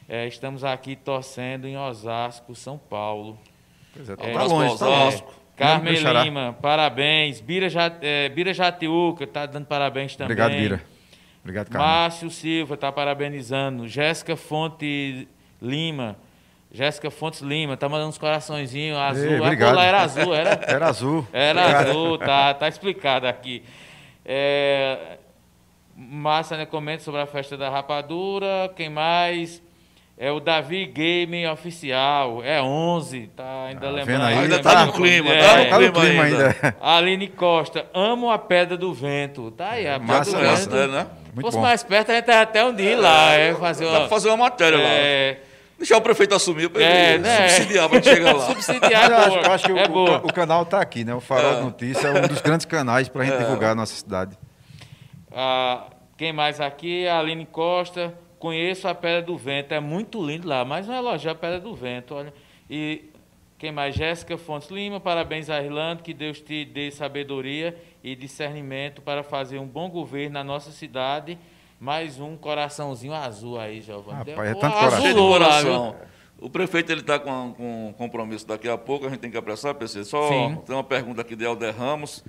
[0.09, 3.39] É, estamos aqui torcendo em Osasco, São Paulo.
[3.93, 5.38] Pois é, tá é, longe, tá Osasco.
[5.59, 7.41] Carmen Lima, parabéns.
[7.41, 7.67] Bira,
[8.01, 10.33] é, Bira Jatiuca está dando parabéns também.
[10.33, 10.81] Obrigado, Bira.
[11.41, 11.87] Obrigado, Carmen.
[11.87, 13.87] Márcio Silva está parabenizando.
[13.87, 15.27] Jéssica Fonte
[15.61, 16.15] Lima.
[16.71, 19.31] Jéssica Fontes Lima, tá mandando uns coraçõezinhos azul.
[19.31, 19.75] Ei, obrigado.
[19.75, 20.61] lá era azul, era?
[20.71, 21.27] Era azul.
[21.33, 21.89] Era Obrigado.
[21.89, 23.63] azul, tá, tá explicado aqui.
[24.23, 25.17] É,
[25.95, 28.71] Márcia né, comenta sobre a festa da rapadura.
[28.75, 29.61] Quem mais?
[30.21, 32.43] É o Davi Game Oficial.
[32.43, 34.21] É 11, tá ainda Ah, lembrando.
[34.25, 34.33] aí?
[34.37, 34.63] Ainda lembrando.
[34.75, 36.45] tá no clima, É, tá no Tá no clima clima ainda.
[36.61, 36.77] ainda.
[36.81, 39.49] Aline Costa, amo a Pedra do Vento.
[39.51, 40.75] Tá aí, a Pedra Massa, do massa, Vento.
[40.75, 41.07] É, né?
[41.25, 41.63] Se Muito fosse bom.
[41.63, 43.31] mais perto, a gente ia até um dia ir lá.
[43.33, 44.83] É, fazer Dá pra fazer uma matéria lá.
[44.89, 45.37] é,
[45.77, 47.47] Deixar o prefeito assumir pra É, ele né?
[47.47, 48.45] subsidiar pra gente chegar lá.
[48.47, 51.13] subsidiar Eu é acho, eu acho que o, é o- o canal está aqui, né?
[51.15, 53.93] O Farol de Notícia é um dos grandes canais para a gente divulgar a nossa
[53.93, 54.37] cidade.
[55.33, 55.83] Ah,
[56.17, 57.07] quem mais aqui?
[57.07, 58.13] A Aline Costa.
[58.39, 59.73] Conheço a Pedra do Vento.
[59.73, 60.63] É muito lindo lá.
[60.63, 62.15] Mais um elogio à Pedra do Vento.
[62.15, 62.33] Olha.
[62.69, 63.03] E
[63.57, 63.93] quem mais?
[63.93, 64.97] Jéssica Fontes Lima.
[64.97, 66.01] Parabéns a Irlanda.
[66.01, 71.37] Que Deus te dê sabedoria e discernimento para fazer um bom governo na nossa cidade.
[71.77, 74.31] Mais um coraçãozinho azul aí, Giovanni.
[74.31, 75.89] Rapaz, é tanto coração.
[75.89, 75.95] Lá?
[76.39, 79.75] O prefeito ele está com, com compromisso daqui a pouco, a gente tem que apressar,
[79.75, 80.05] PC.
[80.05, 80.57] Só Sim.
[80.65, 82.23] tem uma pergunta aqui de Helder Ramos,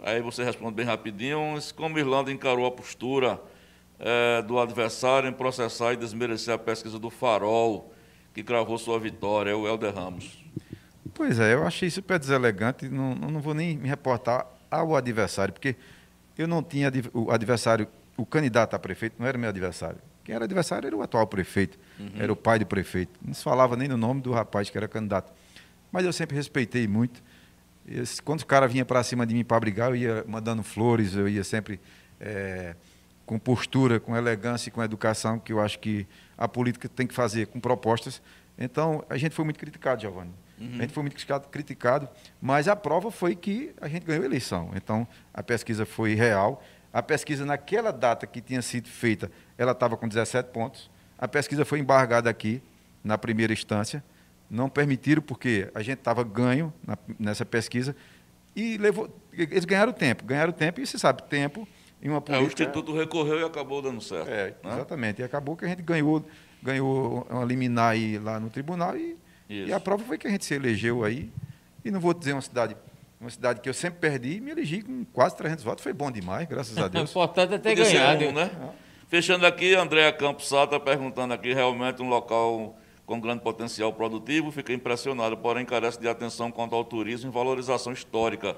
[0.00, 1.58] aí você responde bem rapidinho.
[1.74, 3.40] Como Irlanda encarou a postura
[3.98, 7.92] eh, do adversário em processar e desmerecer a pesquisa do Farol,
[8.34, 10.44] que cravou sua vitória, é o Helder Ramos.
[11.14, 12.88] Pois é, eu achei super deselegante.
[12.88, 15.76] Não, não vou nem me reportar ao adversário, porque
[16.36, 17.86] eu não tinha o adversário,
[18.16, 19.98] o candidato a prefeito não era meu adversário.
[20.24, 21.78] Quem era adversário era o atual prefeito,
[22.18, 23.12] era o pai do prefeito.
[23.24, 25.32] Não se falava nem no nome do rapaz que era candidato.
[25.92, 27.22] Mas eu sempre respeitei muito.
[27.88, 31.14] Esse- quando o cara vinha para cima de mim para brigar, eu ia mandando flores,
[31.14, 31.80] eu ia sempre
[32.20, 32.74] eh,
[33.26, 36.06] com postura, com elegância e com educação, que eu acho que
[36.38, 38.22] a política tem que fazer com propostas.
[38.58, 40.32] Então, a gente foi muito criticado, Giovanni.
[40.58, 42.08] A gente foi muito criticado, criticado,
[42.40, 44.70] mas a prova foi que a gente ganhou a eleição.
[44.74, 46.62] Então, a pesquisa foi real.
[46.92, 50.90] A pesquisa, naquela data que tinha sido feita, ela estava com 17 pontos.
[51.18, 52.62] A pesquisa foi embargada aqui,
[53.04, 54.02] na primeira instância.
[54.48, 57.94] Não permitiram, porque a gente estava ganho na- nessa pesquisa.
[58.54, 60.24] E levou, eles ganharam tempo.
[60.24, 61.68] Ganharam tempo, e você sabe, tempo
[62.02, 62.62] em uma É, o política...
[62.62, 64.28] Instituto recorreu e acabou dando certo.
[64.28, 64.74] É, né?
[64.74, 65.20] exatamente.
[65.20, 66.24] E acabou que a gente ganhou,
[66.62, 69.16] ganhou uma liminar aí lá no tribunal e,
[69.48, 71.30] e a prova foi que a gente se elegeu aí.
[71.84, 72.76] E não vou dizer uma cidade,
[73.20, 75.82] uma cidade que eu sempre perdi, me elegi com quase 300 votos.
[75.82, 77.10] Foi bom demais, graças a O Deus.
[77.10, 78.24] importante é ter Podia ganhado.
[78.26, 78.50] um, né?
[79.08, 82.76] Fechando aqui, Andréa Campos Sá está perguntando aqui, realmente um local
[83.06, 87.92] com grande potencial produtivo, fiquei impressionado, porém carece de atenção quanto ao turismo e valorização
[87.92, 88.56] histórica,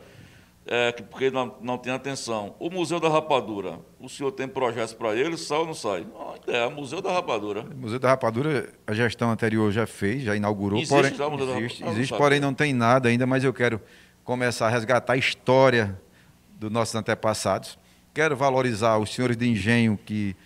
[0.70, 2.54] é, que- porque não, não tem atenção.
[2.58, 6.06] O Museu da Rapadura, o senhor tem projetos para ele, sai ou não sai?
[6.14, 7.62] Ah, é, Museu da Rapadura.
[7.62, 10.78] O Museu da Rapadura, a gestão anterior já fez, já inaugurou.
[10.78, 11.82] Existe porém, já o Museu da existe?
[11.82, 13.80] Ah, não existe porém não tem nada ainda, mas eu quero
[14.22, 15.98] começar a resgatar a história
[16.58, 17.78] dos nossos antepassados.
[18.12, 20.36] Quero valorizar os senhores de engenho que,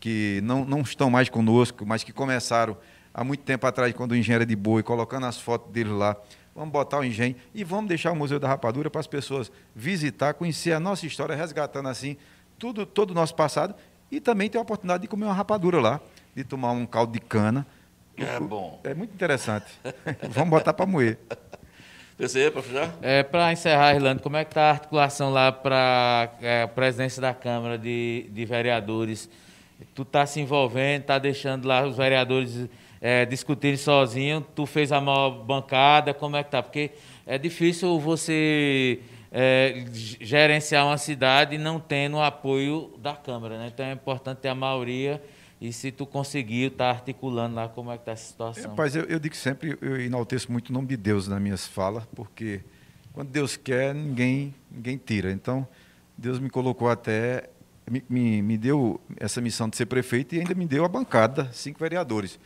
[0.00, 2.76] que não, não estão mais conosco, mas que começaram
[3.12, 6.16] há muito tempo atrás, quando o engenheiro era de boi, colocando as fotos deles lá.
[6.58, 10.34] Vamos botar o engenho e vamos deixar o Museu da Rapadura para as pessoas visitar,
[10.34, 12.16] conhecer a nossa história, resgatando assim
[12.58, 13.76] tudo, todo o nosso passado
[14.10, 16.00] e também ter a oportunidade de comer uma rapadura lá,
[16.34, 17.64] de tomar um caldo de cana.
[18.16, 18.80] É bom.
[18.82, 19.66] É muito interessante.
[20.30, 21.16] vamos botar para moer.
[22.16, 22.92] PC, para fechar?
[23.02, 26.28] É, para encerrar, Irlanda, como é que está a articulação lá para
[26.64, 29.30] a presidência da Câmara de, de Vereadores?
[29.94, 32.68] Tu está se envolvendo, está deixando lá os vereadores
[33.00, 33.28] é,
[33.76, 36.62] sozinho, tu fez a maior bancada, como é que tá?
[36.62, 36.90] Porque
[37.26, 43.70] é difícil você é, gerenciar uma cidade não tendo apoio da Câmara, né?
[43.72, 45.22] Então é importante ter a maioria
[45.60, 48.70] e se tu conseguir, tá articulando lá como é que está essa situação.
[48.70, 52.04] Rapaz, eu, eu digo sempre, eu enalteço muito o nome de Deus nas minhas falas,
[52.14, 52.60] porque
[53.12, 55.32] quando Deus quer, ninguém, ninguém tira.
[55.32, 55.66] Então,
[56.16, 57.50] Deus me colocou até,
[57.90, 61.50] me, me, me deu essa missão de ser prefeito e ainda me deu a bancada,
[61.52, 62.38] cinco vereadores.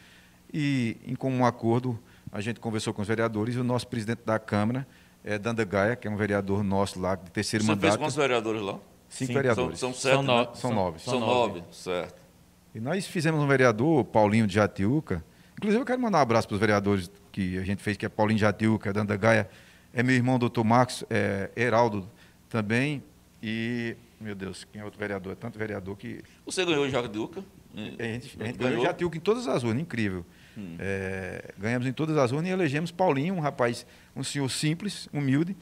[0.52, 1.98] E, em comum acordo,
[2.30, 4.86] a gente conversou com os vereadores e o nosso presidente da Câmara,
[5.24, 7.98] é Danda Gaia, que é um vereador nosso lá, de terceiro Você fez mandato.
[7.98, 8.78] quantos vereadores lá?
[9.08, 9.78] Cinco Sim, vereadores.
[9.78, 10.48] São, são sete, São no- né?
[10.54, 10.98] São nove.
[10.98, 12.20] São nove, certo.
[12.74, 15.22] E nós fizemos um vereador, Paulinho de Jatiuca.
[15.58, 18.08] Inclusive, eu quero mandar um abraço para os vereadores que a gente fez, que é
[18.08, 19.48] Paulinho de Jatiuca, Danda Gaia,
[19.92, 22.08] é meu irmão, doutor Marcos, é, Heraldo
[22.48, 23.02] também.
[23.42, 25.32] E, meu Deus, quem é outro vereador?
[25.32, 26.22] É tanto vereador que.
[26.46, 27.44] Você ganhou o Jacques Duca?
[27.74, 28.82] A gente, a gente ganhou Ganhou?
[28.84, 30.24] Jatiuca em todas as urnas, incrível.
[30.56, 30.76] Hum.
[30.78, 35.56] É, ganhamos em todas as urnas e elegemos Paulinho, um rapaz, um senhor simples, humilde,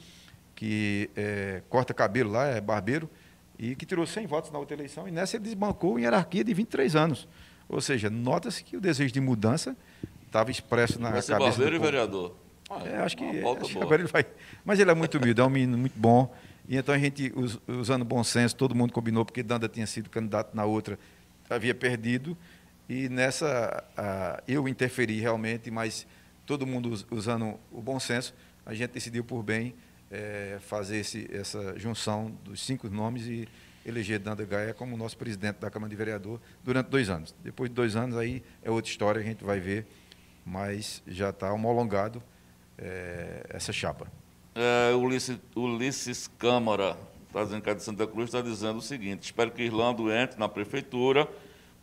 [0.55, 3.09] que é, corta cabelo lá, é barbeiro,
[3.57, 5.07] e que tirou 100 votos na outra eleição.
[5.07, 7.27] E nessa ele desbancou em hierarquia de 23 anos.
[7.69, 9.75] Ou seja, nota-se que o desejo de mudança
[10.25, 11.91] estava expresso na Vai ser cabeça barbeiro e do povo.
[11.91, 12.35] vereador.
[12.85, 14.25] É, acho que, pauta acho que agora ele vai.
[14.63, 16.33] Mas ele é muito humilde, é um menino muito bom.
[16.67, 20.09] E então a gente, us- usando bom senso, todo mundo combinou, porque Danda tinha sido
[20.09, 20.97] candidato na outra,
[21.49, 22.37] havia perdido.
[22.89, 23.83] E nessa,
[24.47, 26.05] eu interferi realmente, mas
[26.45, 28.33] todo mundo usando o bom senso,
[28.65, 29.73] a gente decidiu por bem
[30.11, 33.47] é, fazer esse, essa junção dos cinco nomes e
[33.85, 37.33] eleger Danda Gaia como nosso presidente da Câmara de Vereador durante dois anos.
[37.43, 39.87] Depois de dois anos, aí é outra história, a gente vai ver,
[40.45, 42.21] mas já está homologado
[42.77, 44.07] é, essa chapa.
[44.53, 46.97] É, Ulisses, Ulisses Câmara,
[47.31, 51.27] trazendo cá de Santa Cruz, está dizendo o seguinte: espero que Irlando entre na prefeitura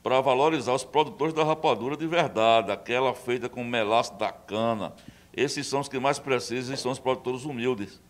[0.02, 4.92] para valorizar os produtores da rapadura de verdade, aquela feita com melaço da cana.
[5.34, 8.00] Esses são os que mais precisam e são os produtores humildes.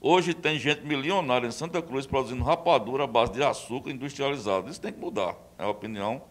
[0.00, 4.68] Hoje tem gente milionária em Santa Cruz produzindo rapadura à base de açúcar industrializado.
[4.68, 6.22] Isso tem que mudar, é a opinião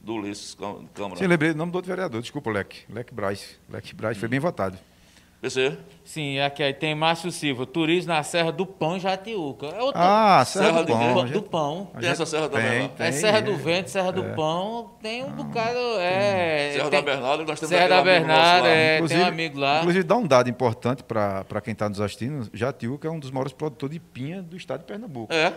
[0.00, 0.54] do Ulisses
[0.92, 1.16] Câmara.
[1.16, 2.84] Sim, lembrei o nome do outro vereador, desculpa, Leque.
[2.92, 3.58] Leque Braz.
[3.68, 4.78] Leque Braz foi bem votado.
[5.44, 5.76] PC?
[6.02, 9.66] Sim, aqui aí tem Márcio Silva, turismo na Serra do Pão, Jatiuca.
[9.66, 10.00] É outra...
[10.40, 11.26] Ah, Serra, Serra do, Pão.
[11.26, 11.90] Do, Pão.
[12.00, 14.34] Tem essa Serra também tem, tem, É Serra do Vento, Serra do é.
[14.34, 15.78] Pão, tem um bocado...
[15.98, 19.80] É, Serra tem, da Bernarda, nós temos Serra da Bernarda, é, tem um amigo lá.
[19.80, 23.52] Inclusive, dá um dado importante para quem está nos assistindo, Jatiuca é um dos maiores
[23.52, 25.30] produtores de pinha do estado de Pernambuco.
[25.30, 25.52] É.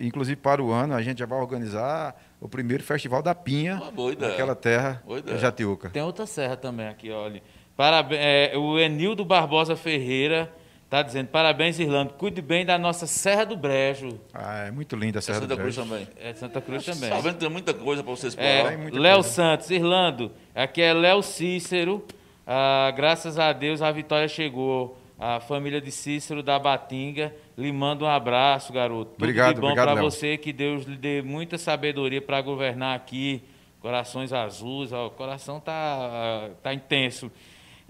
[0.00, 3.80] Inclusive, para o ano, a gente já vai organizar o primeiro Festival da Pinha
[4.18, 5.02] naquela terra,
[5.38, 5.90] Jatiuca.
[5.90, 7.40] Tem outra serra também aqui, olha.
[7.82, 10.54] Parabéns, é, o Enildo Barbosa Ferreira
[10.84, 12.12] está dizendo: parabéns, Irlando.
[12.12, 14.20] Cuide bem da nossa Serra do Brejo.
[14.32, 15.82] Ah, é muito linda a Serra é do Brejo.
[15.82, 16.28] Santa Cruz também.
[16.30, 17.22] É Santa Cruz também.
[17.22, 17.38] Vendo?
[17.38, 18.72] Tem muita coisa para vocês explorar.
[18.72, 20.30] É, Léo Santos, Irlando.
[20.54, 22.06] Aqui é Léo Cícero.
[22.46, 24.96] Ah, graças a Deus a vitória chegou.
[25.18, 29.10] A família de Cícero da Batinga lhe manda um abraço, garoto.
[29.14, 33.42] Tudo obrigado, de bom para você, que Deus lhe dê muita sabedoria para governar aqui.
[33.80, 37.28] Corações azuis, ó, o coração tá, tá intenso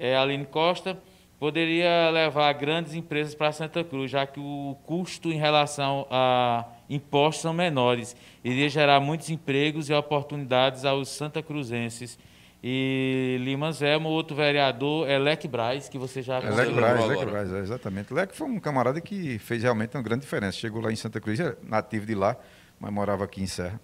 [0.03, 0.99] é, Aline Costa,
[1.39, 7.43] poderia levar grandes empresas para Santa Cruz, já que o custo em relação a impostos
[7.43, 8.17] são menores.
[8.43, 12.19] Iria gerar muitos empregos e oportunidades aos santa cruzenses.
[12.65, 17.25] E Lima Zema, outro vereador, é Leque Braz, que você já é Leque Braz, Leque
[17.25, 18.13] Braz, é, exatamente.
[18.13, 20.59] Leque foi um camarada que fez realmente uma grande diferença.
[20.59, 22.37] Chegou lá em Santa Cruz, é nativo de lá,
[22.81, 23.81] mas morava aqui em Serra.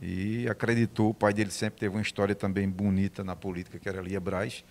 [0.00, 4.02] E acreditou, o pai dele sempre teve uma história também bonita na política, que era
[4.02, 4.62] Lia Braz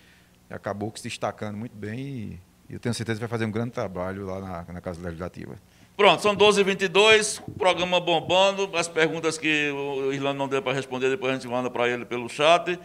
[0.49, 4.25] acabou se destacando muito bem e, eu tenho certeza que vai fazer um grande trabalho
[4.25, 5.55] lá na, na Casa Legislativa.
[5.95, 11.31] Pronto, são 12h22, programa bombando, as perguntas que o Irlando não deu para responder, depois
[11.31, 12.77] a gente manda para ele pelo chat.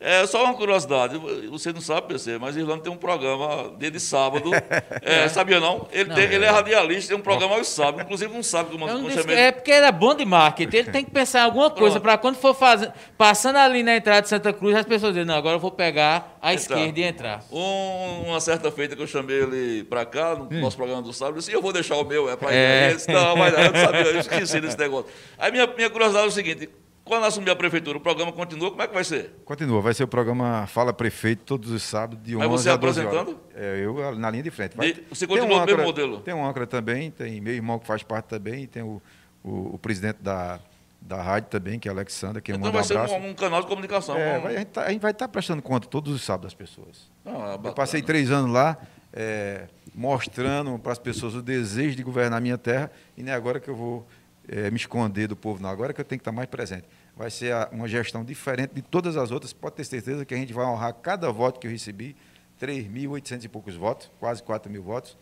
[0.00, 1.18] É só uma curiosidade,
[1.50, 4.50] você não sabe, PC, mas Irlanda tem um programa dia de sábado.
[5.02, 5.88] É, sabia não?
[5.90, 6.34] Ele, não, tem, é.
[6.34, 9.36] ele é radialista, tem um programa aos sábados, inclusive um sábado que eu chamei.
[9.36, 12.18] É porque ele é bom de marketing, ele tem que pensar em alguma coisa para
[12.18, 15.56] quando for fazer, passando ali na entrada de Santa Cruz, as pessoas dizem, não, agora
[15.56, 17.44] eu vou pegar a esquerda e entrar.
[17.50, 20.60] Um, uma certa feita que eu chamei ele para cá, no hum.
[20.60, 22.90] nosso programa do sábado, eu disse, eu vou deixar o meu, é para é.
[22.90, 23.00] ele.
[23.08, 25.10] Não, mas não, eu não sabia, eu esqueci desse negócio.
[25.38, 26.68] Aí minha, minha curiosidade é o seguinte,
[27.08, 29.34] quando assumir a prefeitura, o programa continua, como é que vai ser?
[29.44, 32.76] Continua, vai ser o programa Fala Prefeito todos os sábados de 11 Mas você a
[32.76, 33.28] 12 apresentando?
[33.30, 33.40] Horas.
[33.56, 34.76] É, eu na linha de frente.
[34.76, 36.20] Vai, você continua um o mesmo modelo?
[36.20, 39.02] Tem um âncora também, tem meu irmão que faz parte também, tem o,
[39.42, 40.60] o, o presidente da,
[41.00, 44.16] da rádio também, que é Alexandra, que então vai ser um, um, canal de comunicação.
[44.16, 46.52] É, vai, a, gente tá, a, gente vai estar tá prestando conta todos os sábados
[46.52, 47.10] das pessoas.
[47.24, 48.76] Ah, eu passei três anos lá,
[49.12, 53.58] é, mostrando para as pessoas o desejo de governar a minha terra, e nem agora
[53.58, 54.06] que eu vou
[54.48, 55.70] é, me esconder do povo, não.
[55.70, 56.84] Agora que eu tenho que estar mais presente
[57.18, 59.52] vai ser uma gestão diferente de todas as outras.
[59.52, 62.14] Pode ter certeza que a gente vai honrar cada voto que eu recebi,
[62.60, 65.18] 3.800 e poucos votos, quase 4 mil votos.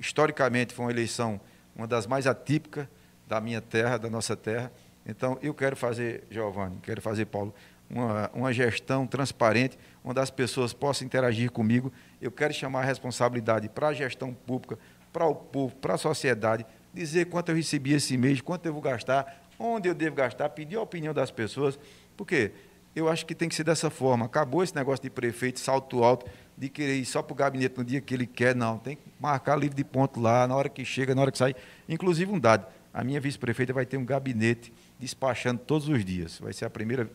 [0.00, 1.40] Historicamente, foi uma eleição,
[1.74, 2.88] uma das mais atípicas
[3.28, 4.72] da minha terra, da nossa terra.
[5.06, 7.54] Então, eu quero fazer, Giovanni, quero fazer, Paulo,
[7.88, 11.92] uma, uma gestão transparente, onde as pessoas possam interagir comigo.
[12.20, 14.76] Eu quero chamar a responsabilidade para a gestão pública,
[15.12, 18.82] para o povo, para a sociedade, dizer quanto eu recebi esse mês, quanto eu vou
[18.82, 21.78] gastar, onde eu devo gastar, pedir a opinião das pessoas,
[22.16, 22.52] porque
[22.96, 24.24] eu acho que tem que ser dessa forma.
[24.24, 26.26] Acabou esse negócio de prefeito, salto alto,
[26.56, 28.78] de querer ir só para o gabinete no dia que ele quer, não.
[28.78, 31.54] Tem que marcar livre de ponto lá, na hora que chega, na hora que sai.
[31.88, 36.38] Inclusive, um dado: a minha vice-prefeita vai ter um gabinete despachando todos os dias.
[36.40, 37.08] Vai ser a primeira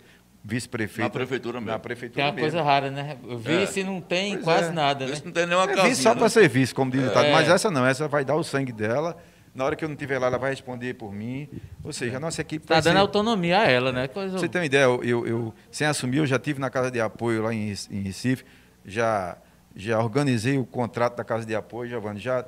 [0.44, 1.04] vice-prefeita.
[1.04, 1.72] Na prefeitura mesmo.
[1.72, 2.50] Na prefeitura é uma mesmo.
[2.50, 3.18] coisa rara, né?
[3.40, 3.84] Vice é.
[3.84, 4.72] não tem pois quase é.
[4.72, 5.22] nada, né?
[5.26, 6.20] não tem nenhuma é, Vice só né?
[6.20, 7.32] para ser vice, como diz o é.
[7.32, 9.18] Mas essa não, essa vai dar o sangue dela
[9.56, 11.48] na hora que eu não estiver lá, ela vai responder por mim.
[11.82, 12.66] Ou seja, a nossa equipe.
[12.66, 13.00] Está dando ser...
[13.00, 14.08] autonomia a ela, né?
[14.10, 14.38] Coisa...
[14.38, 17.00] Você tem uma ideia, eu, eu, eu, sem assumir, eu já tive na casa de
[17.00, 18.44] apoio lá em, em Recife,
[18.86, 19.38] já,
[19.74, 22.46] já organizei o contrato da casa de apoio, Giovanni, já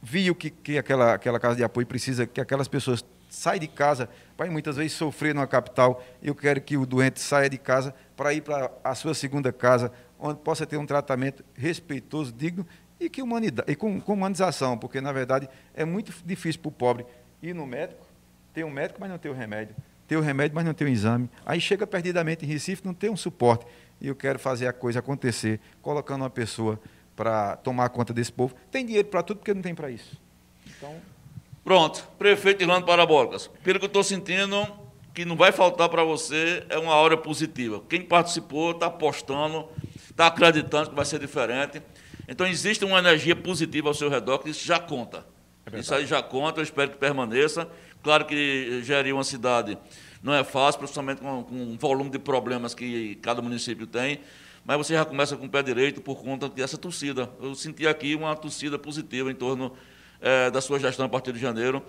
[0.00, 3.66] vi o que, que aquela, aquela casa de apoio precisa, que aquelas pessoas saem de
[3.66, 4.08] casa,
[4.38, 6.04] vai muitas vezes sofrer numa capital.
[6.22, 9.90] Eu quero que o doente saia de casa para ir para a sua segunda casa,
[10.20, 12.64] onde possa ter um tratamento respeitoso, digno
[12.98, 16.72] e, que humanidade, e com, com humanização, porque, na verdade, é muito difícil para o
[16.72, 17.06] pobre
[17.42, 18.06] ir no médico,
[18.54, 19.74] ter um médico, mas não ter o remédio.
[20.08, 21.28] tem o remédio, mas não tem o exame.
[21.44, 23.66] Aí chega perdidamente em Recife, não tem um suporte.
[24.00, 26.80] E eu quero fazer a coisa acontecer, colocando uma pessoa
[27.14, 28.54] para tomar conta desse povo.
[28.70, 30.16] Tem dinheiro para tudo, porque não tem para isso.
[30.66, 30.94] Então...
[31.64, 33.50] Pronto, prefeito Irlando Parabólicas.
[33.64, 34.64] Pelo que eu estou sentindo,
[35.12, 37.82] que não vai faltar para você é uma hora positiva.
[37.88, 39.66] Quem participou está apostando,
[40.08, 41.82] está acreditando que vai ser diferente.
[42.28, 45.24] Então existe uma energia positiva ao seu redor, que isso já conta.
[45.72, 47.68] É isso aí já conta, eu espero que permaneça.
[48.02, 49.76] Claro que gerir uma cidade
[50.22, 54.20] não é fácil, principalmente com, com um volume de problemas que cada município tem,
[54.64, 57.30] mas você já começa com o pé direito por conta dessa torcida.
[57.40, 59.72] Eu senti aqui uma torcida positiva em torno
[60.20, 61.82] é, da sua gestão a partir de janeiro.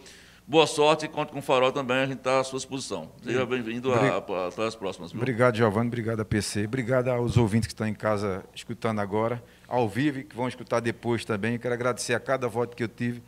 [0.46, 3.12] Boa sorte e conte com o Farol também, a gente está à sua disposição.
[3.22, 5.12] Seja bem-vindo até as próximas.
[5.12, 5.20] Viu?
[5.20, 9.88] Obrigado, Giovanni, obrigado a PC, obrigado aos ouvintes que estão em casa escutando agora, ao
[9.88, 11.54] vivo que vão escutar depois também.
[11.54, 13.22] Eu quero agradecer a cada voto que eu tive.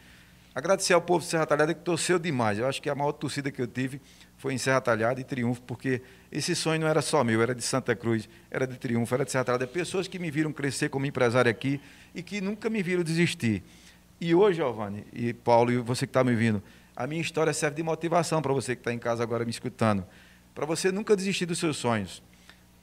[0.55, 2.57] Agradecer ao povo de Serra Talhada que torceu demais.
[2.57, 4.01] Eu acho que a maior torcida que eu tive
[4.37, 6.01] foi em Serra Talhada e Triunfo, porque
[6.31, 9.31] esse sonho não era só meu, era de Santa Cruz, era de Triunfo, era de
[9.31, 9.67] Serra Talhada.
[9.67, 11.79] Pessoas que me viram crescer como empresário aqui
[12.15, 13.63] e que nunca me viram desistir.
[14.19, 16.63] E hoje, Giovanni e Paulo, e você que está me ouvindo,
[16.95, 20.05] a minha história serve de motivação para você que está em casa agora me escutando.
[20.55, 22.21] Para você nunca desistir dos seus sonhos.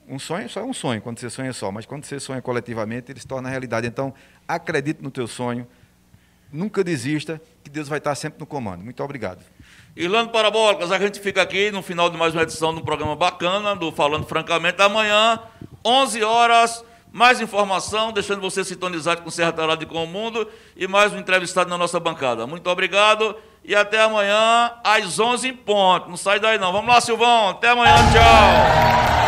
[0.08, 3.10] Um sonho só é um sonho, quando você sonha só, mas quando você sonha coletivamente,
[3.10, 3.86] ele se torna realidade.
[3.86, 4.14] Então,
[4.46, 5.66] acredite no teu sonho,
[6.52, 8.84] nunca desista, que Deus vai estar sempre no comando.
[8.84, 9.40] Muito obrigado.
[9.96, 13.16] Irlando Parabólicas, a gente fica aqui no final de mais uma edição de um programa
[13.16, 14.80] bacana, do Falando Francamente.
[14.80, 15.40] Amanhã,
[15.84, 20.46] 11 horas, mais informação, deixando você sintonizado com Serra Talhada e com o Mundo
[20.76, 22.46] e mais um entrevistado na nossa bancada.
[22.46, 23.34] Muito obrigado
[23.64, 26.08] e até amanhã às 11 em ponto.
[26.08, 26.72] Não sai daí não.
[26.72, 27.48] Vamos lá, Silvão.
[27.48, 27.96] Até amanhã.
[28.12, 29.25] Tchau.